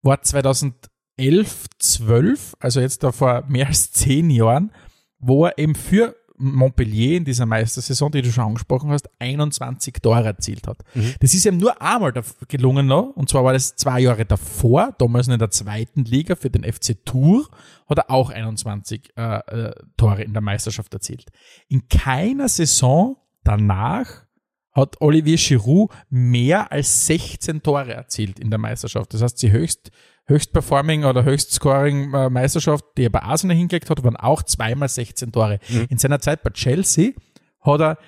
war 0.00 0.22
2011, 0.22 1.66
12, 1.78 2.56
also 2.60 2.80
jetzt 2.80 3.02
da 3.02 3.12
vor 3.12 3.44
mehr 3.46 3.66
als 3.66 3.92
zehn 3.92 4.30
Jahren, 4.30 4.72
wo 5.18 5.44
er 5.44 5.58
eben 5.58 5.74
für 5.74 6.16
Montpellier 6.36 7.16
in 7.18 7.24
dieser 7.24 7.46
Meistersaison, 7.46 8.10
die 8.10 8.22
du 8.22 8.32
schon 8.32 8.44
angesprochen 8.44 8.90
hast, 8.90 9.08
21 9.18 9.94
Tore 10.02 10.24
erzielt 10.24 10.66
hat. 10.66 10.78
Mhm. 10.94 11.14
Das 11.20 11.34
ist 11.34 11.46
ihm 11.46 11.58
nur 11.58 11.80
einmal 11.80 12.12
gelungen 12.48 12.86
noch, 12.86 13.12
und 13.14 13.28
zwar 13.28 13.44
war 13.44 13.52
das 13.52 13.76
zwei 13.76 14.00
Jahre 14.00 14.24
davor, 14.24 14.94
damals 14.98 15.28
in 15.28 15.38
der 15.38 15.50
zweiten 15.50 16.04
Liga 16.04 16.34
für 16.34 16.50
den 16.50 16.64
FC 16.64 17.04
Tour, 17.04 17.48
hat 17.88 17.98
er 17.98 18.10
auch 18.10 18.30
21 18.30 19.12
äh, 19.16 19.22
äh, 19.22 19.72
Tore 19.96 20.22
in 20.22 20.32
der 20.32 20.42
Meisterschaft 20.42 20.92
erzielt. 20.92 21.26
In 21.68 21.88
keiner 21.88 22.48
Saison 22.48 23.16
danach 23.44 24.24
hat 24.72 25.00
Olivier 25.00 25.36
Giroud 25.36 25.90
mehr 26.10 26.72
als 26.72 27.06
16 27.06 27.62
Tore 27.62 27.94
erzielt 27.94 28.40
in 28.40 28.50
der 28.50 28.58
Meisterschaft. 28.58 29.14
Das 29.14 29.22
heißt, 29.22 29.40
die 29.40 29.52
höchst 29.52 29.90
Höchstperforming 30.26 31.04
oder 31.04 31.24
Höchstscoring 31.24 32.14
äh, 32.14 32.30
Meisterschaft, 32.30 32.84
die 32.96 33.04
er 33.04 33.10
bei 33.10 33.22
Arsenal 33.22 33.56
hingelegt 33.56 33.90
hat, 33.90 34.02
waren 34.02 34.16
auch 34.16 34.42
zweimal 34.42 34.88
16 34.88 35.32
Tore. 35.32 35.58
Mhm. 35.68 35.86
In 35.90 35.98
seiner 35.98 36.20
Zeit 36.20 36.42
bei 36.42 36.50
Chelsea 36.50 37.12
hat 37.60 37.80
er, 37.80 37.98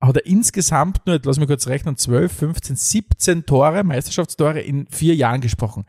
hat 0.00 0.16
er 0.16 0.26
insgesamt 0.26 1.06
nur, 1.06 1.20
lass 1.22 1.38
mich 1.38 1.46
kurz 1.46 1.68
rechnen, 1.68 1.96
12, 1.96 2.32
15, 2.32 2.76
17 2.76 3.46
Tore, 3.46 3.84
Meisterschaftstore 3.84 4.60
in 4.60 4.88
vier 4.88 5.14
Jahren 5.14 5.40
gesprochen. 5.40 5.86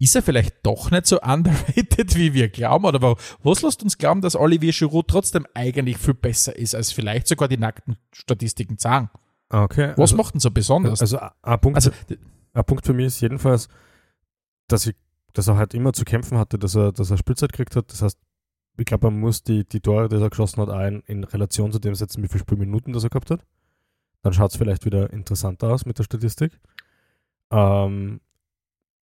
Ist 0.00 0.16
er 0.16 0.22
vielleicht 0.22 0.66
doch 0.66 0.90
nicht 0.90 1.06
so 1.06 1.20
underrated, 1.22 2.16
wie 2.16 2.34
wir 2.34 2.48
glauben? 2.48 2.84
Oder 2.84 3.16
was 3.44 3.62
lässt 3.62 3.84
uns 3.84 3.98
glauben, 3.98 4.20
dass 4.20 4.34
Olivier 4.34 4.72
Giroud 4.72 5.06
trotzdem 5.06 5.46
eigentlich 5.54 5.98
viel 5.98 6.14
besser 6.14 6.56
ist, 6.56 6.74
als 6.74 6.90
vielleicht 6.90 7.28
sogar 7.28 7.46
die 7.46 7.56
nackten 7.56 7.96
Statistiken 8.10 8.78
sagen? 8.78 9.10
Okay. 9.48 9.90
Was 9.90 10.10
also, 10.10 10.16
macht 10.16 10.34
ihn 10.34 10.40
so 10.40 10.50
besonders? 10.50 11.00
Also, 11.00 11.20
ein 11.42 11.60
Punkt, 11.60 11.76
also, 11.76 11.92
ein 12.52 12.64
Punkt 12.64 12.84
für 12.84 12.94
mich 12.94 13.06
ist 13.06 13.20
jedenfalls, 13.20 13.68
dass, 14.72 14.86
ich, 14.86 14.96
dass 15.32 15.48
er 15.48 15.56
halt 15.56 15.74
immer 15.74 15.92
zu 15.92 16.04
kämpfen 16.04 16.38
hatte, 16.38 16.58
dass 16.58 16.74
er, 16.74 16.92
dass 16.92 17.10
er 17.10 17.18
Spielzeit 17.18 17.52
gekriegt 17.52 17.76
hat. 17.76 17.92
Das 17.92 18.02
heißt, 18.02 18.18
ich 18.78 18.86
glaube, 18.86 19.10
man 19.10 19.20
muss 19.20 19.42
die, 19.42 19.64
die 19.64 19.80
Tore, 19.80 20.08
die 20.08 20.16
er 20.16 20.30
geschossen 20.30 20.62
hat, 20.62 20.70
ein, 20.70 21.02
in 21.06 21.24
Relation 21.24 21.72
zu 21.72 21.78
dem 21.78 21.94
setzen, 21.94 22.22
wie 22.22 22.28
viele 22.28 22.40
Spielminuten 22.40 22.92
das 22.92 23.04
er 23.04 23.10
gehabt 23.10 23.30
hat. 23.30 23.44
Dann 24.22 24.32
schaut 24.32 24.52
es 24.52 24.56
vielleicht 24.56 24.84
wieder 24.84 25.12
interessanter 25.12 25.68
aus 25.68 25.84
mit 25.84 25.98
der 25.98 26.04
Statistik. 26.04 26.58
Ähm, 27.50 28.20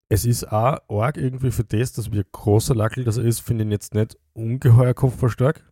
es 0.07 0.25
ist 0.25 0.51
auch 0.51 0.79
arg 0.89 1.17
irgendwie 1.17 1.51
für 1.51 1.63
das, 1.63 1.93
dass 1.93 2.11
ein 2.11 2.23
großer 2.31 2.73
Lackel 2.73 3.03
das 3.03 3.17
er 3.17 3.25
ist, 3.25 3.41
finde 3.41 3.65
ich 3.65 3.69
jetzt 3.69 3.93
nicht 3.93 4.17
ungeheuer 4.33 4.95
kopfballstark. 4.95 5.63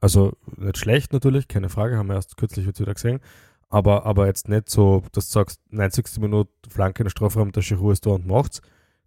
Also 0.00 0.32
nicht 0.56 0.78
schlecht 0.78 1.12
natürlich, 1.12 1.46
keine 1.46 1.68
Frage, 1.68 1.98
haben 1.98 2.08
wir 2.08 2.14
erst 2.14 2.36
kürzlich 2.36 2.66
jetzt 2.66 2.80
wieder 2.80 2.94
gesehen. 2.94 3.20
Aber, 3.68 4.06
aber 4.06 4.26
jetzt 4.26 4.48
nicht 4.48 4.68
so, 4.68 5.04
dass 5.12 5.28
du 5.28 5.34
sagst, 5.34 5.60
90. 5.70 6.18
Minute 6.18 6.50
Flanke 6.68 7.02
in 7.02 7.04
der 7.04 7.10
Strafraum, 7.10 7.52
der 7.52 7.62
Giroud 7.62 7.92
ist 7.92 8.06
da 8.06 8.10
und 8.10 8.26
macht's. 8.26 8.60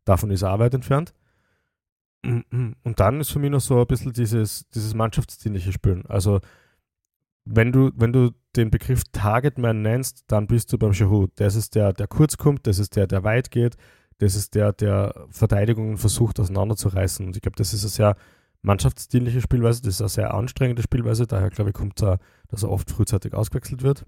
Davon 0.05 0.31
ist 0.31 0.41
er 0.41 0.53
auch 0.53 0.59
weit 0.59 0.73
entfernt. 0.73 1.13
Und 2.23 2.75
dann 2.83 3.19
ist 3.19 3.31
für 3.31 3.39
mich 3.39 3.51
noch 3.51 3.59
so 3.59 3.81
ein 3.81 3.87
bisschen 3.87 4.13
dieses, 4.13 4.69
dieses 4.69 4.93
mannschaftsdienliche 4.93 5.73
Spielen. 5.73 6.05
Also, 6.05 6.39
wenn 7.45 7.73
du, 7.73 7.91
wenn 7.95 8.13
du 8.13 8.31
den 8.55 8.71
Begriff 8.71 9.03
Targetman 9.11 9.81
nennst, 9.81 10.23
dann 10.27 10.47
bist 10.47 10.71
du 10.71 10.77
beim 10.77 10.91
Giroud. 10.91 11.31
Das 11.35 11.55
ist 11.55 11.75
der, 11.75 11.91
der 11.91 12.07
kurz 12.07 12.37
kommt, 12.37 12.65
das 12.67 12.79
ist 12.79 12.95
der, 12.95 13.07
der 13.07 13.23
weit 13.25 13.51
geht, 13.51 13.75
das 14.19 14.35
ist 14.35 14.55
der, 14.55 14.71
der 14.71 15.27
Verteidigungen 15.31 15.97
versucht 15.97 16.39
auseinanderzureißen. 16.39 17.25
Und 17.25 17.35
ich 17.35 17.41
glaube, 17.41 17.57
das 17.57 17.73
ist 17.73 17.83
eine 17.83 17.89
sehr 17.89 18.15
mannschaftsdienliche 18.61 19.41
Spielweise, 19.41 19.81
das 19.81 19.95
ist 19.95 20.01
eine 20.01 20.09
sehr 20.09 20.33
anstrengende 20.33 20.81
Spielweise, 20.81 21.27
daher 21.27 21.49
glaube 21.49 21.71
ich, 21.71 21.75
kommt 21.75 22.01
es 22.01 22.17
dass 22.47 22.63
er 22.63 22.69
oft 22.69 22.89
frühzeitig 22.89 23.33
ausgewechselt 23.33 23.83
wird. 23.83 24.05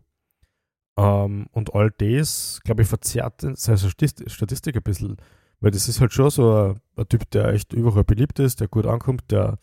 Ähm, 0.98 1.48
und 1.52 1.74
all 1.74 1.92
das, 1.92 2.62
glaube 2.64 2.84
ich, 2.84 2.88
verzerrt 2.88 3.42
seine 3.42 3.78
Statistik 3.78 4.76
ein 4.78 4.84
bisschen. 4.84 5.18
Weil 5.60 5.72
das 5.72 5.88
ist 5.88 6.02
halt 6.02 6.14
schon 6.14 6.30
so 6.30 6.54
ein, 6.54 6.82
ein, 6.96 7.08
Typ, 7.08 7.30
der 7.32 7.50
echt 7.50 7.74
überall 7.74 8.04
beliebt 8.04 8.40
ist, 8.40 8.60
der 8.60 8.68
gut 8.68 8.86
ankommt, 8.86 9.24
der 9.32 9.58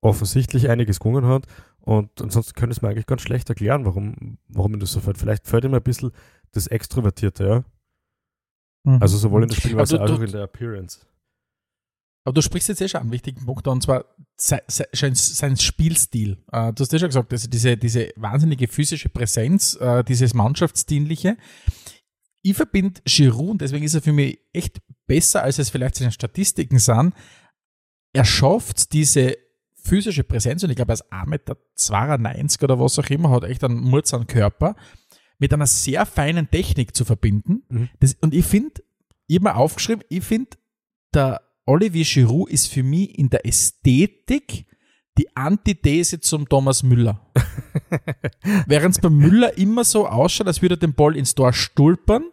offensichtlich 0.00 0.68
einiges 0.68 1.00
gewonnen 1.00 1.26
hat. 1.26 1.46
Und 1.80 2.20
ansonsten 2.20 2.54
könnte 2.54 2.72
es 2.72 2.82
mir 2.82 2.88
eigentlich 2.88 3.06
ganz 3.06 3.22
schlecht 3.22 3.48
erklären, 3.48 3.84
warum, 3.84 4.38
warum 4.48 4.74
ihm 4.74 4.80
das 4.80 4.92
so 4.92 5.00
fällt. 5.00 5.18
Vielleicht 5.18 5.46
fällt 5.46 5.64
ihm 5.64 5.74
ein 5.74 5.82
bisschen 5.82 6.12
das 6.52 6.66
Extrovertierte, 6.66 7.46
ja. 7.46 7.64
Mhm. 8.84 9.02
Also 9.02 9.16
sowohl 9.16 9.42
in 9.42 9.48
der 9.48 9.56
Spielweise 9.56 10.00
als 10.00 10.10
auch 10.10 10.20
in 10.20 10.32
der 10.32 10.42
Appearance. 10.42 11.00
Aber 12.24 12.34
du 12.34 12.42
sprichst 12.42 12.68
jetzt 12.68 12.82
eh 12.82 12.88
schon 12.88 13.00
einen 13.00 13.12
wichtigen 13.12 13.44
Punkt 13.46 13.66
an, 13.66 13.74
und 13.74 13.82
zwar 13.82 14.04
sein, 14.36 14.60
sein 15.14 15.56
Spielstil. 15.56 16.36
Äh, 16.52 16.74
du 16.74 16.82
hast 16.82 16.92
ja 16.92 16.98
schon 16.98 17.08
gesagt, 17.08 17.32
also 17.32 17.48
diese, 17.48 17.76
diese 17.78 18.10
wahnsinnige 18.16 18.68
physische 18.68 19.08
Präsenz, 19.08 19.76
äh, 19.76 20.04
dieses 20.04 20.34
Mannschaftsdienliche. 20.34 21.38
Ich 22.42 22.54
verbinde 22.54 23.00
Giroud, 23.04 23.52
und 23.52 23.60
deswegen 23.62 23.84
ist 23.84 23.94
er 23.94 24.02
für 24.02 24.12
mich 24.12 24.38
echt 24.52 24.80
besser, 25.08 25.42
als 25.42 25.58
es 25.58 25.70
vielleicht 25.70 25.96
seine 25.96 26.12
Statistiken 26.12 26.78
sind. 26.78 27.14
Er 28.12 28.24
schafft 28.24 28.92
diese 28.92 29.36
physische 29.74 30.22
Präsenz, 30.22 30.62
und 30.62 30.70
ich 30.70 30.76
glaube, 30.76 30.92
er 30.92 30.94
ist 30.94 31.12
1,92 31.12 32.26
Meter 32.28 32.64
oder 32.64 32.78
was 32.78 32.98
auch 32.98 33.10
immer, 33.10 33.30
hat 33.30 33.44
echt 33.44 33.64
einen 33.64 33.80
murzeren 33.80 34.26
Körper, 34.28 34.76
mit 35.38 35.52
einer 35.52 35.66
sehr 35.66 36.06
feinen 36.06 36.50
Technik 36.50 36.94
zu 36.94 37.04
verbinden. 37.04 37.62
Mhm. 37.68 37.88
Das, 38.00 38.16
und 38.20 38.34
ich 38.34 38.44
finde, 38.44 38.82
ich 39.26 39.36
habe 39.36 39.50
mir 39.50 39.56
aufgeschrieben, 39.56 40.04
ich 40.08 40.24
finde, 40.24 40.50
der 41.14 41.40
Olivier 41.64 42.04
Giroud 42.04 42.50
ist 42.50 42.68
für 42.68 42.82
mich 42.82 43.18
in 43.18 43.30
der 43.30 43.44
Ästhetik 43.46 44.66
die 45.18 45.36
Antithese 45.36 46.20
zum 46.20 46.48
Thomas 46.48 46.82
Müller. 46.82 47.20
Während 48.66 48.94
es 48.94 49.00
beim 49.00 49.16
Müller 49.16 49.56
immer 49.58 49.84
so 49.84 50.06
ausschaut, 50.06 50.46
als 50.46 50.62
würde 50.62 50.76
er 50.76 50.78
den 50.78 50.94
Ball 50.94 51.16
ins 51.16 51.34
Tor 51.34 51.52
stulpern, 51.52 52.24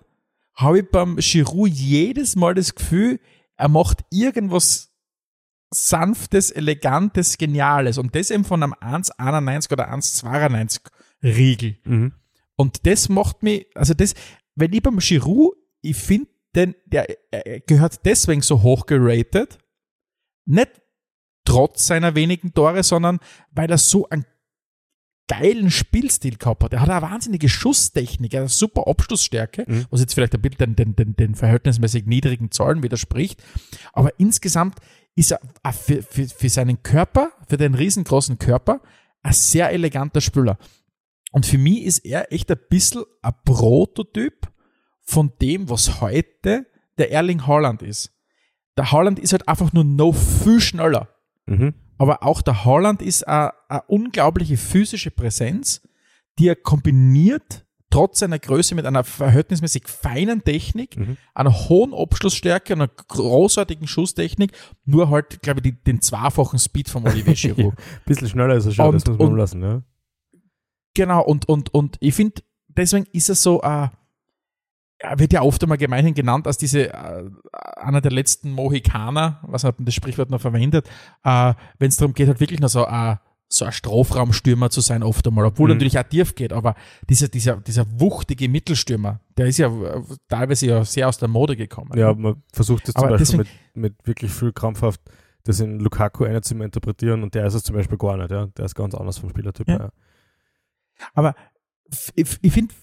habe 0.55 0.79
ich 0.79 0.89
beim 0.89 1.17
Giroud 1.17 1.69
jedes 1.69 2.35
Mal 2.35 2.53
das 2.53 2.75
Gefühl, 2.75 3.19
er 3.57 3.69
macht 3.69 4.05
irgendwas 4.09 4.95
sanftes, 5.73 6.51
elegantes, 6.51 7.37
geniales 7.37 7.97
und 7.97 8.15
das 8.15 8.31
eben 8.31 8.45
von 8.45 8.63
einem 8.63 8.73
1,91 8.73 9.71
oder 9.73 9.91
1,92 9.91 10.79
Riegel. 11.23 11.77
Mhm. 11.83 12.13
Und 12.55 12.85
das 12.85 13.09
macht 13.09 13.43
mich, 13.43 13.67
also 13.75 13.93
das, 13.93 14.13
wenn 14.55 14.71
ich 14.71 14.81
beim 14.81 14.99
Giroud, 14.99 15.55
ich 15.81 15.97
finde, 15.97 16.29
denn 16.55 16.75
der 16.85 17.05
gehört 17.67 18.05
deswegen 18.05 18.41
so 18.41 18.61
hoch 18.61 18.85
geratet, 18.85 19.57
nicht 20.45 20.81
trotz 21.43 21.87
seiner 21.87 22.15
wenigen 22.15 22.53
Tore, 22.53 22.83
sondern 22.83 23.19
weil 23.51 23.69
er 23.69 23.77
so 23.77 24.07
einen 24.09 24.25
geilen 25.27 25.71
Spielstil 25.71 26.37
gehabt 26.37 26.63
hat. 26.63 26.73
Er 26.73 26.81
hat 26.81 26.89
eine 26.89 27.01
wahnsinnige 27.01 27.49
Schusstechnik, 27.49 28.35
eine 28.35 28.47
super 28.47 28.87
Abschlussstärke, 28.87 29.65
mhm. 29.67 29.85
was 29.89 30.01
jetzt 30.01 30.13
vielleicht 30.13 30.35
ein 30.35 30.41
bisschen 30.41 30.75
den, 30.75 30.95
den, 30.95 31.15
den, 31.15 31.35
verhältnismäßig 31.35 32.05
niedrigen 32.05 32.51
Zahlen 32.51 32.83
widerspricht. 32.83 33.43
Aber 33.93 34.11
insgesamt 34.19 34.79
ist 35.15 35.31
er 35.31 35.39
für, 35.73 36.03
für, 36.03 36.27
für 36.27 36.49
seinen 36.49 36.83
Körper, 36.83 37.31
für 37.47 37.57
den 37.57 37.73
riesengroßen 37.73 38.37
Körper, 38.37 38.81
ein 39.23 39.33
sehr 39.33 39.71
eleganter 39.71 40.21
Spieler. 40.21 40.57
Und 41.31 41.45
für 41.45 41.57
mich 41.57 41.83
ist 41.83 42.05
er 42.05 42.31
echt 42.31 42.51
ein 42.51 42.59
bisschen 42.69 43.03
ein 43.21 43.33
Prototyp 43.43 44.47
von 45.01 45.33
dem, 45.41 45.69
was 45.69 46.01
heute 46.01 46.65
der 46.97 47.11
Erling 47.11 47.45
Haaland 47.45 47.81
ist. 47.81 48.11
Der 48.77 48.91
Haaland 48.91 49.19
ist 49.19 49.31
halt 49.31 49.47
einfach 49.47 49.73
nur 49.73 49.83
noch 49.83 50.13
viel 50.13 50.59
schneller. 50.59 51.09
Mhm. 51.45 51.73
Aber 51.97 52.23
auch 52.23 52.41
der 52.41 52.65
Haaland 52.65 53.01
ist 53.01 53.27
eine, 53.27 53.51
eine 53.69 53.81
unglaubliche 53.87 54.57
physische 54.57 55.11
Präsenz, 55.11 55.81
die 56.39 56.47
er 56.49 56.55
kombiniert, 56.55 57.65
trotz 57.89 58.19
seiner 58.19 58.39
Größe, 58.39 58.75
mit 58.75 58.85
einer 58.85 59.05
verhältnismäßig 59.05 59.87
feinen 59.87 60.43
Technik, 60.43 60.97
Mhm. 60.97 61.15
einer 61.33 61.53
hohen 61.69 61.93
Abschlussstärke, 61.93 62.73
einer 62.73 62.89
großartigen 62.89 63.87
Schusstechnik, 63.87 64.51
nur 64.83 65.09
halt, 65.09 65.41
glaube 65.41 65.59
ich, 65.59 65.63
die, 65.63 65.83
den 65.83 66.01
zweifachen 66.01 66.59
Speed 66.59 66.89
von 66.89 67.07
Olivier 67.07 67.33
Giroud. 67.55 67.75
Bisschen 68.05 68.27
schneller 68.27 68.55
ist 68.55 68.65
er 68.65 68.71
schon, 68.73 68.87
Und- 68.87 68.95
das 68.95 69.05
muss 69.05 69.17
man 69.17 69.27
und- 69.29 69.37
lassen, 69.37 69.61
ja. 69.61 69.81
Genau, 70.93 71.23
und, 71.23 71.47
und, 71.49 71.73
und 71.73 71.97
ich 71.99 72.13
finde, 72.15 72.41
deswegen 72.67 73.05
ist 73.11 73.29
er 73.29 73.35
so, 73.35 73.61
äh, 73.61 73.67
er 73.67 73.91
wird 75.17 75.33
ja 75.33 75.41
oft 75.41 75.61
einmal 75.61 75.77
gemeinhin 75.77 76.13
genannt 76.13 76.47
als 76.47 76.57
diese, 76.57 76.93
äh, 76.93 77.29
einer 77.77 78.01
der 78.01 78.11
letzten 78.11 78.51
Mohikaner, 78.51 79.39
was 79.43 79.63
hat 79.63 79.77
man 79.79 79.85
das 79.85 79.93
Sprichwort 79.95 80.29
noch 80.29 80.41
verwendet, 80.41 80.87
äh, 81.23 81.53
wenn 81.79 81.89
es 81.89 81.97
darum 81.97 82.13
geht, 82.13 82.27
halt 82.27 82.39
wirklich 82.39 82.59
noch 82.59 82.69
so, 82.69 82.85
äh, 82.85 83.15
so 83.47 83.65
ein 83.65 83.71
Strafraumstürmer 83.71 84.69
zu 84.71 84.81
sein, 84.81 85.03
oft 85.03 85.27
einmal, 85.27 85.45
obwohl 85.45 85.67
Mhm. 85.67 85.71
er 85.71 85.75
natürlich 85.75 85.99
auch 85.99 86.03
tief 86.03 86.33
geht, 86.33 86.51
aber 86.51 86.75
dieser, 87.09 87.27
dieser, 87.27 87.57
dieser 87.57 87.85
wuchtige 87.99 88.49
Mittelstürmer, 88.49 89.19
der 89.37 89.45
ist 89.47 89.57
ja 89.59 89.67
äh, 89.67 90.01
teilweise 90.29 90.65
ja 90.65 90.83
sehr 90.83 91.07
aus 91.07 91.17
der 91.19 91.27
Mode 91.27 91.55
gekommen. 91.55 91.91
Ja, 91.95 92.13
man 92.13 92.41
versucht 92.51 92.87
das 92.87 92.95
zum 92.95 93.03
Aber 93.03 93.17
Beispiel 93.17 93.37
deswegen- 93.43 93.57
mit, 93.75 93.93
mit 93.99 94.07
wirklich 94.07 94.31
viel 94.31 94.51
krampfhaft 94.51 94.99
das 95.43 95.59
in 95.59 95.79
Lukaku 95.79 96.23
einer 96.23 96.41
zu 96.41 96.55
interpretieren 96.55 97.21
und 97.21 97.35
der 97.35 97.45
ist 97.45 97.53
es 97.53 97.61
zum 97.63 97.75
Beispiel 97.75 97.99
gar 97.99 98.17
nicht, 98.17 98.31
ja. 98.31 98.47
Der 98.47 98.65
ist 98.65 98.73
ganz 98.73 98.95
anders 98.95 99.19
vom 99.19 99.29
Spielertyp 99.29 99.67
Ja. 99.67 99.77
her. 99.77 99.93
Aber 101.13 101.35
ich, 102.15 102.39
ich 102.41 102.51
finde, 102.51 102.73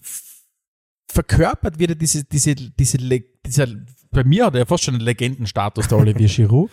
verkörpert 1.13 1.79
wieder 1.79 1.95
diese, 1.95 2.25
diese, 2.25 2.55
diese, 2.55 2.99
dieser, 3.47 3.67
bei 4.11 4.25
mir 4.25 4.47
hat 4.47 4.55
er 4.55 4.61
ja 4.61 4.67
fast 4.67 4.85
schon 4.85 4.95
einen 4.95 5.05
Legendenstatus, 5.05 5.89
der 5.89 5.99
Olivier 5.99 6.29
Giroud, 6.35 6.71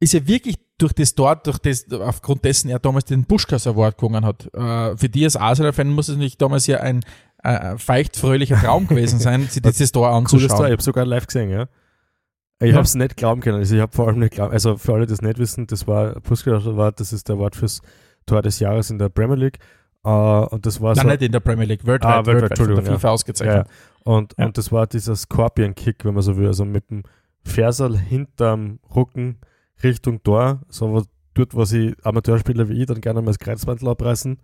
ist 0.00 0.12
ja 0.12 0.26
wirklich 0.26 0.56
durch 0.78 0.92
das 0.92 1.14
dort, 1.14 1.46
durch 1.46 1.58
das, 1.58 1.90
aufgrund 1.92 2.44
dessen 2.44 2.68
er 2.68 2.78
damals 2.78 3.06
den 3.06 3.24
Buschkas 3.24 3.66
Award 3.66 3.96
gewonnen 3.98 4.24
hat. 4.26 4.52
Äh, 4.52 4.96
für 4.96 5.08
die 5.08 5.24
als 5.24 5.36
Arsenal-Fan 5.36 5.88
muss 5.88 6.08
es 6.08 6.16
nicht 6.16 6.40
damals 6.42 6.66
ja 6.66 6.80
ein 6.80 7.02
äh, 7.42 7.78
feuchtfröhlicher 7.78 8.56
Traum 8.60 8.86
gewesen 8.86 9.18
sein, 9.18 9.42
sich 9.48 9.62
dieses 9.62 9.92
Tor 9.92 10.10
Cooles 10.10 10.30
Tor, 10.30 10.36
ich 10.38 10.44
anzuschauen. 10.44 10.72
habe 10.72 10.82
sogar 10.82 11.06
live 11.06 11.26
gesehen, 11.26 11.50
ja. 11.50 11.68
Ich 12.58 12.70
Ja. 12.70 12.74
habe 12.76 12.84
es 12.84 12.94
nicht 12.94 13.16
glauben 13.16 13.40
können. 13.42 13.58
Also 13.58 13.74
ich 13.76 13.80
habe 13.80 13.92
vor 13.94 14.08
allem 14.08 14.18
nicht 14.18 14.32
glauben, 14.32 14.52
also 14.52 14.76
für 14.76 14.94
alle, 14.94 15.06
die 15.06 15.12
es 15.12 15.22
nicht 15.22 15.38
wissen, 15.38 15.66
das 15.66 15.86
war 15.86 16.20
Puskas 16.20 16.66
Award, 16.66 17.00
das 17.00 17.12
ist 17.12 17.28
der 17.28 17.36
Award 17.36 17.54
fürs 17.56 17.80
Tor 18.26 18.42
des 18.42 18.58
Jahres 18.60 18.90
in 18.90 18.98
der 18.98 19.08
Premier 19.08 19.36
League. 19.36 19.58
Äh, 20.06 20.54
und 20.54 20.64
das 20.64 20.80
war 20.80 20.94
Nein, 20.94 21.02
so, 21.04 21.10
nicht 21.10 21.22
in 21.22 21.32
der 21.32 21.40
Premier 21.40 21.64
League, 21.64 21.84
weltweit, 21.84 22.10
Ah, 22.10 22.26
weltweit, 22.26 22.26
weltweit 22.26 22.58
von 22.58 22.66
der 22.68 22.76
Entschuldigung, 22.76 22.98
FIFA 23.00 23.08
ja. 23.08 23.12
ausgezeichnet. 23.14 23.68
Und, 24.04 24.34
Ja. 24.38 24.46
und 24.46 24.56
das 24.56 24.70
war 24.70 24.86
dieser 24.86 25.16
Scorpion-Kick, 25.16 26.04
wenn 26.04 26.14
man 26.14 26.22
so 26.22 26.36
will, 26.36 26.46
also 26.46 26.64
mit 26.64 26.88
dem 26.90 27.02
Ferserl 27.42 27.98
hinterm 27.98 28.78
Rücken 28.94 29.38
Richtung 29.82 30.22
Tor, 30.22 30.60
so 30.68 30.94
was, 30.94 31.04
dort, 31.34 31.54
wo 31.54 31.64
sie 31.64 31.94
Amateurspieler 32.02 32.68
wie 32.68 32.80
ich 32.80 32.86
dann 32.86 33.00
gerne 33.00 33.20
mal 33.20 33.26
das 33.32 33.38
Kreuzbandel 33.40 33.88
abreißen. 33.88 34.34
Äh, 34.34 34.38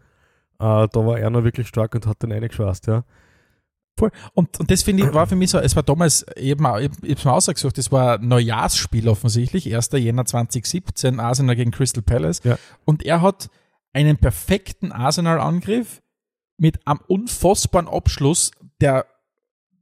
da 0.58 0.88
war 0.94 1.18
er 1.18 1.30
noch 1.30 1.44
wirklich 1.44 1.68
stark 1.68 1.94
und 1.94 2.06
hat 2.06 2.22
den 2.22 2.32
reingeschwast, 2.32 2.86
ja. 2.88 3.04
Und, 4.34 4.58
und 4.58 4.70
das 4.70 4.82
finde 4.82 5.04
ich, 5.04 5.14
war 5.14 5.26
für 5.26 5.36
mich 5.36 5.50
so, 5.50 5.58
es 5.58 5.76
war 5.76 5.82
damals 5.82 6.26
eben, 6.36 6.64
ich 6.80 6.90
ich 7.02 7.10
hab's 7.10 7.24
mir 7.24 7.32
ausgesucht, 7.32 7.76
das 7.78 7.92
war 7.92 8.18
ein 8.18 8.26
Neujahrsspiel 8.26 9.08
offensichtlich, 9.08 9.72
1. 9.72 9.90
Jänner 9.92 10.24
2017, 10.24 11.20
Arsenal 11.20 11.54
gegen 11.54 11.70
Crystal 11.70 12.02
Palace. 12.02 12.40
Ja. 12.42 12.58
Und 12.84 13.04
er 13.04 13.20
hat 13.20 13.48
einen 13.92 14.18
perfekten 14.18 14.92
Arsenal-Angriff 14.92 16.02
mit 16.56 16.86
einem 16.86 17.00
unfassbaren 17.06 17.88
Abschluss, 17.88 18.52
der 18.80 19.06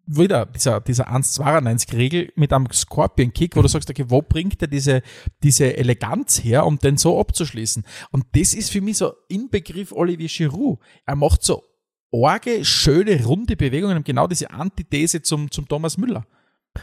wieder 0.06 0.46
dieser, 0.46 0.80
dieser 0.80 1.08
1,92-Regel 1.08 2.32
mit 2.34 2.52
einem 2.52 2.68
Scorpion-Kick, 2.70 3.56
wo 3.56 3.62
du 3.62 3.68
sagst, 3.68 3.90
okay, 3.90 4.06
wo 4.08 4.22
bringt 4.22 4.60
er 4.60 4.68
diese, 4.68 5.02
diese 5.42 5.76
Eleganz 5.76 6.42
her, 6.42 6.66
um 6.66 6.78
den 6.78 6.96
so 6.96 7.20
abzuschließen? 7.20 7.84
Und 8.10 8.26
das 8.32 8.54
ist 8.54 8.70
für 8.70 8.80
mich 8.80 8.98
so 8.98 9.12
Inbegriff 9.28 9.92
Olivier 9.92 10.28
Giroud. 10.28 10.80
Er 11.06 11.16
macht 11.16 11.44
so 11.44 11.62
orge, 12.10 12.64
schöne, 12.64 13.24
runde 13.24 13.56
Bewegungen, 13.56 13.98
und 13.98 14.04
genau 14.04 14.26
diese 14.26 14.50
Antithese 14.50 15.22
zum, 15.22 15.50
zum 15.50 15.68
Thomas 15.68 15.96
Müller. 15.96 16.26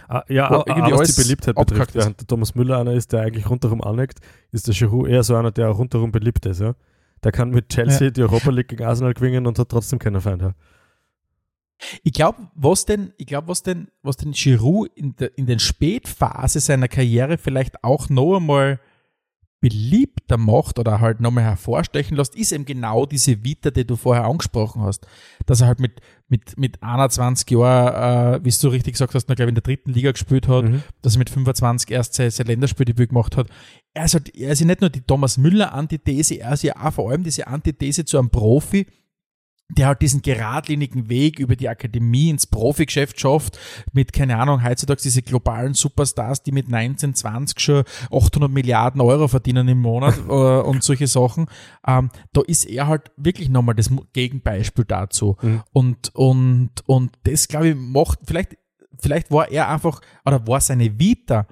Ah, 0.08 0.24
ja, 0.28 0.50
ah, 0.50 0.64
irgendwie 0.68 0.94
was 0.94 1.16
die 1.16 1.22
Beliebtheit 1.22 1.56
betrifft, 1.56 1.96
während 1.96 2.20
der 2.20 2.28
Thomas 2.28 2.56
Müller 2.56 2.80
einer 2.80 2.94
ist, 2.94 3.14
der 3.14 3.22
eigentlich 3.22 3.50
rundherum 3.50 3.82
aneckt, 3.82 4.20
ist 4.52 4.68
der 4.68 4.76
Giroud 4.76 5.08
eher 5.10 5.24
so 5.24 5.36
einer, 5.36 5.52
der 5.52 5.70
auch 5.70 5.78
rundherum 5.78 6.12
beliebt 6.12 6.46
ist, 6.46 6.62
ja. 6.62 6.76
Der 7.24 7.32
kann 7.32 7.50
mit 7.50 7.70
Chelsea 7.70 8.10
die 8.10 8.22
Europa 8.22 8.52
League 8.52 8.68
gegen 8.68 8.84
Arsenal 8.84 9.14
gewinnen 9.14 9.48
und 9.48 9.58
hat 9.58 9.70
trotzdem 9.70 10.00
keine 10.00 10.22
Feinde. 10.22 10.56
Ich 12.04 12.14
glaube, 12.14 12.50
was 12.56 12.86
denn, 12.86 13.14
ich 13.18 13.28
glaube, 13.28 13.50
was 13.50 13.64
denn, 13.64 13.90
was 14.02 14.18
den 14.18 14.32
Giroud 14.32 14.90
in, 14.96 15.16
der, 15.16 15.38
in 15.38 15.46
den 15.46 15.60
Spätphase 15.60 16.60
seiner 16.60 16.88
Karriere 16.88 17.38
vielleicht 17.38 17.84
auch 17.84 18.10
noch 18.10 18.38
einmal 18.38 18.80
beliebter 19.60 20.38
macht 20.38 20.78
oder 20.78 21.00
halt 21.00 21.20
nochmal 21.20 21.44
hervorstechen 21.44 22.16
lässt, 22.16 22.36
ist 22.36 22.52
eben 22.52 22.66
genau 22.66 23.06
diese 23.06 23.44
Vita, 23.44 23.72
die 23.72 23.86
du 23.86 23.96
vorher 23.96 24.26
angesprochen 24.26 24.84
hast. 24.84 25.08
Dass 25.46 25.62
er 25.62 25.68
halt 25.68 25.80
mit, 25.80 26.00
mit, 26.28 26.58
mit 26.60 26.84
21 26.84 27.50
Jahren, 27.50 28.36
äh, 28.42 28.46
wie 28.46 28.50
du 28.52 28.68
richtig 28.68 28.94
gesagt 28.94 29.16
hast, 29.16 29.28
noch 29.30 29.36
glaube 29.36 29.50
ich 29.50 29.52
in 29.52 29.56
der 29.56 29.64
dritten 29.64 29.92
Liga 29.94 30.12
gespielt 30.12 30.48
hat, 30.48 30.66
Mhm. 30.66 30.84
dass 31.02 31.16
er 31.16 31.20
mit 31.20 31.30
25 31.30 31.90
erst 31.92 32.14
sein, 32.14 32.30
sein 32.30 32.48
Länderspieldebüt 32.48 33.10
gemacht 33.10 33.36
hat. 33.38 33.48
Er 33.94 34.06
ist, 34.06 34.14
halt, 34.14 34.36
er 34.36 34.52
ist 34.52 34.60
ja 34.60 34.68
nicht 34.68 34.82
nur 34.82 34.90
die 34.92 35.02
Thomas 35.02 35.38
Müller-Antithese, 35.38 36.36
er 36.36 36.54
ist 36.54 36.64
ja 36.64 36.76
auch 36.80 36.94
vor 36.94 37.10
allem 37.10 37.24
diese 37.24 37.48
Antithese 37.48 38.06
zu 38.06 38.20
einem 38.20 38.30
Profi, 38.30 38.86
der 39.70 39.88
halt 39.88 40.02
diesen 40.02 40.22
geradlinigen 40.22 41.10
Weg 41.10 41.40
über 41.40 41.56
die 41.56 41.68
Akademie 41.68 42.30
ins 42.30 42.48
Profigeschäft 42.48 43.20
schafft, 43.20 43.60
mit, 43.92 44.14
keine 44.14 44.38
Ahnung, 44.38 44.64
heutzutage 44.64 45.02
diese 45.02 45.22
globalen 45.22 45.74
Superstars, 45.74 46.42
die 46.44 46.54
mit 46.54 46.70
19, 46.70 47.14
20 47.14 47.60
schon 47.60 47.84
800 48.12 48.50
Milliarden 48.50 49.02
Euro 49.02 49.28
verdienen 49.28 49.68
im 49.68 49.82
Monat 49.82 50.18
äh, 50.30 50.32
und 50.32 50.84
solche 50.84 51.08
Sachen. 51.08 51.48
Ähm, 51.86 52.10
da 52.32 52.42
ist 52.48 52.66
er 52.66 52.88
halt 52.88 53.12
wirklich 53.18 53.50
nochmal 53.50 53.76
das 53.76 53.92
Gegenbeispiel 54.14 54.86
dazu. 54.86 55.36
Mhm. 55.42 55.64
Und, 55.74 56.16
und, 56.16 56.72
und 56.86 57.12
das, 57.24 57.48
glaube 57.50 57.70
ich, 57.70 57.76
macht, 57.76 58.20
vielleicht, 58.26 58.58
vielleicht 58.98 59.32
war 59.32 59.52
er 59.52 59.70
einfach, 59.70 60.00
oder 60.26 60.48
war 60.48 60.62
seine 60.62 60.98
Vita, 60.98 61.46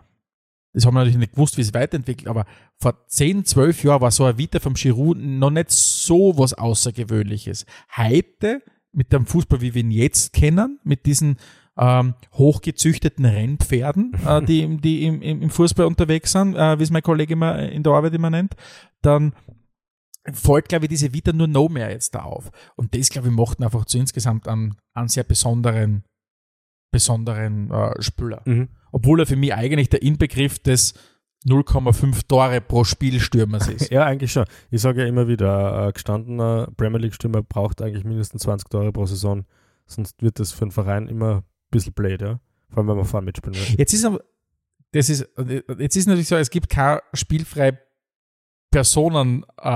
das 0.76 0.86
haben 0.86 0.94
wir 0.94 1.00
natürlich 1.00 1.18
nicht 1.18 1.34
gewusst, 1.34 1.58
wie 1.58 1.62
es 1.62 1.74
weiterentwickelt, 1.74 2.28
aber 2.28 2.46
vor 2.78 3.08
10, 3.08 3.46
12 3.46 3.84
Jahren 3.86 4.02
war 4.02 4.12
so 4.12 4.26
eine 4.26 4.38
Vita 4.38 4.60
vom 4.60 4.74
Giroud 4.74 5.18
noch 5.18 5.50
nicht 5.50 5.72
so 5.72 6.38
was 6.38 6.54
Außergewöhnliches. 6.54 7.66
Heute, 7.96 8.62
mit 8.92 9.14
dem 9.14 9.26
Fußball, 9.26 9.62
wie 9.62 9.74
wir 9.74 9.82
ihn 9.82 9.92
jetzt 9.92 10.34
kennen, 10.34 10.80
mit 10.84 11.06
diesen 11.06 11.38
ähm, 11.78 12.16
hochgezüchteten 12.34 13.24
Rennpferden, 13.24 14.14
äh, 14.26 14.42
die, 14.46 14.78
die 14.78 15.06
im, 15.06 15.22
im, 15.22 15.42
im 15.44 15.50
Fußball 15.50 15.86
unterwegs 15.86 16.34
sind, 16.34 16.56
äh, 16.56 16.78
wie 16.78 16.84
es 16.84 16.92
mein 16.92 17.04
Kollege 17.04 17.34
immer 17.34 17.58
in 17.60 17.84
der 17.84 17.94
Arbeit 17.94 18.14
immer 18.14 18.30
nennt, 18.30 18.56
dann 19.02 19.34
fällt, 20.34 20.68
glaube 20.68 20.86
ich, 20.86 20.90
diese 20.90 21.14
Vita 21.14 21.32
nur 21.32 21.48
noch 21.48 21.70
mehr 21.70 21.90
jetzt 21.90 22.16
da 22.16 22.24
auf. 22.24 22.52
Und 22.76 22.96
das, 22.96 23.10
glaube 23.10 23.30
ich, 23.30 23.34
macht 23.34 23.60
ihn 23.60 23.64
einfach 23.64 23.86
zu 23.86 23.98
insgesamt 23.98 24.48
einen, 24.50 24.76
einen 24.94 25.08
sehr 25.08 25.24
besonderen, 25.24 26.04
besonderen 26.92 27.72
äh, 27.72 28.02
Spieler. 28.02 28.42
Mhm. 28.46 28.70
Obwohl 28.96 29.20
er 29.20 29.26
für 29.26 29.36
mich 29.36 29.54
eigentlich 29.54 29.90
der 29.90 30.02
Inbegriff 30.02 30.58
des 30.60 30.94
0,5 31.46 32.28
Tore 32.30 32.62
pro 32.62 32.86
Spiel 32.86 33.20
Stürmers 33.20 33.68
ist. 33.68 33.92
Ja, 33.92 34.06
eigentlich 34.06 34.32
schon. 34.32 34.46
Ich 34.72 34.82
sage 34.82 35.02
ja 35.02 35.08
immer 35.08 35.28
wieder, 35.28 35.88
ein 35.88 35.92
gestandener 35.92 36.70
Premier 36.78 37.00
League-Stürmer 37.00 37.44
braucht 37.44 37.82
eigentlich 37.82 38.06
mindestens 38.06 38.44
20 38.44 38.70
Tore 38.70 38.94
pro 38.94 39.06
Saison, 39.06 39.44
sonst 39.86 40.22
wird 40.22 40.40
das 40.40 40.54
für 40.54 40.62
einen 40.62 40.72
Verein 40.72 41.10
immer 41.10 41.36
ein 41.40 41.44
bisschen 41.72 41.92
blöd, 41.92 42.22
ja. 42.22 42.40
Vor 42.70 42.78
allem, 42.78 42.88
wenn 42.88 42.96
man 42.96 43.04
vorne 43.04 43.26
mitspielen 43.26 43.60
will. 43.60 43.76
Jetzt 43.78 43.94
ist 43.94 44.06
aber, 44.06 44.22
das 44.94 45.10
ist, 45.10 45.28
jetzt 45.78 45.98
ist 45.98 46.08
natürlich 46.08 46.30
so, 46.30 46.38
es 46.38 46.50
gibt 46.50 46.70
kein 46.70 47.00
spielfrei 47.12 47.78
Personen, 48.72 49.46
äh, 49.62 49.70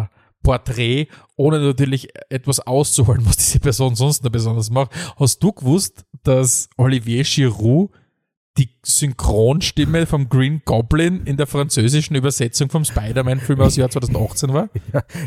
äh, 0.00 0.06
Porträt, 0.42 1.08
ohne 1.36 1.60
natürlich 1.60 2.08
etwas 2.30 2.58
auszuholen, 2.58 3.26
was 3.26 3.36
diese 3.36 3.60
Person 3.60 3.96
sonst 3.96 4.24
noch 4.24 4.32
besonders 4.32 4.70
macht. 4.70 4.92
Hast 5.16 5.42
du 5.42 5.52
gewusst, 5.52 6.06
dass 6.22 6.70
Olivier 6.78 7.22
Giroud 7.24 7.90
die 8.58 8.68
Synchronstimme 8.82 10.06
vom 10.06 10.28
Green 10.28 10.62
Goblin 10.64 11.22
in 11.24 11.36
der 11.36 11.46
französischen 11.46 12.16
Übersetzung 12.16 12.68
vom 12.68 12.84
Spider-Man-Film 12.84 13.60
aus 13.60 13.76
Jahr 13.76 13.90
2018 13.90 14.52
war? 14.52 14.68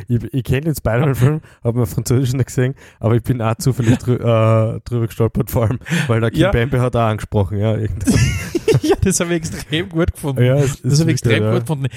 Ich, 0.07 0.23
ich 0.33 0.43
kenne 0.43 0.61
den 0.61 0.75
Spider-Man-Film, 0.75 1.41
habe 1.63 1.79
mir 1.79 1.85
Französisch 1.85 2.33
nicht 2.33 2.47
gesehen, 2.47 2.75
aber 2.99 3.15
ich 3.15 3.23
bin 3.23 3.41
auch 3.41 3.55
zufällig 3.55 3.97
drü 3.99 4.15
äh, 4.15 4.79
drüber 4.81 5.07
gestolpert, 5.07 5.49
vor 5.49 5.63
allem, 5.63 5.79
weil 6.07 6.19
der 6.21 6.31
Kim 6.31 6.41
Ja. 6.41 6.51
Bambi 6.51 6.77
hat 6.77 6.95
auch 6.95 7.01
angesprochen, 7.01 7.57
ja. 7.57 7.77
ja, 8.81 8.95
das 9.01 9.19
habe 9.19 9.31
ich 9.31 9.37
extrem 9.37 9.89
gut 9.89 10.13
gefunden. 10.13 10.43
ja 10.43 10.55
Das 10.55 10.99
habe 10.99 11.11
ich 11.11 11.15
extrem 11.15 11.43
ja. 11.43 11.51
gut 11.51 11.61
gefunden. 11.61 11.87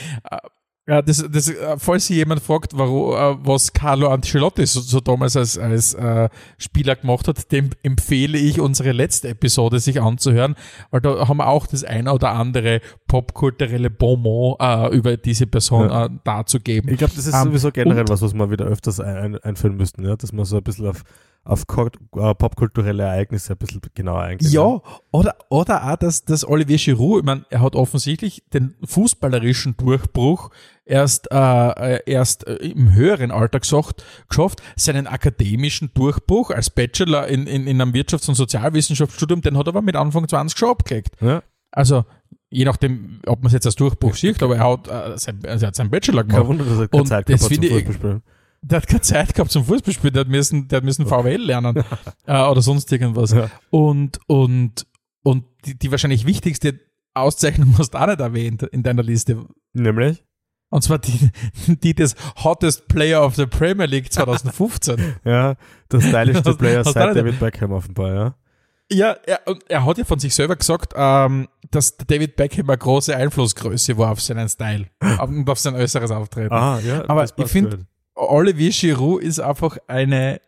Ja, 0.89 1.03
das, 1.03 1.24
das, 1.32 1.49
äh, 1.49 1.76
falls 1.78 2.07
sich 2.07 2.16
jemand 2.16 2.41
fragt, 2.43 2.70
warum, 2.78 3.12
äh, 3.12 3.45
was 3.45 3.72
Carlo 3.72 4.09
Ancelotti 4.09 4.64
so, 4.66 4.78
so 4.80 5.01
damals 5.01 5.37
als, 5.37 5.59
als 5.59 5.95
äh, 5.95 6.28
Spieler 6.59 6.95
gemacht 6.95 7.26
hat, 7.26 7.51
dem 7.51 7.70
empfehle 7.82 8.39
ich, 8.39 8.61
unsere 8.61 8.93
letzte 8.93 9.30
Episode 9.30 9.80
sich 9.80 10.01
anzuhören, 10.01 10.55
weil 10.93 11.01
da 11.01 11.26
haben 11.26 11.39
wir 11.39 11.49
auch 11.49 11.66
das 11.66 11.82
eine 11.82 12.12
oder 12.12 12.30
andere 12.30 12.80
popkulturelle 13.09 13.91
Bonbon 13.91 14.55
äh, 14.61 14.95
über 14.95 15.16
diese 15.16 15.49
Person 15.49 15.89
Ja. 15.89 16.07
äh, 16.07 16.11
darzugeben. 16.22 16.89
Ich 16.93 16.99
glaube, 16.99 17.14
das 17.16 17.26
ist 17.26 17.34
Ähm, 17.34 17.45
sowieso 17.45 17.72
generell 17.72 18.05
was, 18.09 18.22
was 18.22 18.32
wir 18.34 18.49
wieder 18.51 18.66
öfters 18.66 19.01
ein, 19.01 19.16
ein, 19.16 19.39
einführen 19.39 19.76
müssten, 19.76 20.05
ja? 20.05 20.14
dass 20.14 20.32
man 20.32 20.45
so 20.45 20.57
ein 20.59 20.62
bisschen 20.62 20.87
auf, 20.87 21.03
auf 21.47 21.62
äh, 21.76 22.34
popkulturelle 22.34 23.05
Ereignisse 23.05 23.53
ein 23.53 23.59
bisschen 23.59 23.80
genauer 23.94 24.22
eingeht. 24.22 24.51
Ja, 24.51 24.80
oder, 25.12 25.36
oder 25.49 25.92
auch, 25.92 25.97
dass, 25.97 26.24
dass 26.24 26.47
Olivier 26.47 26.76
Giroud, 26.78 27.20
ich 27.20 27.24
meine, 27.24 27.44
er 27.51 27.61
hat 27.61 27.76
offensichtlich 27.76 28.42
den 28.53 28.74
fußballerischen 28.84 29.76
Durchbruch 29.76 30.51
erst, 30.84 31.30
äh, 31.30 31.36
äh, 31.97 32.01
erst 32.07 32.47
äh, 32.47 32.55
im 32.57 32.92
höheren 32.94 33.30
Alter 33.30 33.61
gesagt, 33.61 34.05
geschafft, 34.28 34.62
seinen 34.76 35.07
akademischen 35.07 35.90
Durchbruch 35.94 36.51
als 36.51 36.70
Bachelor 36.70 37.28
in, 37.28 37.47
in, 37.47 37.66
in 37.66 37.80
einem 37.80 37.92
Wirtschafts- 37.92 38.28
und 38.28 38.34
Sozialwissenschaftsstudium, 38.34 39.40
den 39.40 39.57
hat 39.57 39.66
er 39.66 39.70
aber 39.70 39.82
mit 39.82 39.97
Anfang 39.97 40.26
20 40.28 40.59
schon 40.59 40.70
abgelegt. 40.70 41.14
Ja? 41.20 41.42
Also, 41.70 42.05
je 42.51 42.64
nachdem, 42.64 43.20
ob 43.26 43.40
man 43.40 43.49
es 43.49 43.53
jetzt 43.53 43.66
als 43.66 43.76
Durchbruch 43.76 44.14
sieht, 44.16 44.42
aber 44.42 44.57
er 44.57 44.68
hat, 44.70 44.88
äh, 44.88 45.16
sein, 45.18 45.40
also 45.47 45.64
er 45.64 45.68
hat 45.68 45.76
seinen 45.76 45.90
Bachelor 45.90 46.22
Kein 46.24 46.28
gemacht. 46.30 46.47
Wunder, 46.49 46.64
dass 46.64 46.78
er 46.78 46.88
keine 46.88 47.03
Und 47.03 47.07
Zeit 47.09 47.26
gehabt 47.26 47.42
hat 47.42 47.49
zum 47.49 47.55
finde 47.55 47.66
ich- 47.68 47.84
Fußballspielen. 47.84 48.22
Der 48.71 48.79
hat 48.79 48.89
keine 48.89 49.01
Zeit 49.01 49.35
gehabt 49.35 49.51
zum 49.53 49.64
Fußballspielen, 49.64 50.12
der 50.12 50.21
hat 50.23 50.29
müssen, 50.29 50.67
der 50.67 50.79
hat 50.79 50.85
müssen 50.85 51.07
VWL 51.07 51.41
lernen 51.41 51.77
äh, 52.27 52.41
oder 52.43 52.61
sonst 52.62 52.91
irgendwas. 52.91 53.31
Ja. 53.31 53.49
Und, 53.71 54.19
und, 54.27 54.87
und 55.23 55.45
die, 55.64 55.79
die 55.79 55.91
wahrscheinlich 55.93 56.27
wichtigste 56.27 56.81
Auszeichnung 57.14 57.75
hast 57.79 57.91
du 57.95 57.99
auch 57.99 58.07
nicht 58.07 58.21
erwähnt 58.21 58.62
in 58.64 58.83
deiner 58.83 59.03
Liste. 59.03 59.45
Nämlich? 59.73 60.25
Und 60.71 60.83
zwar 60.83 60.99
die, 60.99 61.31
die 61.69 61.95
des 61.95 62.17
Hottest 62.43 62.89
Player 62.89 63.25
of 63.25 63.37
the 63.37 63.47
Premier 63.47 63.87
League 63.87 64.12
2015. 64.12 65.14
Ja, 65.25 65.55
der 65.93 66.01
stylischste 66.01 66.55
Player 66.55 66.81
hast 66.81 66.93
seit 66.93 67.14
David 67.17 67.39
Beckham 67.39 67.71
offenbar, 67.73 68.14
ja. 68.14 68.35
ja, 68.91 69.17
er, 69.27 69.41
und 69.47 69.62
er 69.71 69.85
hat 69.85 69.99
ja 69.99 70.05
von 70.05 70.19
sich 70.19 70.35
selber 70.35 70.57
gesagt, 70.57 70.93
ähm, 70.97 71.47
dass 71.71 71.97
David 71.97 72.35
Beckham 72.35 72.69
eine 72.69 72.79
große 72.79 73.17
Einflussgröße 73.17 73.97
war 73.97 74.11
auf 74.11 74.21
seinen 74.21 74.49
Style 74.49 74.87
und 75.21 75.49
auf 75.49 75.59
sein 75.61 75.77
äußeres 75.77 76.11
Auftreten. 76.11 76.53
Ah, 76.53 76.81
ja. 76.81 77.09
Aber 77.09 77.23
ich 77.25 77.35
passt 77.35 77.53
find- 77.53 77.71
gut. 77.71 77.87
Olivier 78.17 78.71
Giroud 78.71 79.23
ist 79.23 79.39
einfach 79.39 79.77
eine, 79.87 80.41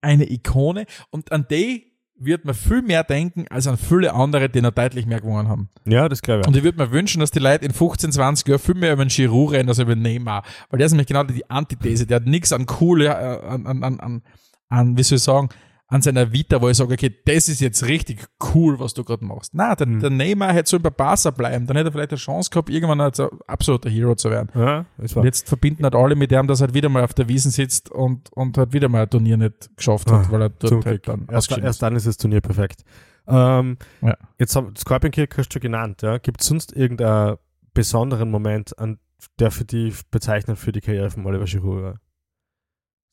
eine 0.00 0.30
Ikone 0.30 0.86
und 1.10 1.32
an 1.32 1.46
die 1.50 1.94
wird 2.16 2.44
man 2.44 2.54
viel 2.54 2.82
mehr 2.82 3.02
denken 3.02 3.46
als 3.50 3.66
an 3.66 3.76
viele 3.76 4.14
andere, 4.14 4.48
die 4.48 4.60
noch 4.60 4.70
deutlich 4.70 5.04
mehr 5.04 5.20
gewonnen 5.20 5.48
haben. 5.48 5.68
Ja, 5.84 6.08
das 6.08 6.22
glaube 6.22 6.42
ich. 6.42 6.46
Und 6.46 6.56
ich 6.56 6.62
würde 6.62 6.78
mir 6.78 6.92
wünschen, 6.92 7.20
dass 7.20 7.30
die 7.30 7.40
Leute 7.40 7.64
in 7.64 7.72
15, 7.72 8.12
20 8.12 8.46
Jahren 8.46 8.60
viel 8.60 8.74
mehr 8.74 8.92
über 8.92 9.04
den 9.04 9.08
Giroud 9.08 9.52
reden 9.52 9.68
als 9.68 9.78
über 9.80 9.94
den 9.94 10.02
Neymar. 10.02 10.44
Weil 10.70 10.78
der 10.78 10.86
ist 10.86 10.92
nämlich 10.92 11.08
genau 11.08 11.24
die 11.24 11.48
Antithese. 11.50 12.06
Der 12.06 12.16
hat 12.16 12.26
nichts 12.26 12.52
an 12.52 12.66
cool, 12.80 13.02
äh, 13.02 13.08
an, 13.08 13.66
an, 13.66 13.82
an, 13.82 14.22
an, 14.68 14.96
wie 14.96 15.02
soll 15.02 15.16
ich 15.16 15.24
sagen, 15.24 15.48
an 15.94 16.02
seiner 16.02 16.32
Vita, 16.32 16.60
wo 16.60 16.68
ich 16.68 16.76
sage, 16.76 16.92
okay, 16.94 17.14
das 17.24 17.48
ist 17.48 17.60
jetzt 17.60 17.86
richtig 17.86 18.26
cool, 18.52 18.80
was 18.80 18.94
du 18.94 19.04
gerade 19.04 19.24
machst. 19.24 19.54
Na, 19.54 19.76
der, 19.76 19.86
Mhm. 19.86 20.00
der 20.00 20.10
Neymar 20.10 20.52
hätte 20.52 20.68
so 20.70 20.80
bei 20.80 20.90
Barca 20.90 21.30
bleiben, 21.30 21.66
dann 21.68 21.76
hätte 21.76 21.90
er 21.90 21.92
vielleicht 21.92 22.10
eine 22.10 22.18
Chance 22.18 22.50
gehabt, 22.50 22.68
irgendwann 22.68 23.00
als 23.00 23.20
ein 23.20 23.28
absoluter 23.46 23.88
Hero 23.88 24.16
zu 24.16 24.28
werden. 24.30 24.48
ja. 24.54 24.86
Und 24.98 25.24
jetzt 25.24 25.48
verbinden 25.48 25.84
halt 25.84 25.94
alle 25.94 26.16
mit 26.16 26.32
dem, 26.32 26.48
dass 26.48 26.60
er 26.60 26.66
halt 26.66 26.74
wieder 26.74 26.88
mal 26.88 27.04
auf 27.04 27.14
der 27.14 27.28
Wiesen 27.28 27.52
sitzt 27.52 27.90
und, 27.90 28.32
und 28.32 28.58
halt 28.58 28.72
wieder 28.72 28.88
mal 28.88 29.02
ein 29.02 29.10
Turnier 29.10 29.36
nicht 29.36 29.70
geschafft 29.76 30.10
hat, 30.10 30.26
Ah, 30.26 30.32
weil 30.32 30.42
er 30.42 30.48
dort 30.48 30.84
halt 30.84 31.06
dann 31.06 31.20
erst, 31.22 31.32
ausgeschieden 31.34 31.66
erst 31.66 31.82
dann 31.82 31.94
ist 31.96 32.06
das 32.08 32.16
Turnier 32.16 32.40
perfekt. 32.40 32.82
Ähm, 33.28 33.78
Ja. 34.02 34.16
Jetzt 34.38 34.56
haben 34.56 34.74
Scorpion 34.76 35.12
Kick 35.12 35.38
hast 35.38 35.48
du 35.50 35.52
schon 35.54 35.62
genannt, 35.62 36.02
ja. 36.02 36.18
Gibt 36.18 36.40
es 36.40 36.48
sonst 36.48 36.72
irgendeinen 36.74 37.36
besonderen 37.72 38.30
Moment, 38.32 38.76
an 38.78 38.98
der 39.38 39.50
für 39.52 39.64
die 39.64 39.92
bezeichnend 40.10 40.58
für 40.58 40.72
die 40.72 40.80
Karriere 40.80 41.10
von 41.10 41.24
Oliver 41.24 41.44
Giroud 41.44 41.82
war? 41.82 42.00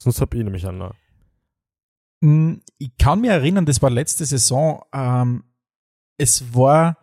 Sonst 0.01 0.19
hab 0.19 0.33
ich 0.33 0.43
nämlich 0.43 0.67
einen 0.67 0.79
noch. 0.79 0.95
Mm, 2.21 2.55
Ich 2.77 2.97
kann 2.97 3.21
mich 3.21 3.29
erinnern, 3.29 3.65
das 3.65 3.81
war 3.81 3.89
letzte 3.89 4.25
Saison, 4.25 4.81
ähm, 4.93 5.43
es 6.17 6.53
war 6.55 6.97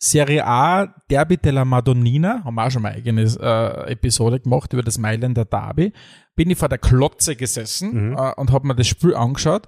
Serie 0.00 0.46
A 0.46 0.86
Derby 1.10 1.36
della 1.38 1.64
Madonnina, 1.64 2.44
haben 2.44 2.54
wir 2.54 2.66
auch 2.66 2.70
schon 2.70 2.82
mal 2.82 2.88
eine 2.90 2.98
eigene 2.98 3.22
äh, 3.22 3.90
Episode 3.92 4.38
gemacht 4.40 4.72
über 4.72 4.82
das 4.82 4.96
Mailänder 4.98 5.44
Derby. 5.44 5.92
Bin 6.36 6.50
ich 6.50 6.58
vor 6.58 6.68
der 6.68 6.78
Klotze 6.78 7.34
gesessen 7.34 8.10
Mhm. 8.10 8.12
äh, 8.16 8.32
und 8.36 8.52
habe 8.52 8.66
mir 8.66 8.76
das 8.76 8.86
Spiel 8.86 9.14
angeschaut. 9.14 9.66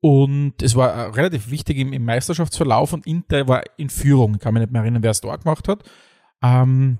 Und 0.00 0.62
es 0.62 0.74
war 0.76 0.92
äh, 0.92 1.00
relativ 1.10 1.50
wichtig 1.50 1.78
im, 1.78 1.92
im 1.92 2.04
Meisterschaftsverlauf 2.04 2.92
und 2.92 3.06
Inter 3.06 3.46
war 3.48 3.62
in 3.76 3.88
Führung. 3.90 4.34
Ich 4.34 4.40
kann 4.40 4.54
mich 4.54 4.60
nicht 4.62 4.72
mehr 4.72 4.82
erinnern, 4.82 5.02
wer 5.02 5.10
es 5.12 5.20
da 5.20 5.34
gemacht 5.36 5.66
hat. 5.68 5.82
Ähm, 6.42 6.98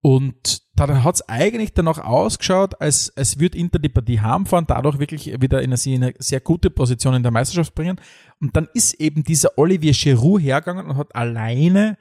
und 0.00 0.62
dann 0.76 1.02
hat 1.02 1.16
es 1.16 1.28
eigentlich 1.28 1.72
danach 1.74 1.98
ausgeschaut, 1.98 2.80
als, 2.80 3.14
als 3.16 3.40
würde 3.40 3.58
Inter 3.58 3.80
die 3.80 3.88
Partie 3.88 4.20
heimfahren, 4.20 4.66
dadurch 4.66 5.00
wirklich 5.00 5.40
wieder 5.40 5.60
in 5.60 5.72
eine, 5.72 5.80
in 5.84 6.04
eine 6.04 6.14
sehr 6.18 6.40
gute 6.40 6.70
Position 6.70 7.14
in 7.14 7.22
der 7.24 7.32
Meisterschaft 7.32 7.74
bringen. 7.74 8.00
Und 8.40 8.54
dann 8.56 8.68
ist 8.74 8.94
eben 8.94 9.24
dieser 9.24 9.58
Olivier 9.58 9.92
Giroud 9.92 10.40
hergegangen 10.40 10.86
und 10.86 10.96
hat 10.96 11.14
alleine 11.16 11.98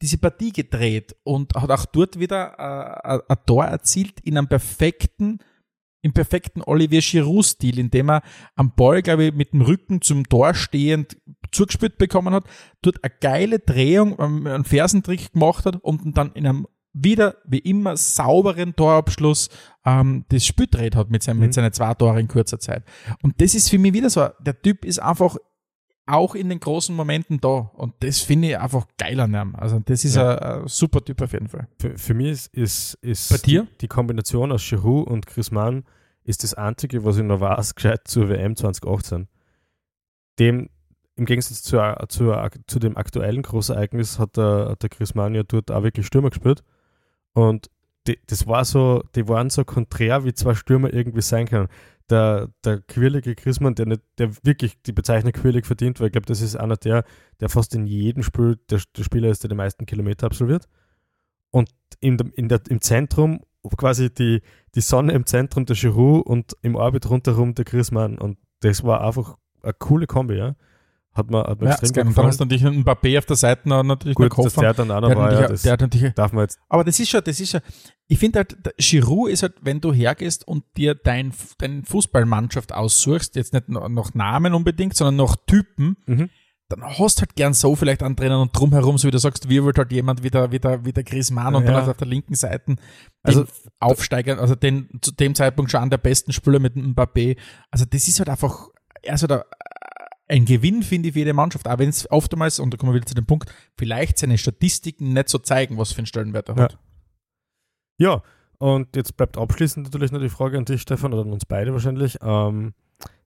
diese 0.00 0.18
Partie 0.18 0.52
gedreht 0.52 1.16
und 1.24 1.54
hat 1.54 1.70
auch 1.70 1.86
dort 1.86 2.18
wieder 2.20 2.54
äh, 2.56 3.20
ein- 3.28 3.38
Tor 3.46 3.64
erzielt 3.64 4.20
in 4.20 4.38
einem 4.38 4.48
perfekten, 4.48 5.40
im 6.02 6.12
perfekten 6.12 6.62
Olivier 6.62 7.00
Giroud-Stil, 7.00 7.80
indem 7.80 8.10
er 8.10 8.22
am 8.54 8.74
Ball, 8.76 9.02
glaube 9.02 9.24
ich, 9.24 9.34
mit 9.34 9.52
dem 9.52 9.60
Rücken 9.62 10.00
zum 10.00 10.26
Tor 10.28 10.54
stehend 10.54 11.18
zugespielt 11.50 11.98
bekommen 11.98 12.32
hat, 12.32 12.44
dort 12.80 13.02
eine 13.02 13.12
geile 13.20 13.58
Drehung, 13.58 14.16
ähm, 14.20 14.46
einen 14.46 14.64
Fersentrick 14.64 15.32
gemacht 15.32 15.66
hat 15.66 15.76
und 15.82 16.16
dann 16.16 16.32
in 16.32 16.46
einem 16.46 16.66
wieder, 16.92 17.36
wie 17.46 17.58
immer, 17.58 17.96
sauberen 17.96 18.74
Torabschluss 18.74 19.48
ähm, 19.84 20.24
das 20.28 20.44
Spiel 20.44 20.66
gedreht 20.66 20.96
hat 20.96 21.10
mit, 21.10 21.22
seinem, 21.22 21.36
Mhm. 21.38 21.42
mit 21.44 21.54
seinen 21.54 21.72
zwei 21.72 21.94
Toren 21.94 22.18
in 22.18 22.28
kurzer 22.28 22.58
Zeit. 22.58 22.82
Und 23.22 23.40
das 23.40 23.54
ist 23.54 23.68
für 23.70 23.78
mich 23.78 23.92
wieder 23.92 24.10
so, 24.10 24.28
der 24.40 24.60
Typ 24.60 24.84
ist 24.84 24.98
einfach 25.00 25.36
auch 26.06 26.34
in 26.34 26.48
den 26.48 26.58
großen 26.58 26.94
Momenten 26.96 27.40
da. 27.40 27.70
Und 27.74 27.94
das 28.00 28.18
finde 28.20 28.48
ich 28.48 28.58
einfach 28.58 28.86
geil 28.98 29.20
an 29.20 29.32
ihm. 29.34 29.54
Also 29.54 29.78
das 29.84 30.04
ist 30.04 30.16
Ja. 30.16 30.36
ein, 30.36 30.62
ein 30.62 30.68
super 30.68 31.00
Typ 31.04 31.22
auf 31.22 31.32
jeden 31.32 31.46
Fall. 31.48 31.68
Für, 31.78 31.96
für 31.96 32.14
mich 32.14 32.30
ist, 32.30 32.46
ist, 32.54 32.94
ist? 33.30 33.46
Die, 33.46 33.62
die 33.80 33.86
Kombination 33.88 34.50
aus 34.50 34.68
Giroud 34.68 35.06
und 35.06 35.26
Griezmann 35.28 35.84
ist 36.24 36.42
das 36.42 36.54
Einzige, 36.54 37.04
was 37.04 37.16
ich 37.18 37.22
noch 37.24 37.40
weiß, 37.40 37.74
gescheit 37.76 38.08
zur 38.08 38.28
WM 38.28 38.56
2018. 38.56 39.28
Dem, 40.38 40.68
im 41.16 41.24
Gegensatz 41.26 41.62
zu, 41.62 41.78
zu, 42.08 42.34
zu 42.66 42.78
dem 42.78 42.96
aktuellen 42.96 43.42
Großereignis 43.42 44.18
hat 44.18 44.36
der, 44.36 44.70
hat 44.70 44.82
der 44.82 44.88
Griezmann 44.90 45.34
ja 45.34 45.42
dort 45.44 45.70
auch 45.70 45.82
wirklich 45.82 46.06
Stürmer 46.06 46.30
gespielt. 46.30 46.64
Und 47.32 47.70
die, 48.06 48.18
das 48.26 48.46
war 48.46 48.64
so, 48.64 49.02
die 49.14 49.28
waren 49.28 49.50
so 49.50 49.64
konträr, 49.64 50.24
wie 50.24 50.32
zwei 50.32 50.54
Stürmer 50.54 50.92
irgendwie 50.92 51.22
sein 51.22 51.46
können. 51.46 51.68
Der, 52.08 52.48
der 52.64 52.80
quirlige 52.80 53.36
Griezmann, 53.36 53.76
der, 53.76 53.98
der 54.18 54.44
wirklich 54.44 54.82
die 54.82 54.92
Bezeichnung 54.92 55.32
quirlig 55.32 55.64
verdient, 55.64 56.00
weil 56.00 56.06
ich 56.08 56.12
glaube, 56.12 56.26
das 56.26 56.40
ist 56.40 56.56
einer 56.56 56.76
der, 56.76 57.04
der 57.38 57.48
fast 57.48 57.74
in 57.74 57.86
jedem 57.86 58.24
Spiel 58.24 58.58
der, 58.68 58.80
der 58.96 59.04
Spieler 59.04 59.28
ist, 59.28 59.44
der 59.44 59.48
die 59.48 59.56
meisten 59.56 59.86
Kilometer 59.86 60.26
absolviert. 60.26 60.66
Und 61.50 61.70
in 62.00 62.16
dem, 62.16 62.32
in 62.32 62.48
der, 62.48 62.60
im 62.68 62.80
Zentrum 62.80 63.40
quasi 63.76 64.12
die, 64.12 64.42
die 64.74 64.80
Sonne 64.80 65.12
im 65.12 65.26
Zentrum 65.26 65.66
der 65.66 65.76
Giroud 65.76 66.26
und 66.26 66.56
im 66.62 66.74
Orbit 66.74 67.08
rundherum 67.08 67.54
der 67.54 67.64
Griezmann. 67.64 68.18
Und 68.18 68.38
das 68.60 68.82
war 68.84 69.04
einfach 69.04 69.36
eine 69.62 69.74
coole 69.74 70.06
Kombi, 70.06 70.36
ja. 70.36 70.56
Hat 71.20 71.30
mir, 71.30 71.38
hat 71.44 71.60
mir 71.60 71.66
Ja, 71.68 71.72
extrem 71.72 71.86
ist 71.86 71.94
gut 71.94 72.06
Und 72.06 72.18
dann 72.18 72.26
hast 72.26 72.40
du 72.40 72.44
natürlich 72.44 72.66
einen 72.66 72.84
Mbappé 72.84 73.18
auf 73.18 73.26
der 73.26 73.36
Seite 73.36 73.68
natürlich 73.68 74.16
Gut, 74.16 74.30
Koffer. 74.30 74.60
der 74.60 74.74
dann 74.74 74.90
auch 74.90 75.00
noch 75.00 75.08
Der 75.08 75.16
war, 75.16 75.32
ja, 75.32 75.48
das 75.48 75.62
der 75.62 75.72
hat 75.72 75.80
natürlich 75.80 76.12
darf 76.14 76.32
man 76.32 76.42
jetzt 76.44 76.58
Aber 76.68 76.82
das 76.84 76.98
ist 76.98 77.08
schon, 77.08 77.22
das 77.24 77.38
ist 77.40 77.50
schon, 77.50 77.60
ich 78.08 78.18
finde 78.18 78.40
halt, 78.40 78.56
Giroud 78.78 79.30
ist 79.30 79.42
halt, 79.42 79.54
wenn 79.62 79.80
du 79.80 79.92
hergehst 79.92 80.46
und 80.48 80.64
dir 80.76 80.94
dein, 80.96 81.32
deine 81.58 81.84
Fußballmannschaft 81.84 82.72
aussuchst, 82.72 83.36
jetzt 83.36 83.52
nicht 83.54 83.68
noch 83.68 83.88
nach 83.88 84.14
Namen 84.14 84.52
unbedingt, 84.54 84.96
sondern 84.96 85.16
nach 85.24 85.36
Typen, 85.46 85.96
Mhm. 86.06 86.28
dann 86.68 86.84
hast 86.84 87.18
du 87.18 87.20
halt 87.22 87.34
gern 87.36 87.52
so 87.54 87.74
vielleicht 87.76 88.02
einen 88.02 88.16
Trainer 88.16 88.40
und 88.40 88.50
drumherum, 88.56 88.96
so 88.98 89.06
wie 89.08 89.10
du 89.12 89.18
sagst, 89.18 89.48
wirbelt 89.48 89.76
halt 89.78 89.90
jemand 89.92 90.22
wie 90.22 90.30
der, 90.30 90.50
wie 90.52 90.58
der, 90.60 90.84
wie 90.84 90.92
der 90.92 91.02
Griezmann 91.04 91.54
und 91.54 91.62
Ja. 91.64 91.68
dann 91.68 91.76
hast 91.78 91.86
du 91.86 91.90
auf 91.92 91.96
der 91.96 92.06
linken 92.08 92.34
Seite 92.34 92.76
Also- 93.22 93.44
Aufsteiger, 93.80 94.38
also 94.40 94.54
den, 94.54 94.88
zu 95.02 95.12
dem 95.12 95.34
Zeitpunkt 95.34 95.70
schon 95.70 95.80
einen 95.80 95.90
der 95.90 95.98
besten 95.98 96.32
Spieler 96.32 96.58
mit 96.58 96.76
dem 96.76 96.94
Mbappé. 96.94 97.36
Also 97.70 97.84
das 97.88 98.06
ist 98.08 98.18
halt 98.18 98.28
einfach, 98.28 98.68
also 99.08 99.26
da, 99.26 99.44
ein 100.30 100.44
Gewinn, 100.44 100.82
finde 100.82 101.08
ich, 101.08 101.12
für 101.14 101.18
jede 101.20 101.32
Mannschaft, 101.34 101.68
auch 101.68 101.78
wenn 101.78 101.88
es 101.88 102.10
oftmals, 102.10 102.58
und 102.58 102.72
da 102.72 102.76
kommen 102.78 102.92
wir 102.92 102.96
wieder 102.96 103.06
zu 103.06 103.14
dem 103.14 103.26
Punkt, 103.26 103.52
vielleicht 103.76 104.18
seine 104.18 104.38
Statistiken 104.38 105.12
nicht 105.12 105.28
so 105.28 105.38
zeigen, 105.38 105.76
was 105.76 105.92
für 105.92 105.98
einen 105.98 106.06
Stellenwert 106.06 106.48
er 106.48 106.56
Ja. 106.56 106.62
hat. 106.64 106.78
Ja, 107.98 108.22
und 108.58 108.96
jetzt 108.96 109.16
bleibt 109.16 109.36
abschließend 109.36 109.86
natürlich 109.86 110.12
noch 110.12 110.20
die 110.20 110.28
Frage 110.28 110.56
an 110.58 110.64
dich, 110.64 110.82
Stefan, 110.82 111.12
oder 111.12 111.22
an 111.22 111.32
uns 111.32 111.44
beide 111.44 111.72
wahrscheinlich. 111.72 112.16
Ähm, 112.22 112.74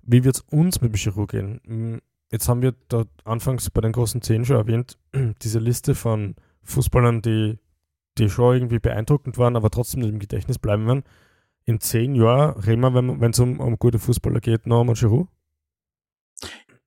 wie 0.02 0.24
wird 0.24 0.36
es 0.36 0.40
uns 0.50 0.80
mit 0.80 0.92
dem 0.92 0.96
Giroud 0.96 1.30
gehen? 1.30 1.60
Mm, 1.64 1.98
Jetzt 2.32 2.48
haben 2.48 2.62
wir 2.62 2.74
da 2.88 3.04
anfangs 3.24 3.70
bei 3.70 3.80
den 3.80 3.92
großen 3.92 4.20
Zehn 4.20 4.44
schon 4.44 4.56
erwähnt, 4.56 4.98
diese 5.42 5.60
Liste 5.60 5.94
von 5.94 6.34
Fußballern, 6.64 7.22
die, 7.22 7.58
die 8.18 8.28
schon 8.28 8.56
irgendwie 8.56 8.80
beeindruckend 8.80 9.38
waren, 9.38 9.54
aber 9.54 9.70
trotzdem 9.70 10.00
nicht 10.00 10.08
im 10.10 10.18
Gedächtnis 10.18 10.58
bleiben 10.58 10.84
werden. 10.86 11.04
In 11.64 11.78
zehn 11.80 12.16
Jahren 12.16 12.58
reden 12.60 12.80
wir, 12.80 12.92
wenn 13.20 13.30
es 13.30 13.38
um, 13.38 13.60
um 13.60 13.78
gute 13.78 14.00
Fußballer 14.00 14.40
geht, 14.40 14.66
noch 14.66 14.80
einmal 14.80 14.96
Giroud? 14.96 15.28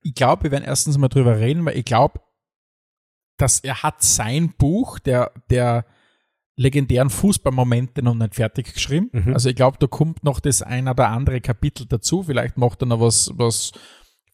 Ich 0.02 0.14
glaube, 0.14 0.44
wir 0.44 0.50
werden 0.50 0.64
erstens 0.64 0.98
mal 0.98 1.08
drüber 1.08 1.38
reden, 1.38 1.64
weil 1.64 1.76
ich 1.76 1.84
glaube, 1.84 2.20
dass 3.36 3.60
er 3.60 3.82
hat 3.82 4.02
sein 4.02 4.54
Buch 4.56 4.98
der, 4.98 5.32
der 5.50 5.84
legendären 6.56 7.08
Fußballmomente 7.08 8.02
noch 8.02 8.14
nicht 8.14 8.34
fertig 8.34 8.74
geschrieben. 8.74 9.10
Mhm. 9.12 9.32
Also 9.32 9.48
ich 9.48 9.56
glaube, 9.56 9.78
da 9.78 9.86
kommt 9.86 10.24
noch 10.24 10.40
das 10.40 10.60
ein 10.60 10.88
oder 10.88 11.08
andere 11.08 11.40
Kapitel 11.40 11.86
dazu. 11.86 12.24
Vielleicht 12.24 12.56
macht 12.56 12.82
er 12.82 12.86
noch 12.86 13.00
was, 13.00 13.30
was 13.36 13.72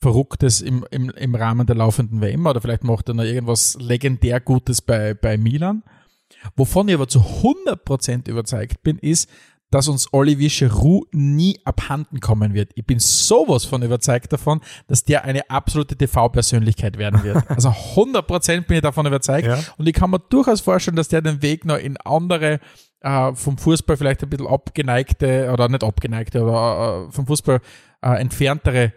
Verrücktes 0.00 0.60
im, 0.60 0.86
im, 0.90 1.10
im 1.10 1.34
Rahmen 1.34 1.66
der 1.66 1.76
laufenden 1.76 2.20
WM 2.20 2.46
oder 2.46 2.60
vielleicht 2.60 2.84
macht 2.84 3.08
er 3.08 3.14
noch 3.14 3.24
irgendwas 3.24 3.76
legendär 3.78 4.40
Gutes 4.40 4.82
bei, 4.82 5.14
bei 5.14 5.36
Milan. 5.36 5.82
Wovon 6.56 6.88
ich 6.88 6.94
aber 6.94 7.08
zu 7.08 7.20
100% 7.20 8.28
überzeugt 8.28 8.82
bin, 8.82 8.98
ist, 8.98 9.30
dass 9.74 9.88
uns 9.88 10.12
Olivier 10.12 10.50
Giroud 10.50 11.08
nie 11.12 11.58
abhanden 11.64 12.20
kommen 12.20 12.54
wird. 12.54 12.70
Ich 12.76 12.86
bin 12.86 13.00
sowas 13.00 13.64
von 13.64 13.82
überzeugt 13.82 14.32
davon, 14.32 14.60
dass 14.86 15.02
der 15.02 15.24
eine 15.24 15.50
absolute 15.50 15.96
TV-Persönlichkeit 15.96 16.96
werden 16.96 17.24
wird. 17.24 17.44
Also 17.54 17.70
100% 17.70 18.62
bin 18.62 18.76
ich 18.76 18.82
davon 18.82 19.06
überzeugt. 19.06 19.46
Ja. 19.48 19.58
Und 19.76 19.88
ich 19.88 19.94
kann 19.94 20.10
mir 20.10 20.20
durchaus 20.20 20.60
vorstellen, 20.60 20.96
dass 20.96 21.08
der 21.08 21.22
den 21.22 21.42
Weg 21.42 21.64
noch 21.64 21.76
in 21.76 21.96
andere 21.96 22.60
äh, 23.00 23.34
vom 23.34 23.58
Fußball 23.58 23.96
vielleicht 23.96 24.22
ein 24.22 24.30
bisschen 24.30 24.46
abgeneigte 24.46 25.50
oder 25.52 25.68
nicht 25.68 25.82
abgeneigte, 25.82 26.42
aber 26.42 27.08
äh, 27.08 27.12
vom 27.12 27.26
Fußball 27.26 27.60
äh, 28.02 28.20
entferntere 28.20 28.92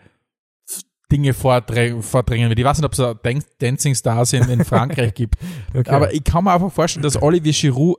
Dinge 1.12 1.34
vordringen 1.34 2.50
wird. 2.50 2.60
Ich 2.60 2.66
weiß 2.66 2.78
nicht, 2.78 2.86
ob 2.86 2.92
es 2.92 2.98
da 2.98 3.16
Dan 3.16 3.44
Dancing 3.60 3.96
Stars 3.96 4.34
in, 4.34 4.48
in 4.48 4.64
Frankreich 4.64 5.14
gibt. 5.16 5.36
Okay. 5.74 5.90
Aber 5.90 6.14
ich 6.14 6.24
kann 6.24 6.44
mir 6.44 6.54
einfach 6.54 6.72
vorstellen, 6.72 7.04
dass 7.04 7.22
Olivier 7.22 7.54
Giroud 7.54 7.98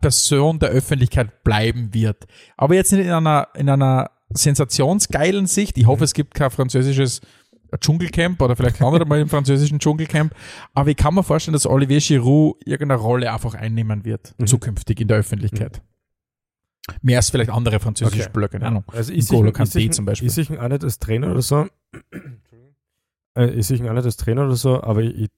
Person 0.00 0.58
der 0.58 0.70
Öffentlichkeit 0.70 1.42
bleiben 1.44 1.92
wird. 1.92 2.26
Aber 2.56 2.74
jetzt 2.74 2.92
nicht 2.92 3.04
in 3.04 3.10
einer, 3.12 3.48
in 3.54 3.68
einer 3.68 4.10
sensationsgeilen 4.30 5.46
Sicht. 5.46 5.76
Ich 5.78 5.86
hoffe, 5.86 6.04
es 6.04 6.14
gibt 6.14 6.34
kein 6.34 6.50
französisches 6.50 7.20
Dschungelcamp 7.80 8.40
oder 8.42 8.54
vielleicht 8.56 8.78
landet 8.80 9.02
er 9.02 9.06
mal 9.06 9.20
im 9.20 9.28
französischen 9.28 9.78
Dschungelcamp. 9.78 10.34
Aber 10.74 10.90
ich 10.90 10.96
kann 10.96 11.14
mir 11.14 11.22
vorstellen, 11.22 11.54
dass 11.54 11.66
Olivier 11.66 12.00
Giroud 12.00 12.56
irgendeine 12.66 13.00
Rolle 13.00 13.32
einfach 13.32 13.54
einnehmen 13.54 14.04
wird, 14.04 14.34
Mhm. 14.38 14.46
zukünftig 14.46 15.00
in 15.00 15.08
der 15.08 15.18
Öffentlichkeit. 15.18 15.82
Mehr 17.00 17.18
als 17.18 17.30
vielleicht 17.30 17.50
andere 17.50 17.78
französische 17.80 18.22
Okay. 18.22 18.28
Spieler, 18.30 18.48
keine 18.48 18.66
Ahnung. 18.66 18.84
Also 18.88 19.12
ich 19.12 19.24
N'Golo 19.24 19.44
sehe 19.44 19.52
Kanté 19.52 19.78
ich 19.86 19.92
zum 19.92 20.04
Beispiel. 20.04 20.28
Ich 20.28 20.34
sehe 20.34 20.44
ihn 20.44 20.58
auch 20.58 20.68
nicht 20.68 20.82
als 20.84 20.98
Trainer 20.98 21.30
oder 21.30 21.42
so. 21.42 21.66
Äh, 23.34 23.46
ich 23.52 23.66
sehe 23.66 23.78
ihn 23.78 23.88
auch 23.88 23.94
nicht 23.94 24.04
als 24.04 24.18
Trainer 24.18 24.44
oder 24.44 24.56
so, 24.56 24.82
aber 24.82 25.00
ich, 25.00 25.14
ich 25.16 25.28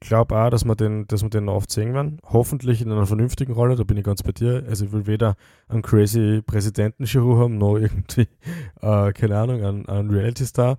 glaube 0.00 0.36
auch, 0.36 0.48
dass 0.48 0.64
wir 0.64 0.74
den, 0.74 1.06
dass 1.06 1.22
wir 1.22 1.28
den 1.28 1.44
noch 1.44 1.54
oft 1.54 1.70
sehen 1.70 1.92
werden. 1.92 2.18
Hoffentlich 2.24 2.80
in 2.80 2.90
einer 2.90 3.06
vernünftigen 3.06 3.52
Rolle, 3.52 3.76
da 3.76 3.84
bin 3.84 3.96
ich 3.96 4.04
ganz 4.04 4.22
bei 4.22 4.32
dir. 4.32 4.64
Also 4.68 4.86
ich 4.86 4.92
will 4.92 5.06
weder 5.06 5.36
einen 5.68 5.82
crazy 5.82 6.40
Präsidenten-Giroud 6.40 7.38
haben, 7.38 7.58
noch 7.58 7.76
irgendwie, 7.76 8.28
äh, 8.80 9.12
keine 9.12 9.38
Ahnung, 9.38 9.64
einen, 9.64 9.88
einen 9.88 10.10
Reality-Star. 10.10 10.78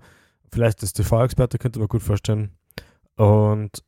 Vielleicht 0.50 0.82
als 0.82 0.92
TV-Experte 0.92 1.58
könnte 1.58 1.78
man 1.78 1.88
gut 1.88 2.02
vorstellen. 2.02 2.50
Und 3.16 3.84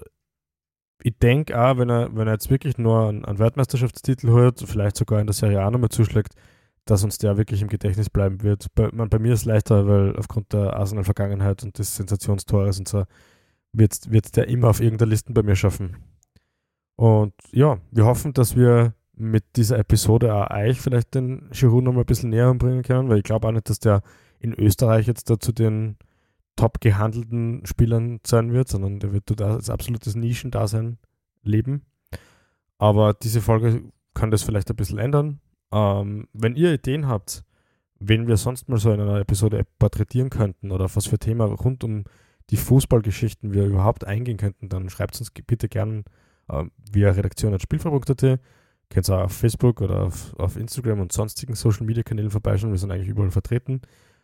ich 1.03 1.19
denke 1.19 1.61
auch, 1.61 1.79
wenn 1.79 1.91
er, 1.91 2.15
wenn 2.15 2.29
er 2.29 2.35
jetzt 2.35 2.51
wirklich 2.51 2.79
nur 2.79 3.09
einen, 3.09 3.25
einen 3.25 3.39
Weltmeisterschaftstitel 3.39 4.31
holt, 4.31 4.61
vielleicht 4.61 4.97
sogar 4.97 5.21
in 5.21 5.27
der 5.27 5.35
Serie 5.35 5.63
A 5.63 5.71
nochmal 5.71 5.91
zuschlägt, 5.91 6.35
dass 6.85 7.05
uns 7.05 7.19
der 7.19 7.37
wirklich 7.37 7.63
im 7.63 7.69
Gedächtnis 7.69 8.11
bleiben 8.11 8.43
wird. 8.43 8.67
Bei, 8.75 8.91
man, 8.93 9.09
bei 9.09 9.19
mir 9.19 9.35
ist 9.35 9.41
es 9.41 9.45
leichter, 9.47 9.87
weil 9.89 10.17
aufgrund 10.17 10.53
der 10.53 10.75
Arsenal-Vergangenheit 10.75 11.63
und 11.65 11.79
des 11.79 11.97
Sensationstores 11.97 12.79
und 12.79 12.89
so 12.89 13.05
wird, 13.73 14.11
wird 14.11 14.37
der 14.37 14.49
immer 14.49 14.69
auf 14.69 14.81
irgendeiner 14.81 15.11
Liste 15.11 15.33
bei 15.33 15.43
mir 15.43 15.57
schaffen. 15.57 15.97
Und 16.97 17.33
ja, 17.53 17.79
wir 17.91 18.05
hoffen, 18.05 18.33
dass 18.33 18.57
wir 18.57 18.95
mit 19.15 19.45
dieser 19.57 19.79
Episode 19.79 20.35
auch 20.35 20.51
euch 20.51 20.81
vielleicht 20.81 21.15
den 21.15 21.49
Giroud 21.51 21.85
noch 21.85 21.93
mal 21.93 22.01
ein 22.01 22.07
bisschen 22.07 22.31
näher 22.31 22.53
bringen 22.55 22.83
können, 22.83 23.09
weil 23.09 23.19
ich 23.19 23.25
glaube 23.25 23.49
auch 23.49 23.53
nicht, 23.53 23.69
dass 23.69 23.81
der 23.81 24.03
in 24.41 24.53
Österreich 24.55 25.07
jetzt 25.07 25.29
da 25.29 25.39
zu 25.39 25.53
den 25.53 25.97
top 26.57 26.81
gehandelten 26.81 27.65
Spielern 27.67 28.21
sein 28.27 28.53
wird, 28.53 28.69
sondern 28.69 29.01
der 29.01 29.13
wird 29.13 29.31
dort 29.31 29.43
als 29.43 29.71
absolutes 29.71 30.15
Nischendasein 30.15 30.99
leben. 31.43 31.83
Aber 32.79 33.15
diese 33.15 33.41
Folge 33.41 33.83
kann 34.15 34.31
das 34.31 34.43
vielleicht 34.43 34.71
ein 34.71 34.77
bisschen 34.77 34.99
ändern. 34.99 35.41
Ähm, 35.73 36.29
wenn 36.33 36.57
ihr 36.57 36.73
Ideen 36.73 37.09
habt, 37.09 37.45
wen 37.99 38.27
wir 38.27 38.37
sonst 38.37 38.69
mal 38.69 38.79
so 38.79 38.93
in 38.93 39.01
einer 39.01 39.21
Episode 39.21 39.65
porträtieren 39.79 40.31
könnten 40.31 40.71
oder 40.71 40.89
was 40.95 41.07
für 41.07 41.19
Thema 41.19 41.47
rund 41.47 41.85
um 41.85 42.05
die 42.51 42.57
Fußballgeschichten 42.57 43.53
wir 43.53 43.67
überhaupt 43.67 44.07
eingehen 44.07 44.37
könnten, 44.37 44.69
dann 44.69 44.89
schreibt 44.89 45.19
uns 45.19 45.31
bitte 45.31 45.69
gerne 45.69 46.05
äh, 46.49 46.65
via 46.93 47.11
redaktion.spielverbund.at. 47.11 48.41
Könnt 48.91 49.09
ihr 49.09 49.19
auch 49.19 49.25
auf 49.25 49.33
Facebook 49.33 49.81
oder 49.83 50.05
auf, 50.05 50.35
auf 50.39 50.57
Instagram 50.57 51.01
und 51.01 51.13
sonstigen 51.13 51.55
Social 51.55 51.85
Media 51.85 52.03
Kanälen 52.03 52.31
vorbeischauen. 52.31 52.73
Wir 52.73 52.79
sind 52.79 52.91
eigentlich 52.91 53.09
überall 53.09 53.31
vertreten. 53.31 53.83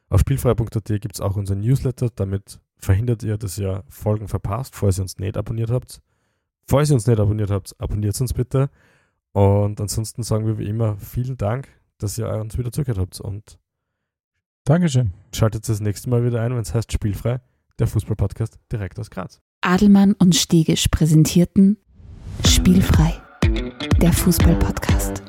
Auf 0.09 0.20
spielfrei.at 0.20 0.85
gibt 0.85 1.14
es 1.14 1.20
auch 1.20 1.37
unseren 1.37 1.61
Newsletter. 1.61 2.09
Damit 2.14 2.61
verhindert 2.77 3.22
ihr, 3.22 3.37
dass 3.37 3.59
ihr 3.59 3.85
Folgen 3.89 4.29
verpasst, 4.29 4.75
falls 4.75 4.99
ihr 4.99 5.03
uns 5.03 5.18
nicht 5.18 5.37
abonniert 5.37 5.70
habt. 5.70 6.01
Falls 6.66 6.91
ihr 6.91 6.95
uns 6.95 7.07
nicht 7.07 7.20
abonniert 7.20 7.51
habt, 7.51 7.79
abonniert 7.79 8.18
uns 8.20 8.33
bitte. 8.33 8.70
Und 9.33 9.81
ansonsten 9.81 10.22
sagen 10.22 10.47
wir 10.47 10.59
wie 10.59 10.68
immer 10.68 10.97
vielen 10.97 11.37
Dank, 11.37 11.68
dass 11.99 12.16
ihr 12.16 12.29
uns 12.29 12.57
wieder 12.57 12.72
zugehört 12.72 12.99
habt. 12.99 13.20
Und 13.20 13.59
Dankeschön. 14.64 15.12
schaltet 15.35 15.68
das 15.68 15.81
nächste 15.81 16.09
Mal 16.09 16.25
wieder 16.25 16.41
ein, 16.41 16.53
wenn 16.53 16.62
es 16.62 16.72
heißt 16.72 16.91
Spielfrei, 16.91 17.41
der 17.81 17.89
Fußballpodcast 17.89 18.61
direkt 18.70 19.01
aus 19.01 19.11
Graz. 19.11 19.41
Adelmann 19.61 20.14
und 20.14 20.37
Stegisch 20.37 20.87
präsentierten 20.89 21.77
Spielfrei. 22.47 23.20
Der 24.01 24.12
Fußballpodcast. 24.12 25.22